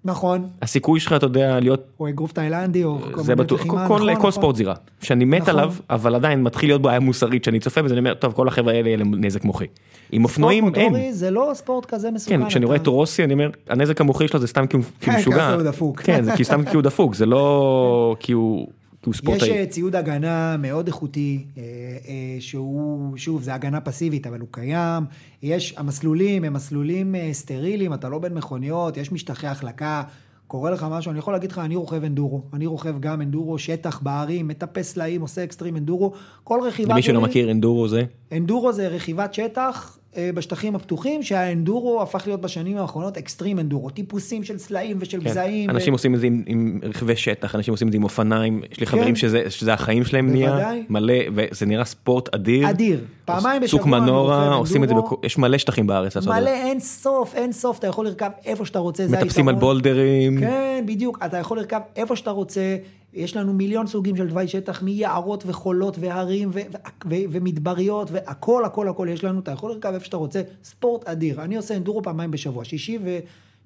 [0.04, 3.94] נכון, הסיכוי שלך, אתה יודע, להיות, או אגרוף תאילנדי, או כל מיני בטוח, לחימה, כל,
[3.94, 4.30] נכון, כל נכון.
[4.30, 5.54] ספורט זירה, שאני מת נכון.
[5.54, 8.72] עליו, אבל עדיין מתחיל להיות בעיה מוסרית שאני צופה בזה, אני אומר, טוב, כל החבר'ה
[8.72, 9.66] האלה יהיה להם נזק מוחי.
[10.12, 10.92] עם אופנועים ספורט אין.
[10.92, 12.42] מוטורי זה לא ספורט כזה מסוכן.
[12.42, 15.14] כן, כשאני רואה את רוסי, אני אומר, הנזק המוחי שלו זה סתם כי הוא כן,
[15.18, 15.56] משוגע.
[15.96, 18.68] כן, זה כי סתם כי הוא דפוק, זה לא כי הוא
[19.04, 19.58] כי הוא יש ספורטאי.
[19.58, 25.04] אה, ציוד הגנה מאוד איכותי, אה, אה, שהוא, שוב, זה הגנה פסיבית, אבל הוא קיים.
[25.42, 30.02] יש, המסלולים הם מסלולים סטריליים, אתה לא בין מכוניות, יש משטחי החלקה.
[30.46, 32.42] קורה לך משהו, אני יכול להגיד לך, אני רוכב אנדורו.
[32.52, 36.12] אני רוכב גם אנדורו, שטח בערים, מטפס סלעים, עושה אקסטרים אנדורו.
[36.44, 39.98] כל רכיבה למי שלא מכיר, אנדורו זה, אנדורו זה רכיבת שטח
[40.34, 43.90] בשטחים הפתוחים, שהאנדורו הפך להיות בשנים האחרונות אקסטרים אנדורו.
[43.90, 45.24] טיפוסים של סלעים ושל כן.
[45.24, 45.70] גזעים.
[45.70, 48.62] אנשים ו- עושים את זה עם- עם רכבי שטח, אנשים עושים את זה עם אופניים,
[48.72, 49.14] יש לי חברים כן.
[49.14, 50.70] שזה שזה החיים שלהם נהיה.
[50.88, 52.70] מלא, וזה נראה ספורט אדיר.
[52.70, 53.04] אדיר.
[53.24, 56.50] פעמיים בשבוע צוק מנורה, עושים את זה, יש מלא שטחים בארץ לעשות את מלא.
[56.50, 59.54] אין סוף, אין סוף, אתה יכול לרכב איפה שאתה רוצה, מטפסים על.
[59.54, 62.76] בולדרים, כן, בדיוק, אתה יכול לרכב איפה שאתה רוצה,
[63.14, 66.76] יש לנו מיליון סוגים של תוואי שטח, מיערות וחולות והרים ו- ו-
[67.10, 71.42] ו- ומדבריות, והכל, הכל, הכל יש לנו, אתה יכול לרכב איפה שאתה רוצה, ספורט אדיר.
[71.44, 72.98] אני עושה אנדורו פעמיים בשבוע, שישי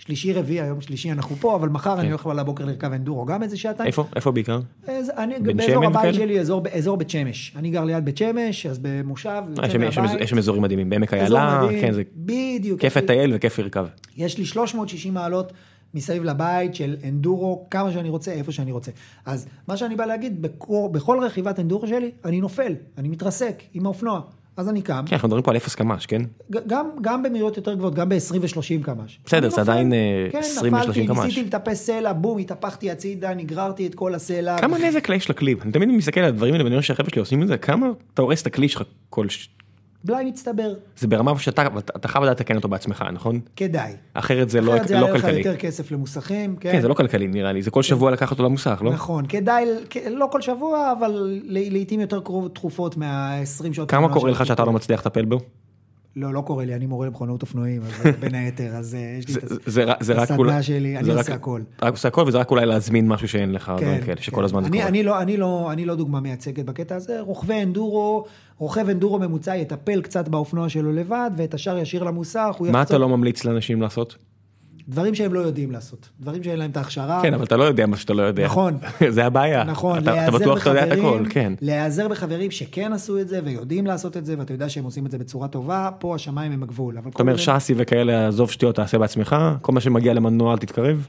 [0.00, 3.42] ושלישי רביעי, היום שלישי אנחנו פה, אבל מחר אני הולך על הבוקר לרכב אנדורו, גם
[3.42, 3.86] איזה שעתיים.
[3.86, 4.04] איפה?
[4.16, 4.60] איפה בעיקר?
[4.86, 6.12] אז אני, באזור הבית כאלה?
[6.14, 7.52] שלי, אזור, אזור בית שמש.
[7.56, 9.66] אני גר ליד בית שמש, אז במושב, אה,
[10.20, 12.80] יש שם- אזורים מדהימים, בעמק איילה, כן, זה בדיוק.
[12.80, 13.86] כיף לטייל וכיף לרכב.
[14.16, 15.52] יש לי 360 מעלות
[15.94, 18.90] מסביב לבית של אנדורו, כמה שאני רוצה, איפה שאני רוצה.
[19.26, 23.86] אז מה שאני בא להגיד, בכל, בכל רכיבת אנדורו שלי, אני נופל, אני מתרסק עם
[23.86, 24.20] האופנוע.
[24.56, 26.22] אז אני קם, כן, אנחנו מדברים פה על אפס קמ"ש, כן?
[26.50, 29.18] גם, גם במהירות יותר גבוהות, גם ב-20 ו-30 קמ"ש.
[29.26, 29.60] בסדר, זה.
[29.60, 31.24] עדיין, אה, כן, 20 ו-30 נפלתי, קמ"ש.
[31.24, 34.58] ניסיתי לטפס סלע, בום, התהפכתי הצידה, נגררתי את כל הסלע.
[34.58, 35.54] כמה נזק יש לכלי?
[35.62, 38.22] אני תמיד מסתכל על הדברים האלה ואני רואה שהחבר'ה שלי עושים את זה, כמה אתה
[38.22, 39.26] הורס את הכלי שלך כל...
[40.04, 43.40] בלאי מצטבר, זה ברמה שאתה אתה חייב לדעת לתקן אותו בעצמך, נכון?
[43.56, 43.92] כדאי.
[44.14, 45.38] אחרת זה לא אחרת זה לא יעלה לך כלכלי.
[45.38, 46.72] יותר כסף למוסכים, כן?
[46.72, 48.92] כן, זה לא כלכלי נראה לי, זה כל שבוע לקחת אותו למוסך, לא?
[48.92, 49.64] נכון, כדאי,
[50.10, 53.90] לא כל שבוע, אבל לעיתים יותר קרוב תכופות מה-20 שעות.
[53.90, 55.38] כמה קורה לך שאתה לא מצליח לטפל בו?
[56.18, 59.34] לא, לא קורה לי, אני מורה למכונאות אופנועים, אז בין היתר, אז אה, יש לי
[59.34, 59.52] את
[60.20, 60.62] הסדנה.
[60.62, 61.60] שלי, אני עושה הכל.
[61.82, 64.70] רק עושה הכל וזה רק אולי להזמין משהו שאין לך, דברים כאלה, שכל הזמן זה
[64.70, 64.88] כן, קורה.
[64.88, 68.24] אני, לא, אני, לא, אני לא דוגמה מייצגת בקטע הזה, רוכבי אנדורו,
[68.58, 73.08] רוכב אנדורו ממוצע יטפל קצת באופנוע שלו לבד, ואת השאר ישאיר למוסך, מה אתה לא
[73.08, 74.16] ממליץ לאנשים לעשות?
[74.88, 77.22] דברים שהם לא יודעים לעשות, דברים שאין להם את ההכשרה.
[77.22, 78.44] כן, אבל אתה לא יודע מה שאתה לא יודע.
[78.44, 78.78] נכון.
[79.08, 79.64] זה הבעיה.
[79.64, 81.52] נכון, אתה אתה בטוח שאתה יודע את הכל, כן.
[81.60, 85.10] להיעזר בחברים שכן עשו את זה ויודעים לעשות את זה, ואתה יודע שהם עושים את
[85.10, 86.98] זה בצורה טובה, פה השמיים הם הגבול.
[86.98, 91.06] אתה אומר שאסי וכאלה, עזוב שטויות, תעשה בעצמך, כל מה שמגיע למנוע אל תתקרב?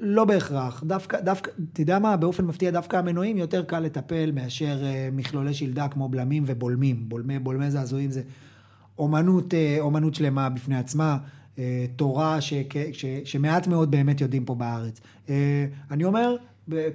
[0.00, 0.84] לא בהכרח.
[0.86, 5.88] דווקא, דווקא, יודע מה, באופן מפתיע, דווקא המנועים יותר קל לטפל מאשר אה, מכלולי שלדה
[5.88, 7.08] כמו בלמים ובולמים.
[7.08, 8.22] בולמי, בולמי זעזועים זה
[8.98, 11.16] אומנות, אה, אומנות שלמה בפני עצמה.
[11.58, 12.54] אה, תורה ש,
[12.92, 15.00] ש, שמעט מאוד באמת יודעים פה בארץ.
[15.28, 16.36] אה, אני אומר,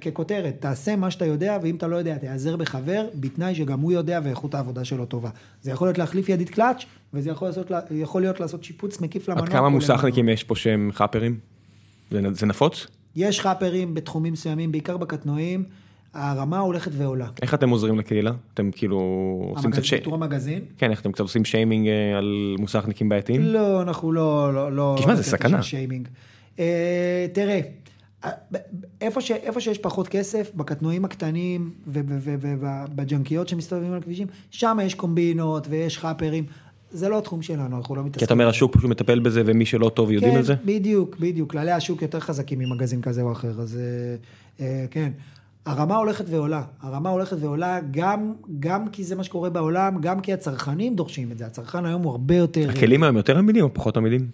[0.00, 4.20] ככותרת, תעשה מה שאתה יודע, ואם אתה לא יודע, תיעזר בחבר, בתנאי שגם הוא יודע
[4.24, 5.30] ואיכות העבודה שלו טובה.
[5.62, 6.84] זה יכול להיות להחליף ידית קלאץ',
[7.14, 9.44] וזה יכול, לעשות, יכול להיות לעשות שיפוץ מקיף למנוע.
[9.44, 11.38] עד כמה מוסכניקים יש פה שהם חאפרים?
[12.10, 12.86] זה, זה נפוץ?
[13.16, 15.64] יש חאפרים בתחומים מסוימים, בעיקר בקטנועים.
[16.18, 17.28] הרמה הולכת ועולה.
[17.42, 18.32] איך אתם עוזרים לקהילה?
[18.54, 18.98] אתם כאילו
[19.54, 20.06] עושים קצת שיימינג?
[20.06, 20.60] בתור המגזין?
[20.78, 23.42] כן, איך אתם קצת עושים שיימינג אה, על מוסכניקים בעייתיים?
[23.42, 24.54] לא, אנחנו לא...
[24.54, 25.60] לא, לא תשמע, זה סכנה.
[26.58, 27.60] אה, תראה,
[29.00, 35.66] איפה, ש, איפה שיש פחות כסף, בקטנועים הקטנים ובג'נקיות שמסתובבים על הכבישים, שם יש קומבינות
[35.70, 36.44] ויש חאפרים.
[36.90, 38.18] זה לא התחום שלנו, אנחנו לא מתעסקים.
[38.18, 40.56] כי אתה אומר השוק פשוט מטפל בזה ומי שלא טוב יודעים כן, את זה?
[40.56, 41.50] כן, בדיוק, בדיוק.
[41.50, 45.12] כללי השוק יותר חזקים ממגזין כזה או אחר, אז אה, אה, כן.
[45.68, 50.32] הרמה הולכת ועולה, הרמה הולכת ועולה גם, גם כי זה מה שקורה בעולם, גם כי
[50.32, 52.70] הצרכנים דורשים את זה, הצרכן היום הוא הרבה יותר...
[52.70, 54.26] הכלים היום יותר עמידים או פחות עמידים?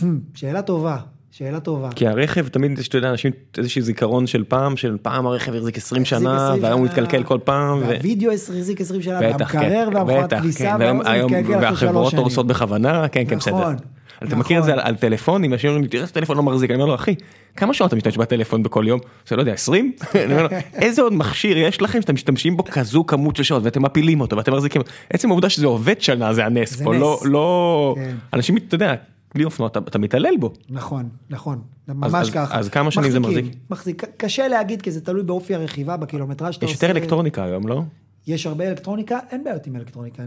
[0.00, 0.96] Hmm, שאלה טובה,
[1.30, 1.90] שאלה טובה.
[1.92, 5.76] כי הרכב תמיד יש, אתה יודע, אנשים, איזשהו זיכרון של פעם, של פעם הרכב החזיק
[5.76, 7.80] 20 שנה, והיום הוא מתקלקל כל פעם.
[7.80, 13.58] והווידאו החזיק 20 שנה, והמקרר והמכונת כביסה, והיום והחברות הורסות בכוונה, כן, כן, בסדר.
[13.60, 13.76] נכון.
[14.24, 16.76] אתה מכיר את זה על טלפונים, אנשים אומרים לי, תראה איזה טלפון לא מחזיק, אני
[16.76, 17.14] אומר לו, אחי,
[17.56, 19.00] כמה שעות אתה משתמש בטלפון בכל יום?
[19.28, 19.92] זה לא יודע, 20?
[20.74, 24.36] איזה עוד מכשיר יש לכם שאתם משתמשים בו כזו כמות של שעות ואתם מפילים אותו
[24.36, 28.16] ואתם מחזיקים, עצם העובדה שזה עובד שנה זה הנס פה, לא, לא, כן.
[28.32, 28.94] אנשים, אתה יודע,
[29.34, 30.52] בלי אופנוע אתה מתעלל בו.
[30.70, 32.58] נכון, נכון, ממש ככה.
[32.58, 33.44] אז כמה שנים זה מחזיק?
[33.70, 36.76] מחזיק, קשה להגיד כי זה תלוי באופי הרכיבה, בקילומטראז' שאתה עושה.
[36.76, 37.82] יש יותר אלקטרוניקה היום, לא?
[38.26, 40.22] יש הרבה אלקטרוניקה, אין בעיות עם אלקטרוניקה.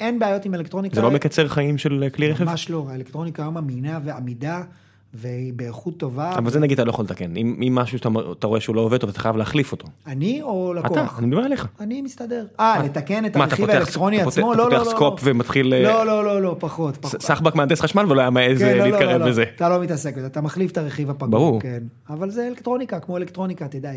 [0.00, 0.94] אין בעיות עם אלקטרוניקה.
[0.94, 2.44] זה לא מקצר חיים של כלי רכב?
[2.44, 4.62] ממש לא, האלקטרוניקה היום אמינה ועמידה.
[5.14, 6.34] והיא באיכות טובה.
[6.38, 8.98] אבל זה נגיד אתה לא יכול לתקן, אם, אם משהו שאתה רואה שהוא לא עובד
[8.98, 9.88] טוב אתה חייב להחליף אותו.
[10.06, 10.92] אני או לקוח?
[10.92, 11.68] אתה, אני מדבר עליך.
[11.80, 12.46] אני מסתדר.
[12.60, 14.54] אה, לתקן את הרכיב האלקטרוני עצמו?
[14.54, 14.76] לא, לא, לא.
[14.76, 15.74] אתה פותח סקופ ומתחיל...
[15.74, 17.06] לא, לא, לא, לא, פחות.
[17.06, 19.44] סחבק מהנדס חשמל ולא היה מעז כן, לא, להתקרב לא, בזה.
[19.56, 21.30] אתה לא מתעסק בזה, אתה מחליף את הרכיב הפגור.
[21.30, 21.60] ברור.
[21.60, 21.82] כן.
[22.10, 23.90] אבל זה אלקטרוניקה, כמו אלקטרוניקה, אתה יודע,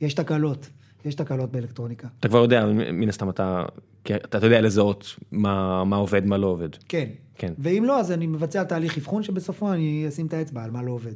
[0.00, 0.68] יש תקלות.
[1.04, 2.08] יש תקלות באלקטרוניקה.
[2.20, 3.64] אתה כבר יודע, מן הסתם אתה,
[4.02, 6.68] אתה יודע לזהות מה, מה עובד, מה לא עובד.
[6.88, 7.08] כן.
[7.34, 7.52] כן.
[7.58, 10.92] ואם לא, אז אני מבצע תהליך אבחון שבסופו אני אשים את האצבע על מה לא
[10.92, 11.14] עובד.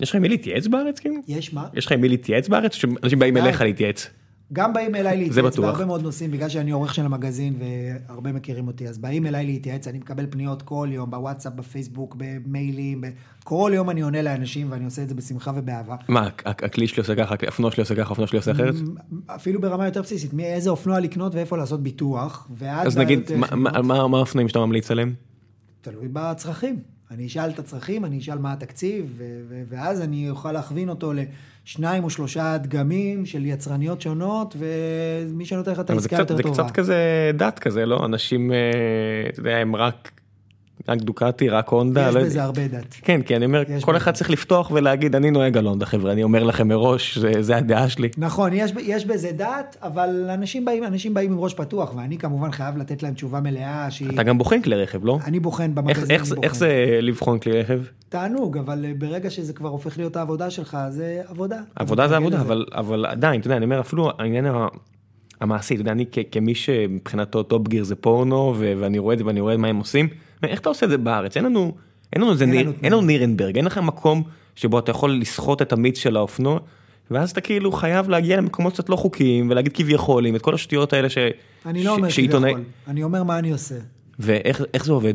[0.00, 1.14] יש לך עם מי להתייעץ בארץ כאילו?
[1.28, 1.68] יש מה?
[1.74, 2.74] יש לך עם מי להתייעץ בארץ?
[2.74, 4.10] שאנשים באים אליך להתייעץ?
[4.52, 8.88] גם באים אליי להתייעץ בהרבה מאוד נושאים, בגלל שאני עורך של המגזין והרבה מכירים אותי,
[8.88, 13.04] אז באים אליי להתייעץ, אני מקבל פניות כל יום, בוואטסאפ, בפייסבוק, במיילים,
[13.44, 15.96] כל יום אני עונה לאנשים ואני עושה את זה בשמחה ובאהבה.
[16.08, 18.74] מה, הכלי שלי עושה ככה, האופנוע שלי עושה ככה, האופנוע שלי עושה אחרת?
[19.26, 23.30] אפילו ברמה יותר בסיסית, מאיזה אופנוע לקנות ואיפה לעשות ביטוח, אז נגיד,
[23.82, 25.14] מה האופנועים שאתה ממליץ עליהם?
[25.80, 26.78] תלוי בצרכים.
[27.14, 29.20] אני אשאל את הצרכים, אני אשאל מה התקציב,
[29.68, 35.80] ואז אני אוכל להכווין אותו לשניים או שלושה דגמים של יצרניות שונות, ומי שנותן לך
[35.80, 36.54] את העסקה יותר טובה.
[36.54, 38.04] זה קצת כזה דת כזה, לא?
[38.04, 38.56] אנשים, אה,
[39.28, 40.10] אתה יודע, הם רק
[40.88, 42.08] רק דוקטי, רק הונדה.
[42.08, 42.94] יש לא בזה הרבה דת.
[43.02, 46.22] כן, כי אני אומר, כל אחד צריך לפתוח ולהגיד, אני נוהג על הונדה, חבר'ה, אני
[46.22, 48.08] אומר לכם מראש, זה, זה הדעה שלי.
[48.18, 52.52] נכון, יש, יש בזה דת, אבל אנשים באים, אנשים באים עם ראש פתוח, ואני כמובן
[52.52, 54.10] חייב לתת להם תשובה מלאה שהיא...
[54.10, 55.18] אתה גם בוחן כלי רכב, לא?
[55.24, 57.80] אני בוחן במגזין, איך, איך, איך זה לבחון כלי רכב?
[58.08, 61.60] תענוג, אבל אה, ברגע שזה כבר הופך להיות העבודה שלך, זה עבודה.
[61.76, 64.44] עבודה זה עבודה, אבל, אבל עדיין, אתה יודע, אני אומר, אפילו העניין
[65.40, 69.40] המעשי, אתה יודע, אני כמי שמבחינתו טופ גיר זה פורנו, ואני רואה את זה ואני
[69.40, 70.08] רואה מה הם עושים.
[70.44, 71.36] איך אתה עושה את זה בארץ?
[71.36, 71.74] אין לנו,
[72.12, 74.22] אין לנו, אין, ניר, אין לנו נורבורגרינג, אין לך מקום
[74.54, 76.58] שבו אתה יכול לסחוט את המיץ של האופנוע,
[77.10, 80.92] ואז אתה כאילו חייב להגיע למקומות קצת לא חוקיים, ולהגיד כביכול, עם את כל השטויות
[80.92, 81.18] האלה ש...
[81.66, 83.74] אני לא אומר כביכול, אני אומר מה אני עושה.
[84.18, 85.14] ואיך זה עובד?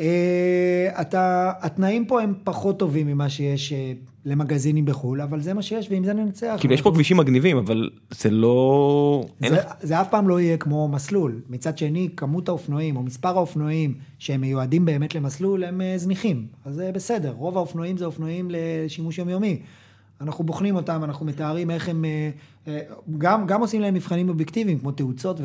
[0.00, 3.92] אה, אתה, התנאים פה הם פחות טובים ממה שיש אה,
[4.24, 6.56] למגזינים בחו"ל, אבל זה מה שיש, ועם זה ננצח.
[6.60, 9.24] כאילו יש פה כבישים מגניבים, אבל זה לא...
[9.40, 11.40] זה, זה אף פעם לא יהיה כמו מסלול.
[11.48, 16.46] מצד שני, כמות האופנועים, או מספר האופנועים שהם מיועדים באמת למסלול, הם אה, זניחים.
[16.64, 19.60] אז זה בסדר, רוב האופנועים זה אופנועים לשימוש יומיומי.
[20.20, 22.04] אנחנו בוחנים אותם, אנחנו מתארים איך הם,
[23.18, 25.40] גם, גם עושים להם מבחנים אובייקטיביים, כמו תאוצות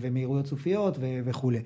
[0.00, 1.58] ומהירויות סופיות וכולי.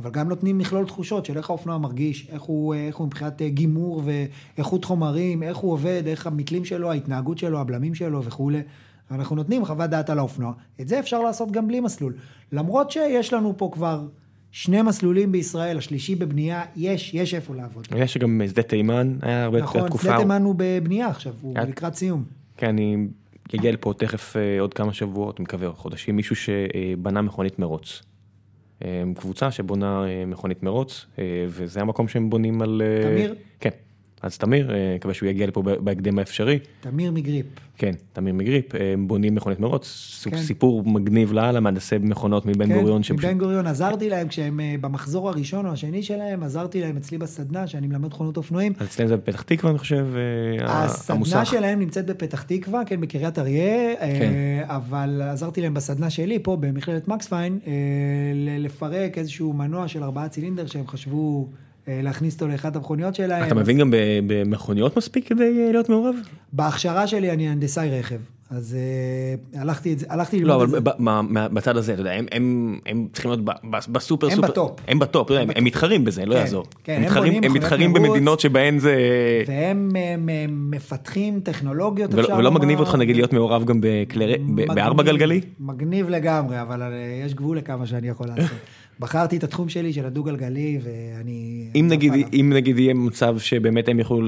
[0.00, 3.48] אבל גם נותנים מכלול תחושות של איך האופנוע מרגיש, איך הוא, איך הוא מבחינת אה,
[3.48, 8.62] גימור ואיכות חומרים, איך הוא עובד, איך המתלים שלו, ההתנהגות שלו, הבלמים שלו וכולי.
[9.10, 10.52] אנחנו נותנים חוות דעת על האופנוע.
[10.80, 12.14] את זה אפשר לעשות גם בלי מסלול.
[12.52, 14.06] למרות שיש לנו פה כבר
[14.50, 17.86] שני מסלולים בישראל, השלישי בבנייה, יש, יש איפה לעבוד.
[17.96, 20.08] יש גם שדה תימן, היה הרבה נכון, תקופה.
[20.08, 21.66] נכון, שדה תימן הוא בבנייה עכשיו, הוא היה...
[21.66, 22.24] לקראת סיום.
[22.56, 22.96] כן, אני
[23.54, 28.02] אגיע לפה תכף אה, עוד כמה שבועות, מקווה, חודשים, מישהו שבנה מכונית מרוץ.
[29.16, 32.82] קבוצה שבונה אה, מכונית מרוץ, אה, וזה המקום שהם בונים על...
[32.84, 33.34] אה, תמיר?
[34.20, 34.26] כן.
[34.26, 36.58] אז תמיר, אה, מקווה שהוא יגיע לפה בהקדם האפשרי.
[36.80, 37.46] תמיר מגריפ.
[37.76, 39.86] כן, תמיר מגריפ, אה, בונים מכונית מרוץ,
[40.30, 40.36] כן.
[40.36, 43.02] סיפור מגניב לאללה, מהנדסי מכונות מבן כן, גוריון.
[43.10, 47.66] מבן גוריון עזרתי להם כשהם אה, במחזור הראשון או השני שלהם, עזרתי להם אצלי בסדנה
[47.66, 48.72] שאני מלמד מכונות אופנועים.
[48.78, 50.06] אז אצלם זה בפתח תקווה, אני חושב,
[50.62, 51.46] הסדנה המוסך.
[51.50, 54.32] שלהם נמצאת בפתח תקווה, כן, בקריית אריה, כן.
[54.64, 57.58] אבל עזרתי להם בסדנה שלי פה במכללת מקס פיין,
[58.34, 61.48] ל- לפרק איזשהו מנוע של ארבעה צילינדר שהם חשבו
[62.02, 63.44] להכניס אותו לאחת המכוניות שלהם.
[63.46, 63.94] אתה מבין גם
[64.26, 66.14] במכוניות מספיק כדי אה, להיות מעורב?
[66.52, 68.16] בהכשרה שלי אני הנדסאי רכב,
[68.50, 68.76] אז
[69.54, 70.80] אה, הלכתי את זה- הלכתי לא, את אבל זה.
[70.80, 74.26] ב- מה- מה- בצד הזה, אתה יודע, הם- הם הם צריכים להיות ב- ב- בסופר
[74.26, 74.80] הם סופר, ב top.
[74.88, 76.64] הם בטופ, יודע, הם- הם מתחרים בזה, לא כן, יעזור.
[76.84, 77.92] כן, הם הם מתחרים- הם מתחרים.
[77.92, 78.96] במדינות שבהן זה...
[79.46, 82.58] והם אה, מ- מפתחים טכנולוגיות, ולא אפשר ולא לומר.
[82.58, 85.40] מגניב אותך נגיד להיות מעורב גם בכלי מגניב, בארבע גלגלי?
[85.60, 86.88] מגניב לגמרי, אבל אה,
[87.26, 88.56] יש גבול לכמה שאני יכול לעשות.
[89.00, 91.68] בחרתי את התחום שלי של הדו-גלגלי, ואני...
[91.74, 92.28] אם אני נגיד, עליו.
[92.32, 94.20] אם נגיד יהיה מצב שבאמת הם יוכלו,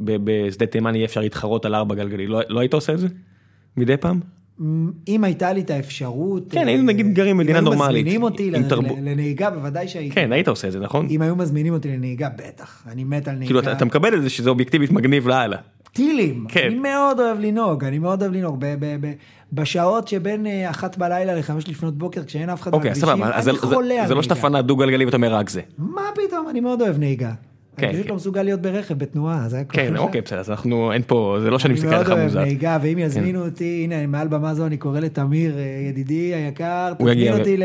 [0.00, 3.06] בשדה תימן יהיה אפשר להתחרות על ארבע גלגלי, לא לא היית עושה את זה?
[3.76, 4.20] מדי פעם?
[5.08, 6.50] אם הייתה לי את האפשרות...
[6.52, 8.50] כן, אה, היינו נגיד גרים במדינה אם נורמלית, היו מזמינים אותי.
[8.50, 10.14] ל- לנהיגה, בוודאי שהייתי.
[10.14, 11.06] כן, היית עושה את זה, נכון?
[11.10, 12.84] אם היו מזמינים אותי לנהיגה, בטח.
[12.92, 13.46] אני מת על נהיגה.
[13.46, 15.56] כאילו אתה אתה מקבל את זה שזה אובייקטיבית מגניב לאללה.
[15.92, 16.46] טילים.
[16.48, 16.66] כן.
[16.66, 18.56] אני מאוד אוהב לנהוג, אני מאוד אוהב לנהוג.
[18.60, 19.12] ב- ב- ב-
[19.52, 23.08] בשעות שבין אה, אחת בלילה לחמש לפנות בוקר, כשאין אף אחד אוקיי, בכבישים,
[23.42, 24.48] זה- אני חולה על זה לא שאתה נהיגה.
[24.48, 25.60] פנאט דו גלגלי ואתה אומר רק זה.
[25.78, 27.32] מה פתאום, אני מאוד אוהב נהיגה.
[27.80, 28.10] כן, אני פשוט כן.
[28.10, 29.76] לא מסוגל להיות ברכב, בתנועה, זה הכל.
[29.76, 32.28] כן, אוקיי, בסדר, אז אנחנו, אין פה, זה לא שאני מסתכל אני עליך מאוד אוהב
[32.28, 32.42] מוזר.
[32.42, 33.00] נהיגה, ואם כן.
[33.00, 37.62] יזמינו אותי, הנה, מעל במה זו אני קורא לתמיר, אה, ידידי היקר, תזמין אותי ל...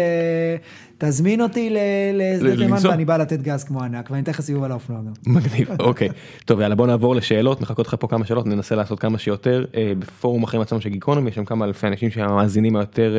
[0.98, 1.70] תזמין אותי
[2.14, 2.78] לשדה תימן?
[2.84, 5.34] ואני בא לתת גז כמו ענק, ואני אתן לך סיבוב על האופנוע גם.
[5.34, 6.10] מגניב, אוקיי.
[6.46, 9.66] טוב, יאללה, בוא נעבור לשאלות, מחכות לך פה כמה שאלות, ננסה לעשות כמה שיותר.
[9.76, 13.16] אה, בפורום החיים עצמם של גיקונומי, יש שם כמה אלפי אנשים שהמאזינים היותר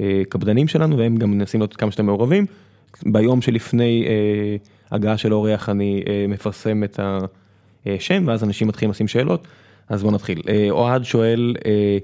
[0.00, 2.46] אה, קפדנים שלנו, והם גם מנסים להיות כמה שיותר מעורבים.
[3.06, 4.04] ביום שלפני
[4.92, 7.00] הגעה של אורח אני אה, מפרסם את
[7.86, 9.46] השם, ואז אנשים מתחילים לשים שאלות,
[9.88, 10.42] אז בוא נתחיל.
[10.48, 11.98] אה, אוהד שואל, אה,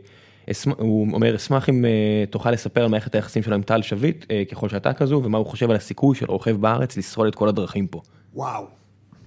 [0.78, 4.42] הוא אומר, אשמח אם אה, תוכל לספר על מערכת היחסים שלו עם טל שביט, אה,
[4.50, 7.86] ככל שאתה כזו, ומה הוא חושב על הסיכוי של רוכב בארץ לשרוד את כל הדרכים
[7.86, 8.00] פה.
[8.34, 8.66] וואו,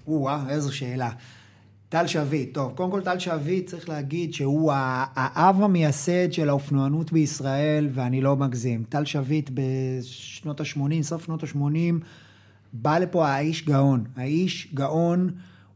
[0.08, 1.10] וואו, איזו שאלה.
[1.90, 4.72] טל שביט, טוב, קודם כל טל שביט צריך להגיד שהוא
[5.16, 8.84] האב המייסד של האופנוענות בישראל, ואני לא מגזים.
[8.90, 12.04] טל שביט בשנות ה-80, סוף שנות ה-80,
[12.74, 14.04] בא לפה האיש גאון.
[14.16, 15.32] האיש גאון,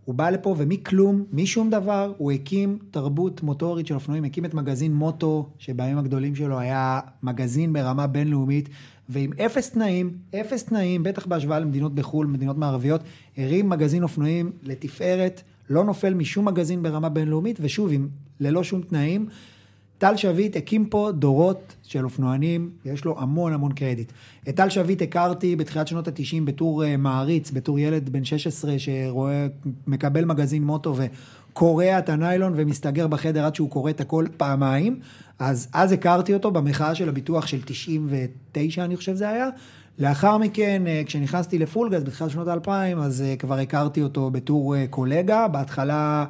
[0.05, 4.93] הוא בא לפה ומכלום, משום דבר, הוא הקים תרבות מוטורית של אופנועים, הקים את מגזין
[4.93, 8.69] מוטו, שבימים הגדולים שלו היה מגזין ברמה בינלאומית,
[9.09, 10.11] ועם אפס תנאים,
[10.41, 13.01] אפס תנאים, בטח בהשוואה למדינות בחו"ל, מדינות מערביות,
[13.37, 18.07] הרים מגזין אופנועים לתפארת, לא נופל משום מגזין ברמה בינלאומית, ושוב, עם,
[18.39, 19.27] ללא שום תנאים.
[20.05, 24.11] טל שביט הקים פה דורות של אופנוענים, יש לו המון המון קרדיט.
[24.49, 29.47] את טל שביט הכרתי בתחילת שנות ה-90 בתור אה, מעריץ, בתור ילד בן 16 שרואה,
[29.87, 34.99] מקבל מגזין מוטו וקורע את הניילון ומסתגר בחדר עד שהוא קורא את הכל פעמיים.
[35.39, 39.49] אז אז הכרתי אותו במחאה של הביטוח של 99, אני חושב זה היה.
[39.99, 45.47] לאחר מכן, אה, כשנכנסתי לפולגז בתחילת שנות האלפיים, אז אה, כבר הכרתי אותו בתור קולגה,
[45.47, 46.25] בהתחלה...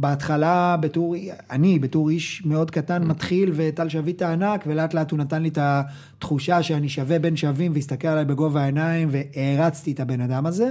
[0.00, 1.14] בהתחלה בתור,
[1.50, 5.58] אני בתור איש מאוד קטן מתחיל וטל שביט הענק ולאט לאט הוא נתן לי את
[5.60, 10.70] התחושה שאני שווה בין שווים והסתכל עליי בגובה העיניים והערצתי את הבן אדם הזה.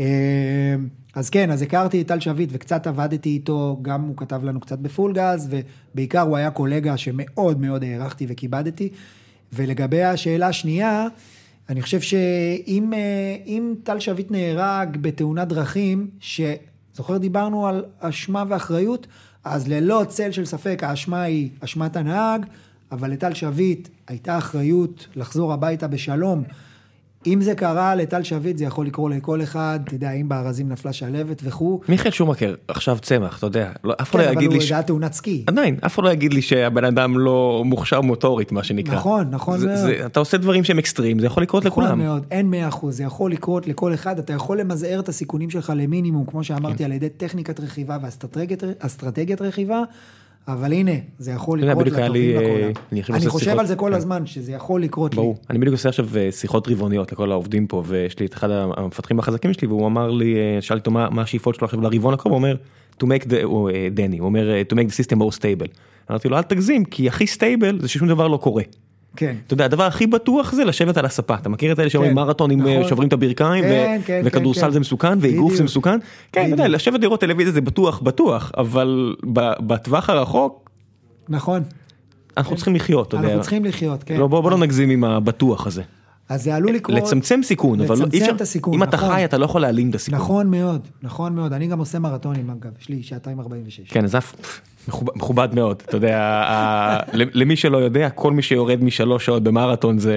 [0.00, 0.04] אה,
[1.14, 4.78] אז כן, אז הכרתי את טל שביט וקצת עבדתי איתו, גם הוא כתב לנו קצת
[4.78, 8.88] בפול גז ובעיקר הוא היה קולגה שמאוד מאוד הערכתי וכיבדתי.
[9.52, 11.06] ולגבי השאלה השנייה,
[11.68, 16.08] אני חושב שאם אה, טל שביט נהרג בתאונת דרכים,
[16.94, 19.06] שזוכר דיברנו על אשמה ואחריות,
[19.44, 22.46] אז ללא צל של ספק האשמה היא אשמת הנהג,
[22.92, 26.44] אבל לטל שביט הייתה אחריות לחזור הביתה בשלום.
[27.26, 30.92] אם זה קרה לטל שביט זה יכול לקרות לכל אחד, אתה יודע, אם בארזים נפלה
[30.92, 31.80] שלהבת וכו'.
[31.88, 34.60] מיכאל שומקר, עכשיו צמח, אתה יודע, לא- אף אחד כן, לא אבל יגיד הוא- לי,
[34.60, 35.44] ש- זה היה תאונת סקי.
[35.46, 38.94] עדיין, אף אחד לא יגיד לי שהבן אדם לא מוכשר מוטורית, מה שנקרא.
[38.94, 39.88] נכון, נכון מאוד.
[40.06, 41.98] אתה עושה דברים שהם אקסטרים, זה יכול לקרות נכון לכולם.
[41.98, 45.72] מאוד, אין מאה אחוז, זה יכול לקרות לכל אחד, אתה יכול למזער את הסיכונים שלך
[45.76, 46.44] למינימום, כמו כן.
[46.44, 49.82] שאמרתי, על ידי טכניקת רכיבה ואסטרטגיית אסטרטגיית רכיבה,
[50.48, 52.72] אבל הנה, זה יכול לקרות לטובים אה, בעולם.
[52.92, 53.96] אני חושב על זה כל כן.
[53.96, 55.16] הזמן, שזה יכול לקרות לי.
[55.16, 58.48] ברור, אני בדיוק עושה עכשיו אה, שיחות רבעוניות לכל העובדים פה ויש לי את אחד
[58.50, 62.32] המפתחים החזקים שלי והוא אמר לי, אה, שאלתי אותו מה השאיפות שלו עכשיו לרבעון הקרוב,
[62.32, 62.56] הוא אומר,
[63.02, 65.68] to make the, הוא, אה, דני, הוא אומר אה, to make the system more stable.
[66.10, 68.62] אמרתי לו אל תגזים כי הכי stable זה ששום דבר לא קורה.
[69.16, 69.36] כן.
[69.46, 72.16] אתה יודע הדבר הכי בטוח זה לשבת על הספה אתה מכיר את אלה שאומרים כן,
[72.16, 72.88] מרתונים אה, נכון.
[72.88, 74.80] שוברים את הברכיים כן, כן, וכדורסל זה כן.
[74.80, 75.64] מסוכן ואגרוף זה.
[75.64, 75.98] מסוכן.
[76.32, 76.68] כן, אתה יודע.
[76.68, 80.70] לשבת לראות טלוויזיה זה בטוח בטוח אבל ב- בטווח הרחוק
[81.28, 81.62] נכון,
[82.36, 83.26] אנחנו צריכים לחיות, אתה יודע.
[83.28, 84.16] אנחנו צריכים לחיות, כן.
[84.16, 85.82] לא, בוא לא נגזים עם הבטוח הזה.
[86.28, 86.98] אז זה עלול לקרות.
[86.98, 89.10] לצמצם סיכון, אבל לא- אי לצמצם אפשר, את הסיכון, אם אתה נכון.
[89.14, 90.20] חי אתה לא יכול להעלים את הסיכון.
[90.20, 91.52] נכון מאוד, נכון מאוד.
[91.52, 93.80] אני גם עושה מרתונים אגב, יש לי שעתיים 46.
[93.88, 94.34] כן, אז אף,
[94.88, 100.16] מכובד, מאוד, אתה יודע, למי שלא יודע, כל מי שיורד משלוש שעות במרתון זה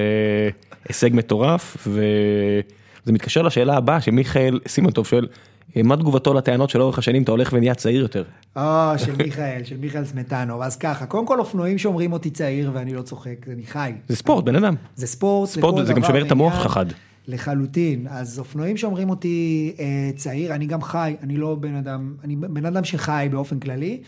[0.90, 5.28] הישג מטורף, וזה מתקשר לשאלה הבאה שמיכאל סימנטוב שואל,
[5.76, 8.24] מה תגובתו לטענות שלאורך השנים אתה הולך ונהיה צעיר יותר?
[8.58, 10.62] אה, של מיכאל, של מיכאל סמטנוב.
[10.62, 13.92] אז ככה, קודם כל אופנועים שאומרים אותי צעיר ואני לא צוחק, אני חי.
[14.08, 14.76] זה ספורט, בן אדם.
[14.96, 16.64] זה ספורט, ספורט, זה גם שומר את המוח.
[16.64, 16.86] שלך חד.
[17.28, 18.08] לחלוטין.
[18.10, 22.66] אז אופנועים שאומרים אותי אה, צעיר, אני גם חי, אני לא בן אדם, אני בן
[22.66, 24.02] אדם שחי באופן כללי.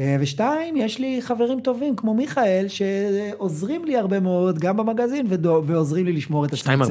[0.00, 5.62] אה, ושתיים, יש לי חברים טובים כמו מיכאל, שעוזרים לי הרבה מאוד, גם במגזין, ודו,
[5.66, 6.82] ועוזרים לי לשמור את צעיר.
[6.82, 6.86] 2.46.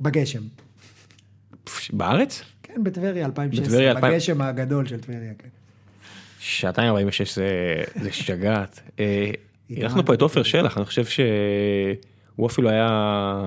[0.00, 0.42] בגשם.
[1.92, 2.42] בארץ?
[2.62, 3.64] כן, בטבריה 2016.
[3.64, 4.12] בטבריה 2000.
[4.12, 5.48] בגשם הגדול של טבריה, כן.
[6.38, 7.48] שעתיים 46 זה,
[8.00, 8.80] זה שגעת.
[9.00, 9.30] אה,
[9.70, 11.04] אירחנו פה את עופר שלח, אני חושב
[12.34, 12.88] שהוא אפילו היה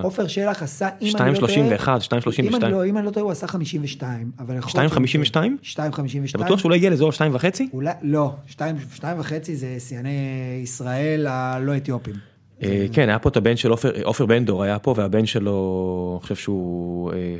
[0.03, 1.51] עופר שלח עשה, אם אני לא טועה...
[1.51, 2.65] 2.31, אם אני 2.32.
[2.65, 4.93] לא, אם אני לא טועה, הוא עשה 52, אבל יכול להיות...
[4.93, 5.35] 2.52?
[5.76, 5.80] 2.52.
[6.30, 7.61] אתה בטוח שהוא לא הגיע לאזור 2.5?
[7.73, 10.09] אולי, לא, 2, 2 וחצי זה שיאני
[10.64, 12.15] ישראל הלא אתיופים.
[12.64, 16.18] אה, כן, היה פה את הבן של עופר, עופר בן דור היה פה, והבן שלו,
[16.18, 17.35] אני חושב שהוא, אה,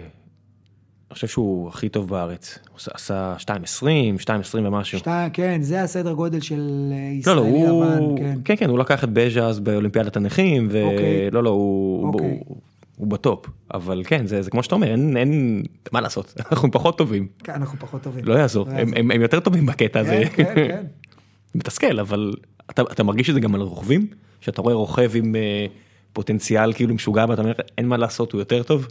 [1.18, 2.60] חושב שהוא הכי טוב בארץ.
[2.70, 3.84] הוא עשה- עשה 2.20,
[4.20, 4.30] 2.20
[4.68, 5.00] ומשהו.
[5.00, 8.40] שתיים, כן, זה הסדר גודל של אה, לא, לא, ישראלי הוא, לבן, כן.
[8.46, 11.28] כן, כן, הוא לקח את בז'ה אז באולימפיאדת הנכים, אוקיי.
[11.32, 12.40] ולא, לא, הוא, אוקיי.
[12.46, 12.58] הוא,
[12.98, 16.98] הוא בטופ, אבל כן, זה, זה כמו שאתה אומר, אין, אין, מה לעשות, אנחנו פחות
[16.98, 18.26] טובים, כן, אנחנו פחות טובים.
[18.26, 20.84] לא יעזור, הם, הם, הם יותר טובים בקטע הזה, כן, כן, כן.
[21.56, 22.34] מתסכל, אבל
[22.70, 24.08] אתה, אתה מרגיש את זה גם על רוכבים?
[24.42, 25.66] שאתה רואה רוכב עם אה,
[26.14, 28.88] פוטנציאל כאילו משוגע ואתה אומר אין מה לעשות הוא יותר טוב?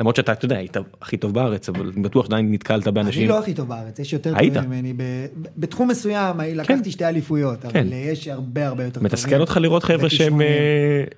[0.00, 3.20] למרות שאתה, אתה יודע, היית הכי טוב בארץ, אבל בטוח עדיין נתקלת באנשים.
[3.22, 4.54] אני לא הכי טוב בארץ, יש יותר היית.
[4.54, 4.92] טובים ממני.
[4.92, 7.68] ב- בתחום מסוים לקחתי שתי אליפויות, כן.
[7.68, 9.06] אבל אה, יש הרבה הרבה יותר טובים.
[9.06, 10.40] מתסכל אותך לראות חבר'ה שהם,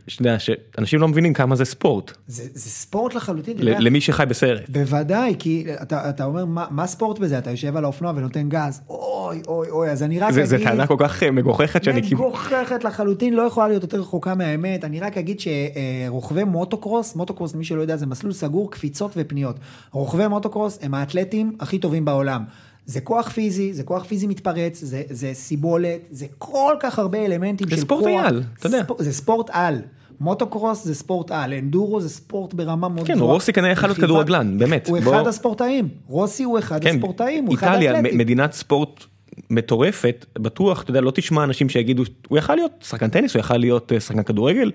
[0.09, 3.57] שאתה יודע, שאנשים לא מבינים כמה זה ספורט, זה זה ספורט לחלוטין.
[3.59, 4.63] ל- למי שחי בסרט.
[4.69, 7.39] בוודאי, כי אתה, אתה אומר, מה, מה ספורט בזה?
[7.39, 10.51] אתה יושב על האופנוע ונותן גז, אוי, אוי, אוי, אז אני רק זה, אגיד...
[10.51, 14.35] זה טענה כל כך אה, מגוחכת שאני כאילו, מגוחכת לחלוטין, לא יכולה להיות יותר רחוקה
[14.35, 14.85] מהאמת.
[14.85, 19.57] אני רק אגיד שרוכבי מוטוקרוס, מוטוקרוס, מי שלא יודע, זה מסלול סגור, קפיצות ופניות.
[19.93, 22.43] רוכבי מוטוקרוס הם האתלטים הכי טובים בעולם.
[22.87, 27.69] זה כוח פיזי, זה כוח פיזי מתפרץ, זה, זה סיבולת, זה כל כך הרבה אלמנטים
[27.69, 28.25] זה של ספורט כוח.
[28.27, 28.83] על, אתה יודע.
[28.89, 29.03] ספ...
[29.03, 29.81] זה ספורט על.
[30.21, 33.33] מוטוקרוס זה ספורט על, אנדורו זה ספורט ברמה מאוד כן, גבוהה.
[33.35, 34.89] רוסי כנראה יכול להיות כדורגלן, באמת.
[34.89, 38.17] הוא בוא- אחד הספורטאים, רוסי הוא אחד כן, הספורטאים, הוא אחד איטליה, האתלטים.
[38.19, 39.05] מ- מדינת ספורט
[39.51, 43.57] מטורפת, בטוח, אתה יודע, לא תשמע אנשים שיגידו, הוא יכל להיות שחקן טניס, הוא יכל
[43.57, 44.71] להיות אה, שחקן כדורגל,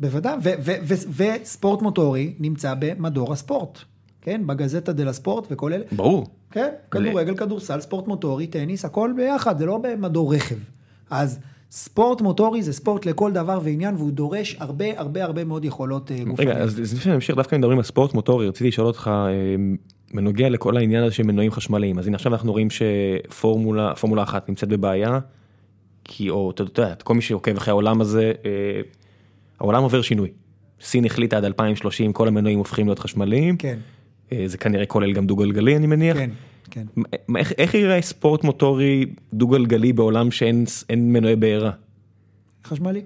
[0.00, 3.78] בוודאי, ו- ו- ו- וספורט מוטורי נמצא במדור הספורט,
[4.22, 4.46] כן?
[4.46, 5.84] בגזטה דה הספורט וכל אלה.
[5.92, 6.26] ברור.
[6.50, 10.56] כן, כדורגל, כדורסל, ספורט מוטורי, טניס, הכל ביחד, זה לא במדור רכב.
[11.10, 11.38] אז
[11.70, 16.16] ספורט מוטורי זה ספורט לכל דבר ועניין, והוא דורש הרבה הרבה הרבה מאוד יכולות אה,
[16.16, 16.40] גופניות.
[16.40, 19.32] רגע, אז לפני שנמשיך, דווקא מדברים על ספורט מוטורי, רציתי לשאול אותך, אה,
[20.14, 24.48] בנוגע לכל העניין הזה של מנועים חשמליים, אז הנה עכשיו אנחנו רואים שפורמולה, פורמולה אחת
[24.48, 25.18] נמצאת בבעיה,
[26.04, 28.80] כי, או אתה יודע, כל מי שעוקב אחרי העולם הזה, אה,
[29.60, 30.28] העולם עובר שינוי.
[30.80, 33.78] סין החליטה עד 2030 כל המנועים הופכים להיות חשמליים, כן,
[34.32, 36.16] אה, זה כנראה כולל גם דו גלגלי אני מניח.
[36.16, 36.30] כן,
[36.70, 36.86] כן.
[37.36, 41.70] איך, איך יראה ספורט מוטורי דו גלגלי בעולם שאין אין מנועי בעירה?
[42.64, 43.02] חשמלי.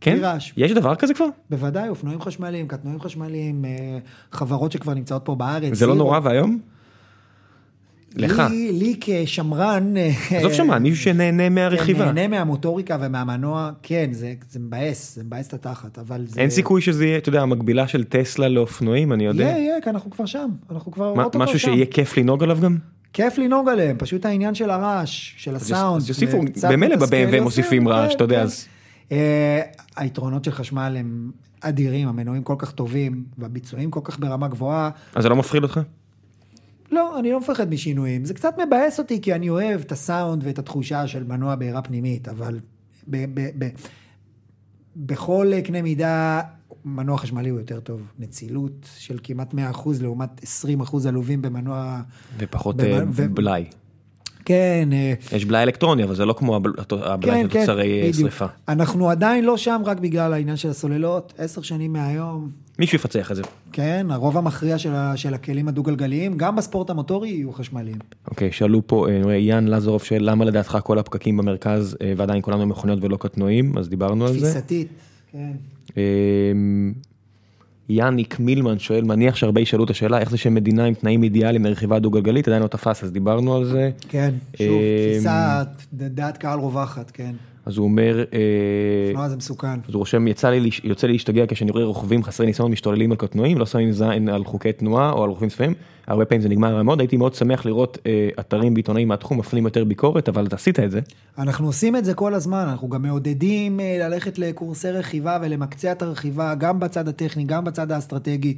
[0.00, 0.18] כן?
[0.20, 0.52] רעש.
[0.56, 1.26] יש דבר כזה כבר?
[1.50, 3.98] בוודאי, אופנועים חשמליים, קטנועים חשמליים, אה,
[4.32, 5.74] חברות שכבר נמצאות פה בארץ.
[5.74, 5.94] זה לא.
[5.94, 6.58] נורא ואיום?
[8.16, 8.42] לך.
[8.50, 9.96] לי, לי כשמרן...
[9.96, 12.12] אה, עזוב שמע, מישהו שנהנה מהרכיבה.
[12.12, 16.40] נהנה מהמוטוריקה ומהמנוע, כן, זה, זה מבאס, זה מבאס את התחת, אבל זה...
[16.40, 19.44] אין סיכוי שזה יהיה, אתה יודע, המקבילה של טסלה לאופנועים, אני יודע.
[19.44, 21.58] יהיה, יהיה, כי אנחנו כבר שם, אנחנו כבר אוטוטו משהו.
[21.58, 22.76] שיהיה כיף לנהוג עליו גם?
[23.12, 26.08] כיף לנהוג עליהם, פשוט העניין של הרעש, של הסאונד.
[26.08, 26.40] יוסיפו,
[26.70, 28.42] במילא ב-BMW מוסיפים רעש, כן, אתה יודע, כן.
[28.42, 28.66] אז...
[29.12, 29.60] אה,
[29.96, 31.30] היתרונות של חשמל הם
[31.60, 34.90] אדירים, המנועים כל כך טובים, והביצועים כל כך ברמה גבוהה.
[35.14, 35.80] אז זה לא מפחיד אותך?
[36.92, 38.24] לא, אני לא מפחד משינויים.
[38.24, 42.28] זה קצת מבאס אותי, כי אני אוהב את הסאונד ואת התחושה של מנוע בעירה פנימית,
[42.28, 42.60] אבל
[43.08, 43.68] ב- ב- ב-
[44.96, 46.40] בכל קנה מידה,
[46.84, 48.00] מנוע חשמלי הוא יותר טוב.
[48.18, 49.58] נצילות של כמעט 100%
[50.00, 50.30] לעומת
[50.84, 52.00] 20% עלובים במנוע...
[52.38, 53.64] ופחות במה- אה, ו- בלאי.
[54.44, 58.12] כן, אה, יש בלאי אלקטרוני, אבל זה לא כמו הבל- הבלאי כן, של כן, תוצרי.
[58.12, 58.46] שריפה.
[58.68, 61.32] אנחנו עדיין לא שם רק בגלל העניין של הסוללות.
[61.38, 63.42] עשר שנים מהיום, מישהו יפצח את זה.
[63.72, 67.96] כן, הרוב המכריע של, של הכלים הדו-גלגליים, גם בספורט המוטורי, יהיו חשמליים.
[68.30, 72.66] אוקיי, שאלו פה, אה, יאן לזרוב שואל למה לדעתך כל הפקקים במרכז אה, ועדיין כולנו
[72.66, 74.50] מכוניות ולא קטנועים, אז דיברנו על זה.
[74.50, 74.88] תפיסתית,
[75.32, 75.52] כן.
[77.88, 81.98] יאניק מילמן שואל, מניח שהרבה ישאלו את השאלה איך זה שמדינה עם תנאים אידיאליים לרכיבה
[81.98, 83.90] דו-גלגלית עדיין לא תפס, אז דיברנו על זה.
[84.08, 87.32] כן, שוב, אה, תפיסה, דעת קהל רווחת, כן.
[87.66, 88.38] אז הוא אומר, אה,
[89.08, 89.80] אופנוע זה מסוכן.
[89.88, 93.16] אז הוא רושם, יצא לי, יוצא לי להשתגע כשאני רואה רוכבים חסרי ניסיון משתוללים על
[93.16, 95.74] קטנועים, לא שמים זין על חוקי תנועה או על רוכבים צפויים,
[96.06, 99.64] הרבה פעמים זה נגמר רע מאוד, הייתי מאוד שמח לראות אה, אתרים ועיתונאים מהתחום מפנים
[99.64, 101.00] יותר ביקורת, אבל אתה עשית את זה.
[101.38, 106.02] אנחנו עושים את זה כל הזמן, אנחנו גם מעודדים אה, ללכת לקורסי רכיבה ולמקצע את
[106.02, 108.56] הרכיבה, גם בצד הטכני, גם בצד האסטרטגי.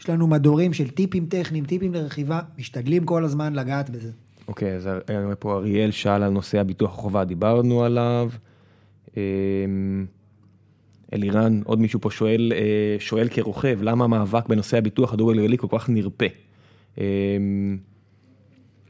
[0.00, 4.10] יש לנו מדורים של טיפים טכניים, טיפים לרכיבה, משתדלים כל הזמן לגעת בזה.
[4.48, 8.30] אוקיי, אז אני רואה פה אריאל שאל על נושא הביטוח החובה, דיברנו עליו.
[9.16, 10.06] אמ,
[11.12, 15.90] אלירן, עוד מישהו פה שואל, אה, שואל כרוכב, למה המאבק בנושא הביטוח הדו-גלגלי כל כך
[15.90, 16.26] נרפה?
[16.98, 17.78] אמ,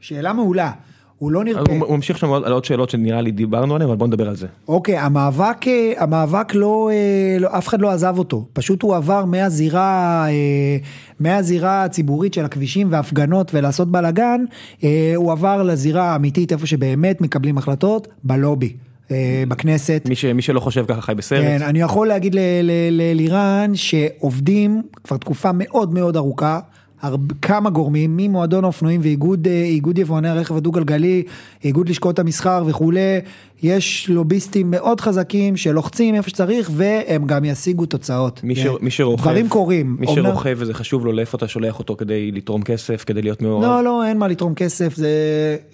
[0.01, 0.71] שאלה מעולה,
[1.19, 1.71] הוא לא נרפה.
[1.79, 4.47] הוא ממשיך שם על עוד שאלות שנראה לי דיברנו עליהן, אבל בוא נדבר על זה.
[4.67, 9.25] אוקיי, המאבק, אה, המאבק לא, אה, לא, אף אחד לא עזב אותו, פשוט הוא עבר
[9.25, 10.77] מהזירה, אה,
[11.19, 14.41] מהזירה הציבורית של הכבישים והפגנות ולעשות בלאגן,
[15.15, 18.73] הוא עבר לזירה האמיתית, איפה שבאמת מקבלים החלטות, בלובי,
[19.47, 20.01] בכנסת.
[20.09, 21.41] מי, ש, מי שלא חושב ככה חי בסרט.
[21.41, 26.59] כן, אני יכול להגיד ל- ל- לאלירן שעובדים כבר תקופה מאוד מאוד ארוכה.
[27.05, 31.23] הרבה, כמה גורמים, ממועדון האופנועים ואיגוד אה, איגוד יבואני הרכב הדו-גלגלי,
[31.63, 33.19] איגוד לשכות המסחר וכולי,
[33.63, 38.41] יש לוביסטים מאוד חזקים שלוחצים איפה שצריך והם גם ישיגו תוצאות.
[38.43, 39.95] מי, ש, אה, מי שרוכב, דברים קורים.
[39.99, 43.41] מי אומנם- שרוכב וזה חשוב לו לאיפה אתה שולח אותו כדי לתרום כסף, כדי להיות
[43.41, 43.63] מעורב.
[43.63, 45.09] לא, לא, אין מה לתרום כסף, זה,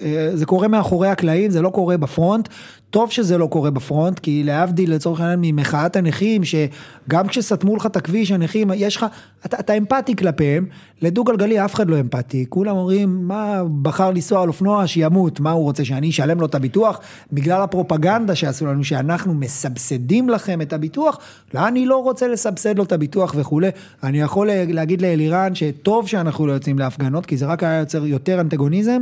[0.01, 2.49] אה, זה קורה מאחורי הקלעים, זה לא קורה בפרונט.
[2.91, 7.95] טוב שזה לא קורה בפרונט, כי להבדיל לצורך העניין ממחאת הנכים, שגם כשסתמו לך את
[7.95, 9.05] הכביש, הנכים, יש לך,
[9.45, 10.65] אתה, אתה אמפתי כלפיהם,
[11.01, 15.51] לדו גלגלי אף אחד לא אמפתי, כולם אומרים, מה, בחר לנסוע על אופנוע, שימות, מה
[15.51, 16.99] הוא רוצה, שאני אשלם לו את הביטוח?
[17.33, 21.19] בגלל הפרופגנדה שעשו לנו, שאנחנו מסבסדים לכם את הביטוח,
[21.53, 23.69] לא, אני לא רוצה לסבסד לו את הביטוח וכולי.
[24.03, 28.41] אני יכול להגיד לאלירן שטוב שאנחנו לא יוצאים להפגנות, כי זה רק היה יוצר יותר
[28.41, 29.01] אנטגוניזם.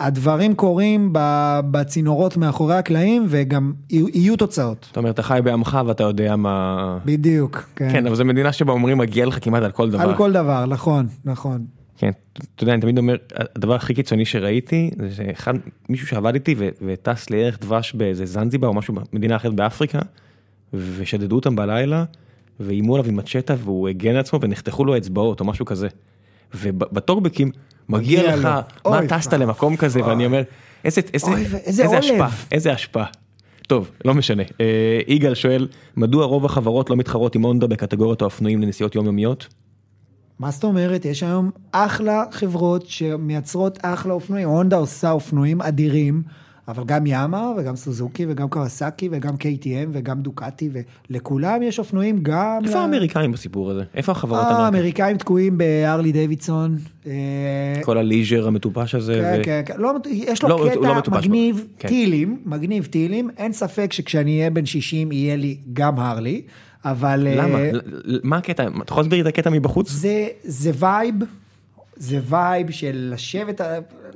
[0.00, 1.10] הדברים קורים
[1.70, 4.84] בצינורות מאחורי הקלעים וגם יהיו, תוצאות.
[4.88, 6.98] זאת אומרת, אתה חי בעמך ואתה יודע מה...
[7.04, 7.92] בדיוק, כן.
[7.92, 10.02] כן, אבל זו מדינה שבה אומרים מגיע לך כמעט על כל דבר.
[10.02, 11.64] על כל דבר, נכון, נכון.
[11.98, 12.10] כן,
[12.54, 13.16] אתה יודע, אני תמיד אומר,
[13.56, 15.54] הדבר הכי קיצוני שראיתי, זה שאחד,
[15.88, 19.98] מישהו שעבד איתי וטס לערך דבש באיזה זנזיבר או משהו במדינה אחרת באפריקה,
[20.72, 22.04] ושדדו אותם בלילה,
[22.60, 25.88] ואיימו עליו עם מצ'טה והוא הגן על עצמו ונחתכו לו האצבעות או משהו כזה.
[26.54, 27.50] ובטוקבקים,
[27.88, 28.48] מגיע לך.
[28.86, 29.32] מה טסת.
[29.32, 30.42] למקום כזה, ואני אומר,
[30.84, 31.00] איזה.
[31.98, 33.06] השפעה, איזה השפעה.
[33.66, 34.42] טוב, לא משנה.
[34.60, 39.48] אה, יגאל שואל, מדוע רוב החברות לא מתחרות עם הונדה בקטגוריית האופנועים לנסיעות יומיומיות?
[40.38, 41.04] מה זאת אומרת?
[41.04, 44.48] יש היום אחלה חברות שמייצרות אחלה אופנועים.
[44.48, 46.22] הונדה עושה אופנועים אדירים,
[46.68, 50.70] אבל גם יאמה וגם סוזוקי וגם קוואסקי וגם KTM וגם דוקטי
[51.10, 52.58] ולכולם יש אופנועים גם...
[52.64, 53.82] איפה ל- האמריקאים בסיפור הזה?
[53.94, 54.74] איפה החברות האמריקאיות?
[54.74, 56.76] האמריקאים תקועים בהרלי דיווידסון.
[57.06, 57.12] אה,
[57.82, 59.14] כל הליז'ר המטופש הזה.
[59.14, 60.80] כן, ו- כן, כן, לא, יש לו לא, קטע
[61.10, 61.66] לא מגניב.
[61.78, 61.88] כן.
[61.88, 66.42] טילים, מגניב טילים, אין ספק שכשאני אהיה בן 60 יהיה לי גם הרלי,
[66.84, 67.26] אבל...
[67.30, 67.58] אה, למה?
[68.04, 68.62] ל- מה הקטע?
[68.62, 69.90] אתה יכול להסביר לי את הקטע מבחוץ?
[69.90, 71.14] זה, זה vibe,
[71.96, 73.60] זה vibe של לשבת,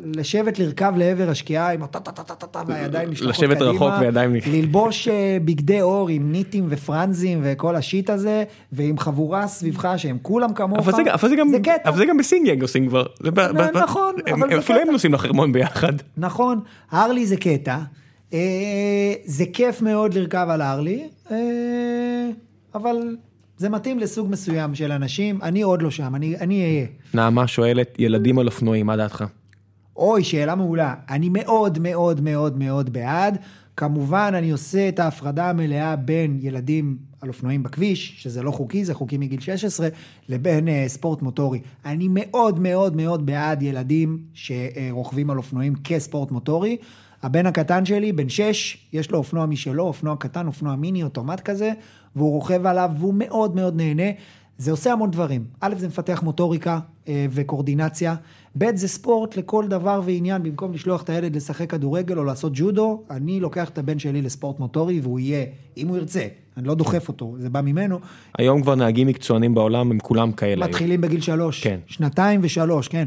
[0.04, 5.38] לשבת לרכב לעבר השקיעה עם הטה-טה-טה-טה והידיים נשלחות לשבת קדימה, רחוק וידיים נ- ללבוש אה,
[5.44, 10.78] בגדי עור עם ניטים ופרנזים וכל ה shit הזה, ועם חבורה סביבך שהם כולם כמוך,
[10.78, 11.88] אבל זה גם- אבל זה גם, זה קטע.
[11.88, 13.06] אבל זה גם בסינגינג עושים כבר.
[13.74, 14.92] נכון, הם- אבל זה אפילו הם קטע.
[14.92, 15.92] נוסעים לחרמון ביחד.
[16.16, 16.60] נכון,
[16.90, 17.78] הרלי זה קטע,
[18.32, 18.38] אה,
[19.24, 21.36] זה כיף מאוד לרכב על הרלי, אה,
[22.74, 22.96] אבל
[23.58, 26.86] זה מתאים לסוג מסוים של אנשים, אני עוד לא שם, אני אני אהיה.
[27.14, 29.24] נעמה שואלת, ילדים על אופנועים, מה דעתך?
[29.96, 30.94] אוי, שאלה מעולה.
[31.10, 33.38] אני מאוד מאוד מאוד מאוד בעד.
[33.76, 38.94] כמובן, אני עושה את ההפרדה המלאה בין ילדים על אופנועים בכביש, שזה לא חוקי, זה
[38.94, 39.88] חוקי מגיל 16,
[40.28, 41.60] לבין uh, ספורט מוטורי.
[41.84, 46.76] אני מאוד מאוד מאוד בעד ילדים שרוכבים על אופנועים כספורט מוטורי.
[47.22, 51.72] הבן הקטן שלי, בן 6, יש לו אופנוע משלו, אופנוע קטן, אופנוע מיני, אוטומט כזה,
[52.16, 54.10] והוא רוכב עליו והוא מאוד מאוד נהנה.
[54.58, 55.44] זה עושה המון דברים.
[55.60, 56.78] א', זה מפתח מוטוריקה
[57.08, 58.14] אה, וקורדינציה.
[58.58, 60.42] ב', זה ספורט לכל דבר ועניין.
[60.42, 64.60] במקום לשלוח את הילד לשחק כדורגל או לעשות ג'ודו, אני לוקח את הבן שלי לספורט
[64.60, 65.44] מוטורי והוא יהיה,
[65.76, 66.26] אם הוא ירצה,
[66.56, 67.98] אני לא דוחף אותו, זה בא ממנו.
[68.38, 70.64] היום כבר נהגים מקצוענים בעולם הם כולם כאלה.
[70.64, 70.70] היום.
[70.70, 71.64] מתחילים בגיל שלוש.
[71.64, 71.80] כן.
[71.86, 73.06] שנתיים ושלוש, כן.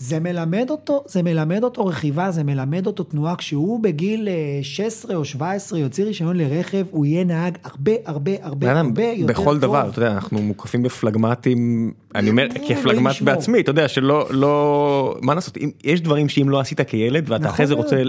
[0.00, 3.36] אה, זה מלמד אותו, זה מלמד אותו רכיבה, זה מלמד אותו תנועה.
[3.36, 8.72] כשהוא בגיל אה, 16 או 17 יוציא רישיון לרכב, הוא יהיה נהג הרבה הרבה הרבה
[8.72, 9.42] אדם, הרבה יותר טוב.
[9.42, 13.26] בכל דבר, אתה יודע, אנחנו מוקפים בפלגמטים, אני אומר, כפלגמט ישמור.
[13.34, 17.42] בעצמי, אתה יודע, שלא, לא, מה לעשות, אם- יש דברים שאם לא עשית כילד, ואתה
[17.44, 17.84] נכון אחרי זה מאוד.
[17.84, 18.02] רוצה,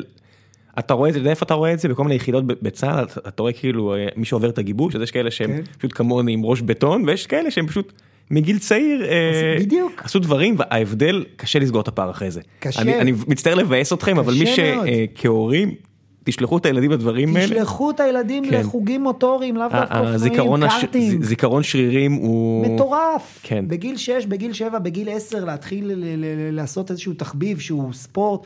[0.80, 1.88] אתה רואה את זה, אתה יודע איפה אתה רואה את זה?
[1.90, 5.12] בכל מיני יחידות בצה"ל, אתה- אתה רואה כאילו אה, מי שעובר את הגיבוש, אז יש
[5.12, 5.62] כאלה שהם כן.
[5.78, 7.94] פשוט כמוני עם ראש בטון, ויש כאלה שהם פשוט
[8.32, 10.02] מגיל צעיר, אה, בדיוק.
[10.06, 12.42] עשו דברים, וההבדל, קשה לסגור את הפער אחרי זה.
[12.60, 12.82] קשה.
[12.82, 14.46] אני, אני מצטער לבאס אתכם, אבל מי.
[14.46, 15.76] שכהורים,
[16.24, 17.48] תשלחו את הילדים לדברים האלה.
[17.56, 18.60] תשלחו את הילדים כן.
[18.60, 21.24] לחוגים מוטוריים, לאו דווקא הזיכרון אופנועים, הש- קארטינג.
[21.24, 22.68] זיכרון שרירים הוא...
[22.68, 23.40] מטורף.
[23.44, 23.66] כן.
[23.68, 28.42] בגיל 6, בגיל 7, בגיל 10, להתחיל ל- ל- ל- לעשות איזשהו תחביב שהוא ספורט.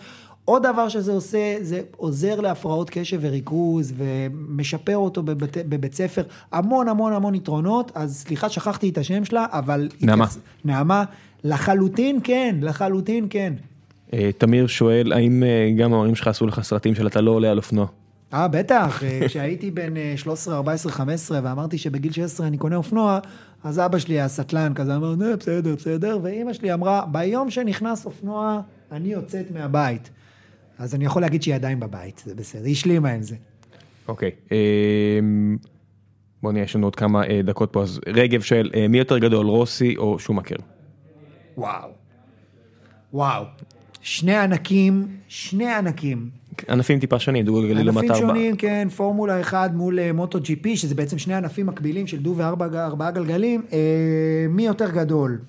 [0.50, 6.24] עוד דבר שזה עושה, זה עוזר להפרעות קשב וריכוז, ומשפר אותו בבית, בבית ספר.
[6.52, 9.90] המון המון המון יתרונות, אז סליחה, שכחתי את השם שלה, אבל...
[10.02, 10.26] נעמה.
[10.26, 11.04] התייחס- נעמה,
[11.44, 13.54] לחלוטין כן, לחלוטין כן.
[14.14, 17.52] אה, תמיר שואל, האם אה, גם ההורים שלך עשו לך סרטים של אתה לא עולה
[17.52, 17.86] על אופנוע?
[18.34, 23.20] אה, בטח, אה, כשהייתי בן אה, 13, 14, 15, ואמרתי שבגיל 16 אני קונה אופנוע,
[23.64, 28.62] אז אבא שלי הסטלן כזה אמר, נה, בסדר, בסדר, ואימא שלי אמרה, ביום שנכנס אופנוע,
[28.92, 30.10] אני יוצאת מהבית.
[30.80, 33.36] אז אני יכול להגיד שהיא עדיין בבית, זה בסדר, היא השלימה עם זה.
[34.08, 34.32] אוקיי.
[34.52, 35.20] אה,
[36.44, 37.82] בוא נראה, יש לנו עוד כמה אה, דקות פה.
[37.82, 40.56] אז רגב שואל, אה, מי יותר גדול, רוסי או שומקר?
[41.58, 41.90] וואו.
[43.14, 43.44] וואו.
[44.02, 46.30] שני ענקים, שני ענקים.
[46.70, 48.28] ענפים טיפה שונים, דו גלגלי לעומת ענפים ארבע.
[48.28, 52.18] שונים, כן, פורמולה 1 מול אה, מוטו ג'י פי, שזה בעצם שני ענפים מקבילים של
[52.20, 53.64] דו וארבע ארבעה גלגלים.
[53.74, 55.40] אה, מי יותר גדול?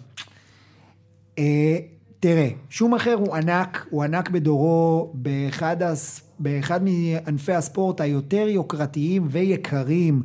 [1.38, 1.78] אה,
[2.20, 9.26] תראה, שום אחר הוא ענק, הוא ענק בדורו, באחד, הס, באחד מענפי הספורט היותר יוקרתיים
[9.30, 10.22] ויקרים,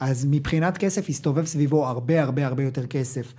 [0.00, 3.34] אז מבחינת כסף הסתובב סביבו הרבה הרבה הרבה יותר כסף.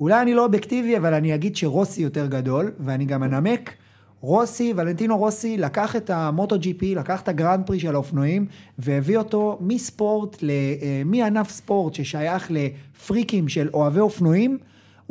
[0.00, 3.74] אולי אני לא אובייקטיבי, אבל אני אגיד שרוסי יותר גדול, ואני גם אנמק.
[4.20, 8.46] רוסי, ולנטינו רוסי, לקח את המוטו ג'י פי, לקח את הגרנד פרי של האופנועים,
[8.78, 14.58] והביא אותו מספורט, אה, מענף ספורט ששייך לפריקים של אוהבי אופנועים,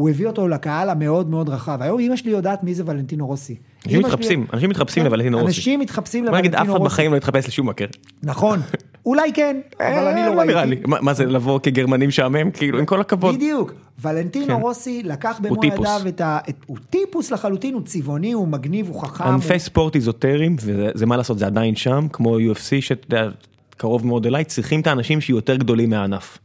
[0.01, 1.81] הוא הביא אותו לקהל המאוד מאוד רחב.
[1.81, 3.55] היום אמא שלי יודעת מי זה ולנטינו רוסי.
[3.85, 5.47] אנשים מתחפשים, אנשים מתחפשים לוולנטינו רוסי.
[5.47, 6.93] אנשים מתחפשים בוא נגיד, אף לוולנטינו אחד רוסי.
[6.93, 7.85] בחיים לא יתחפש לשומקר.
[8.23, 8.59] נכון,
[9.05, 10.53] אולי כן, אבל אני לא אה, לי.
[10.53, 10.81] ראיתי.
[10.85, 12.51] מה זה לבוא כגרמני משעמם?
[12.51, 13.35] כאילו, עם כל הכבוד.
[13.35, 13.73] בדיוק.
[14.01, 14.61] ולנטינו כן.
[14.61, 15.65] רוסי לקח במו.
[15.65, 16.39] ידיו את ה...
[16.65, 19.23] הוא טיפוס לחלוטין, הוא צבעוני, הוא מגניב, הוא חכם.
[19.23, 23.29] ענפי ספורט איזוטריים, וזה זה מה לעשות, זה עדיין שם, כמו UFC, שאתה יודע,
[23.77, 26.37] קרוב מאוד אליי, צריכים את האנשים שיהיו יותר גדולים מהענף.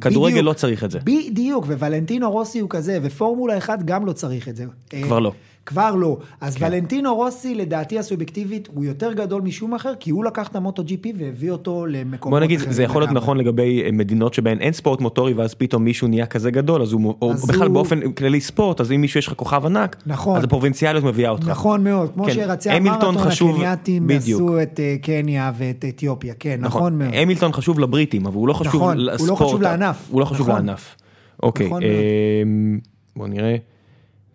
[0.00, 0.40] כדורגל.
[0.40, 0.98] לא צריך את זה.
[1.04, 4.64] בדיוק, וולנטינו רוסי הוא כזה, ופורמולה 1 גם לא צריך את זה.
[5.02, 5.32] כבר אה, לא.
[5.66, 6.16] כבר לא.
[6.40, 6.66] אז כן.
[6.66, 10.96] ולנטינו רוסי, לדעתי הסובייקטיבית, הוא יותר גדול משום אחר, כי הוא לקח את המוטו ג'י
[10.96, 13.22] פי והביא אותו למקומות בוא נגיד, אחרים זה יכול להיות לגמרי.
[13.22, 16.92] נכון לגבי אה, מדינות שבהן אין ספורט מוטורי, ואז פתאום מישהו נהיה כזה גדול, אז
[16.92, 19.96] הוא, או אז בכלל הוא- באופן כללי ספורט, אז אם מישהו יש לך כוכב ענק,
[20.06, 20.38] נכון.
[20.38, 21.48] אז הפרובינציאליות מביאה אותך.
[21.48, 24.40] נכון מאוד, כמו כן, שרצי המרתון חשוב- הקנייתים בדיוק.
[24.40, 27.10] עשו את אה, קניה ואת אתיופיה, כן, נכון מאוד.
[27.14, 29.42] המילטון חשוב לבריטים, אבל הוא לא חשוב נכון, הוא לא לספורט.
[29.42, 30.08] חשוב לענף.
[30.10, 30.66] הוא לא חשוב נכון.
[30.66, 30.96] לענף.
[31.42, 31.82] אוקיי, נכון.
[31.82, 32.78] אמ,
[33.16, 33.56] בוא נראה.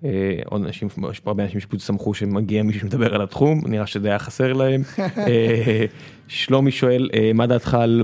[0.06, 3.88] אה, עוד אנשים, יש פה הרבה אנשים שפשוט שמחו שמגיע מישהו שמדבר על התחום, נראה
[3.88, 4.82] שזה היה חסר להם.
[5.00, 5.86] אה,
[6.28, 8.04] שלומי שואל, אה, מה דעתך על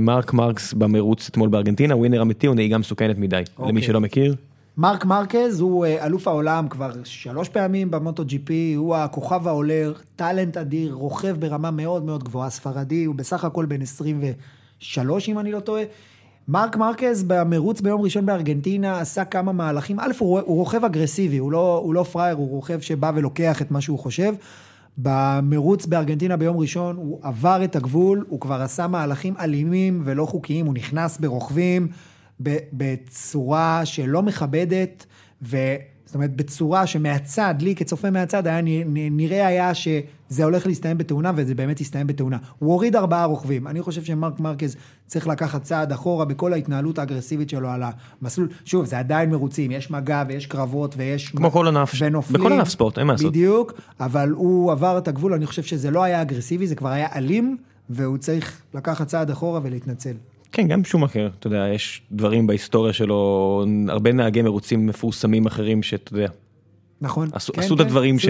[0.00, 3.42] מרק מרקס במרוץ אתמול בארגנטינה, ווינר אמיתי או נהיגה מסוכנת מדי?
[3.58, 3.82] למי אוקיי.
[3.82, 4.34] שלא מכיר.
[4.76, 9.84] מרק מרקז הוא אלוף העולם כבר שלוש פעמים במוטו ג'י פי, הוא הכוכב העולה,
[10.16, 15.52] טאלנט אדיר, רוכב ברמה מאוד מאוד גבוהה, ספרדי, הוא בסך הכל בן 23 אם אני
[15.52, 15.82] לא טועה.
[16.48, 21.52] מרק מרקז במרוץ ביום ראשון בארגנטינה עשה כמה מהלכים, א' הוא, הוא רוכב אגרסיבי, הוא
[21.52, 24.34] לא, הוא לא פראייר, הוא רוכב שבא ולוקח את מה שהוא חושב.
[24.98, 30.66] במרוץ בארגנטינה ביום ראשון הוא עבר את הגבול, הוא כבר עשה מהלכים אלימים ולא חוקיים,
[30.66, 31.88] הוא נכנס ברוכבים
[32.72, 35.06] בצורה שלא מכבדת,
[35.42, 35.56] ו...
[36.10, 39.72] זאת אומרת, בצורה שמהצד, לי כצופה מהצד, היה נראה היה
[40.30, 42.36] שזה הולך להסתיים בתאונה, וזה באמת הסתיים בתאונה.
[42.58, 43.66] הוא הוריד ארבעה רוכבים.
[43.66, 44.76] אני חושב שמרק מרקז
[45.06, 47.82] צריך לקחת צעד אחורה בכל ההתנהלות האגרסיבית שלו על
[48.22, 48.48] המסלול.
[48.64, 51.28] שוב, זה עדיין מרוצים, יש מגע ויש קרבות ויש...
[51.28, 52.40] כמו כל ענף, ונופלים.
[52.40, 53.32] בכל ענף ספורט, אין מה לעשות.
[53.32, 57.08] בדיוק, אבל הוא עבר את הגבול, אני חושב שזה לא היה אגרסיבי, זה כבר היה
[57.16, 57.56] אלים,
[57.90, 60.14] והוא צריך לקחת צעד אחורה ולהתנצל.
[60.52, 65.82] כן, גם שום אחר, אתה יודע, יש דברים בהיסטוריה שלו, הרבה נהגי מרוצים מפורסמים אחרים
[65.82, 66.28] שאתה יודע,
[67.00, 67.28] נכון?
[67.32, 68.28] עשו כן, עשו את כן, הדברים עשו-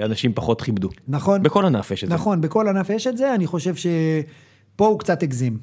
[0.00, 0.88] שאנשים פחות כיבדו.
[1.08, 1.42] נכון.
[1.42, 2.14] בכל ענף יש את זה.
[2.14, 5.58] נכון, בכל ענף יש את זה, אני חושב שפה הוא קצת הגזים.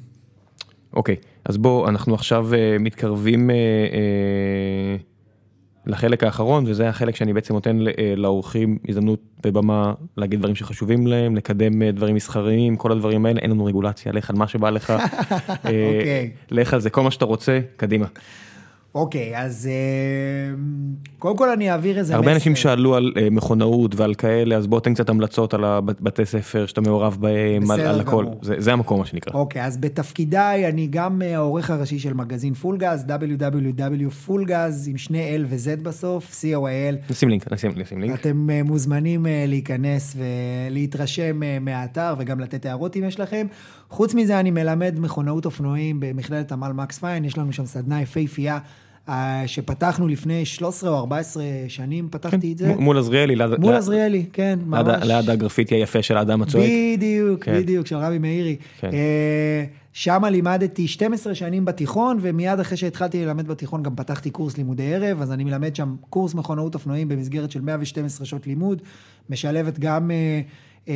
[0.94, 4.96] אוקיי, אז בואו, אנחנו עכשיו אה, מתקרבים אה, אה,
[5.86, 11.36] לחלק האחרון, וזה החלק שאני בעצם נותן אה, לאורחים הזדמנות ובמה להגיד דברים שחשובים להם,
[11.36, 14.90] לקדם אה, דברים מסחריים, כל הדברים האלה, אין לנו רגולציה, לך על מה שבא לך,
[14.90, 14.96] אה,
[15.64, 16.30] אוקיי.
[16.50, 18.06] לך על זה כל מה שאתה רוצה, קדימה.
[18.94, 20.54] אוקיי, אז אה,
[21.18, 22.16] קודם כל אני אעביר איזה מסר.
[22.16, 26.26] הרבה אנשים שאלו על אה, מכונאות ועל כאלה, אז בוא תן קצת המלצות על הבתי
[26.26, 28.26] ססר שאתה מעורב בהם, על על הכל.
[28.42, 29.32] זה זה המקום מה שנקרא.
[29.34, 35.40] אוקיי, אז בתפקידיי אני גם אה, העורך הראשי של מגזין פולגז, www.פולגז עם שני L
[35.48, 37.10] ו-Z בסוף, co.il.
[37.10, 38.20] נשים לינק, נשים נשים לינק.
[38.20, 43.46] אתם מוזמנים להיכנס ולהתרשם מהאתר וגם לתת הערות אם יש לכם.
[43.90, 48.58] חוץ מזה, אני מלמד מכונאות אופנועים במכללת עמל מקס פיין, יש לנו שם סדנה יפהפייה
[49.46, 52.74] שפתחנו לפני 13 או 14 שנים, פתחתי את זה.
[52.78, 55.02] מול עזריאלי, מול עזריאלי, כן, ממש.
[55.02, 56.70] ליד הגרפיטי היפה של האדם הצועק.
[56.96, 57.60] בדיוק, כן.
[57.60, 58.56] בדיוק, של רבי מאירי.
[58.80, 58.90] כן.
[58.92, 64.94] אה, שם לימדתי 12 שנים בתיכון, ומיד אחרי שהתחלתי ללמד בתיכון גם פתחתי קורס לימודי
[64.94, 68.82] ערב, אז אני מלמד שם קורס מכונאות אופנועים במסגרת של 112 שעות לימוד,
[69.30, 70.40] משלבת גם, אה,
[70.88, 70.94] אה,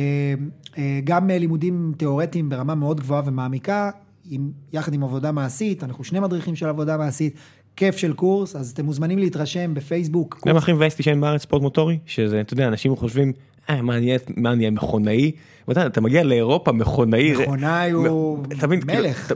[0.77, 3.91] אה, גם אה, לימודים תיאורטיים ברמה מאוד גבוהה ומעמיקה,
[4.29, 7.35] עם, יחד עם עבודה מעשית, אנחנו שני מדריכים של עבודה מעשית,
[7.75, 10.39] כיף של קורס, אז אתם מוזמנים להתרשם בפייסבוק.
[10.41, 11.97] אתה מה הכי מבאס אותי שאין בארץ ספורט מוטורי?
[12.05, 13.33] שזה, אתה יודע, אנשים חושבים,
[13.69, 15.31] אה, מה אני אהיה- מה אני אהיה מכונאי?
[15.71, 17.33] אתה מגיע לאירופה, מכונאי...
[17.41, 19.31] מכונאי הוא כאילו, מלך.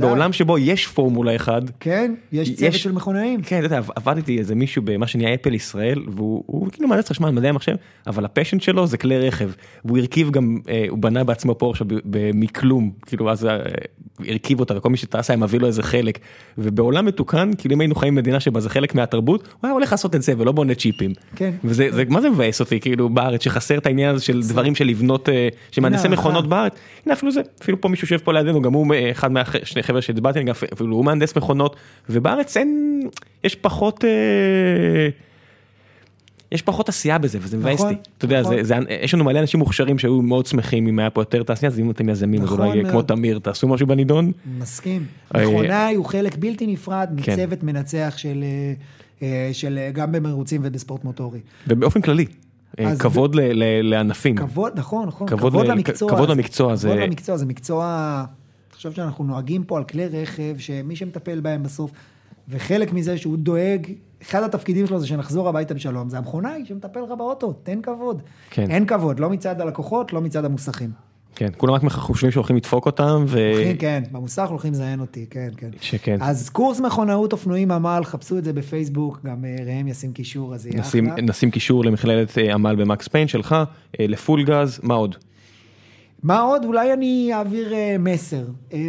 [0.00, 3.42] בעולם שבו יש פורמולה אחד, כן, יש צוות של מכונאים.
[3.42, 7.30] כן, אתה יודע, עבדתי איזה מישהו במה שנהיה אפל ישראל, והוא הוא כאילו מהנדס חשמל,
[7.30, 7.74] מדעי המחשב,
[8.06, 9.50] אבל הפשן שלו זה כלי רכב.
[9.84, 11.54] והוא הרכיב גם, אה, הוא בנה בעצמו
[11.86, 13.58] ב- ב- מכלום, כאילו אז אה,
[14.28, 16.18] הרכיב אותה, וכל מי שטס היה מביא לו איזה חלק.
[16.58, 20.14] ובעולם מתוקן, כאילו אם היינו חיים במדינה שבה זה חלק מהתרבות, הוא היה הולך לעשות
[20.14, 21.12] את זה ולא בונה צ'יפים.
[21.36, 21.50] כן.
[21.64, 24.84] וזה, זה, מה זה מבאס אותי, כאילו בארץ, שחסר את העניין הזה של דברים של
[24.84, 26.50] לבנות, אה, שמהנדסי הנה, מכונות אה.
[26.50, 26.72] בארץ,
[27.06, 30.02] הנה אפילו זה, אפילו פה מישהו יושב פה לידינו, גם הוא אה, אחד מהשני חבר'ה
[30.02, 30.40] שהצבעתי,
[30.72, 31.76] אפילו הוא מהנדס מכונות,
[32.10, 33.00] ובארץ אין,
[33.44, 35.08] יש פחות, אה,
[36.52, 38.10] יש פחות עשייה בזה, וזה מבאס נכון, אותי.
[38.18, 38.56] אתה יודע, נכון.
[38.56, 41.72] זה, זה, יש לנו מלא אנשים מוכשרים שהיו מאוד שמחים אם היה פה יותר תעשייה,
[41.72, 42.90] אז אם אתם יזמים, אז נכון אולי אה, מאוד.
[42.90, 44.32] כמו תמיר, תעשו משהו בנידון.
[44.58, 45.06] מסכים.
[45.34, 47.32] מכונאי הוא חלק בלתי נפרד כן.
[47.32, 48.44] מצוות מנצח של,
[49.52, 51.40] של גם במרוצים ובספורט מוטורי.
[51.66, 52.41] ובאופן כללי, אז
[52.98, 54.36] כבוד ל- ל- לענפים.
[54.36, 56.08] כבוד, נכון, נכון, כבוד כבוד, למקצוע.
[56.10, 56.28] כבוד.
[56.30, 58.24] למקצוע, זה- כבוד למקצוע, זה מקצוע,
[58.70, 61.90] אני חושב שאנחנו נוהגים פה על כלי רכב, שמי שמטפל בהם בסוף,
[62.48, 63.86] וחלק מזה שהוא דואג,
[64.22, 68.22] אחד התפקידים שלו זה שנחזור הביתה בשלום, זה המכונאי שמטפל לך באוטו, תן כבוד.
[68.50, 68.70] כן.
[68.70, 70.90] אין כבוד, לא מצד הלקוחות, לא מצד המוסכים.
[71.42, 73.52] כן, כולם רק חושבים שהולכים לדפוק אותם, ו...
[73.54, 75.70] הולכים, כן, במוסך הולכים לזיין אותי, כן, כן.
[75.80, 76.16] שכן.
[76.20, 80.66] אז קורס מכונאות אופנועים עמל, חפשו את זה בפייסבוק, גם אה, ראם ישים קישור, אז
[80.66, 81.22] יהיה נשים, אחלה.
[81.22, 83.56] נשים קישור למכללת אה, עמל במקס פיין שלך,
[84.00, 85.16] אה, לפול גז, מה עוד?
[86.22, 86.64] מה עוד?
[86.64, 88.44] אולי אני אעביר מסר.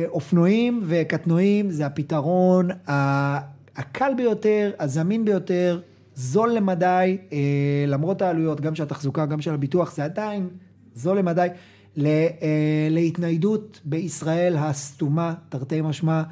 [0.08, 2.70] אופנועים וקטנועים זה הפתרון
[3.76, 5.80] הקל ביותר, הזמין ביותר,
[6.16, 7.18] זול למדי,
[7.88, 10.48] למרות העלויות, גם של התחזוקה, גם של הביטוח, זה עדיין
[10.96, 11.48] זול למדי.
[11.98, 16.24] אה, להתניידות בישראל הסתומה, תרתי משמע.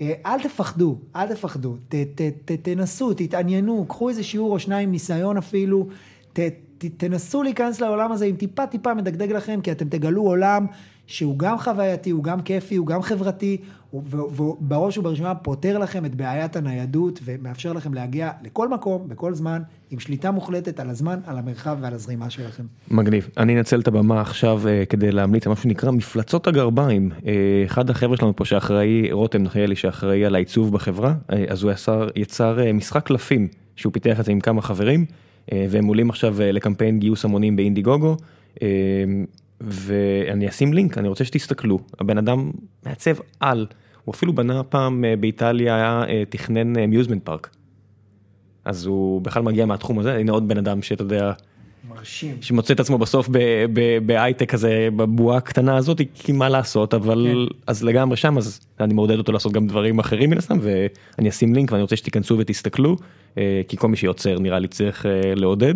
[0.00, 4.90] אה, אל תפחדו, אל תפחדו, ת, ת, ת, תנסו, תתעניינו, קחו איזה שיעור או שניים,
[4.90, 5.88] ניסיון אפילו,
[6.32, 6.40] ת,
[6.78, 10.66] ת, תנסו להיכנס לעולם הזה, אם טיפה טיפה מדגדג לכם, כי אתם תגלו עולם
[11.08, 13.56] שהוא גם חווייתי, הוא גם כיפי, הוא גם חברתי,
[13.92, 19.98] ובראש ובראשונה פותר לכם את בעיית הניידות, ומאפשר לכם להגיע לכל מקום, בכל זמן, עם
[19.98, 22.62] שליטה מוחלטת על הזמן, על המרחב ועל הזרימה שלכם.
[22.90, 23.28] מגניב.
[23.36, 27.10] אני אנצל את הבמה עכשיו אה, כדי להמליץ על משהו שנקרא מפלצות הגרביים.
[27.26, 27.32] אה,
[27.64, 32.08] אחד החבר'ה שלנו פה שאחראי, רותם נחיילי שאחראי על העיצוב בחברה, אה, אז הוא יצר,
[32.16, 35.04] יצר אה, משחק קלפים שהוא פיתח את זה עם כמה חברים,
[35.52, 38.16] אה, והם עולים עכשיו אה, לקמפיין גיוס המונים באינדיגוגו.
[38.62, 38.68] אה,
[39.60, 42.50] ואני אשים לינק, אני רוצה שתסתכלו, הבן אדם
[42.86, 43.66] מעצב על,
[44.04, 47.50] הוא אפילו בנה פעם אה, באיטליה, היה, אה, תכנן אמיוזמנט פארק.
[48.64, 51.32] אז הוא בכלל מגיע מהתחום הזה, הנה עוד בן אדם שאתה יודע,
[51.88, 52.36] מרשים.
[52.40, 53.28] שמוצא את עצמו בסוף
[54.06, 59.18] בהייטק כזה, בבועה הקטנה הזאת, כי מה לעשות, אבל אז לגמרי שם, אז אני מעודד
[59.18, 62.96] אותו לעשות גם דברים אחרים מן הסתם, ואני אשים לינק ואני רוצה שתיכנסו ותסתכלו,
[63.38, 65.74] אה, כי כל מי שיוצר נראה לי צריך אה, לעודד,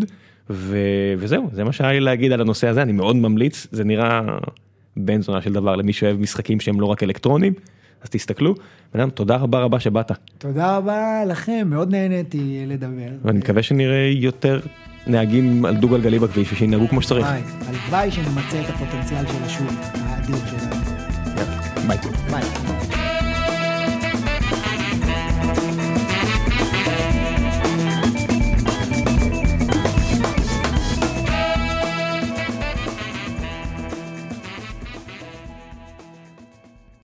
[0.50, 4.20] ו- וזהו, זה מה שהיה לי להגיד על הנושא הזה, אני מאוד ממליץ, זה נראה
[4.96, 7.52] בן זונה של דבר למי שאוהב משחקים שהם לא רק אלקטרונים,
[8.02, 8.54] אז תסתכלו,
[8.94, 13.08] בן אדם, תודה רבה רבה שבאת, תודה רבה לכם, מאוד נהניתי לדבר.
[13.22, 14.60] ואני מקווה שנראה יותר
[15.06, 17.26] נהגים על דו גלגלי בכביש ושינהגו כמו שצריך.
[17.66, 20.76] הלוואי, שנמצה את הפוטנציאל של השוק האדיר שלנו.
[21.86, 21.98] ביי.
[22.30, 22.91] ביי.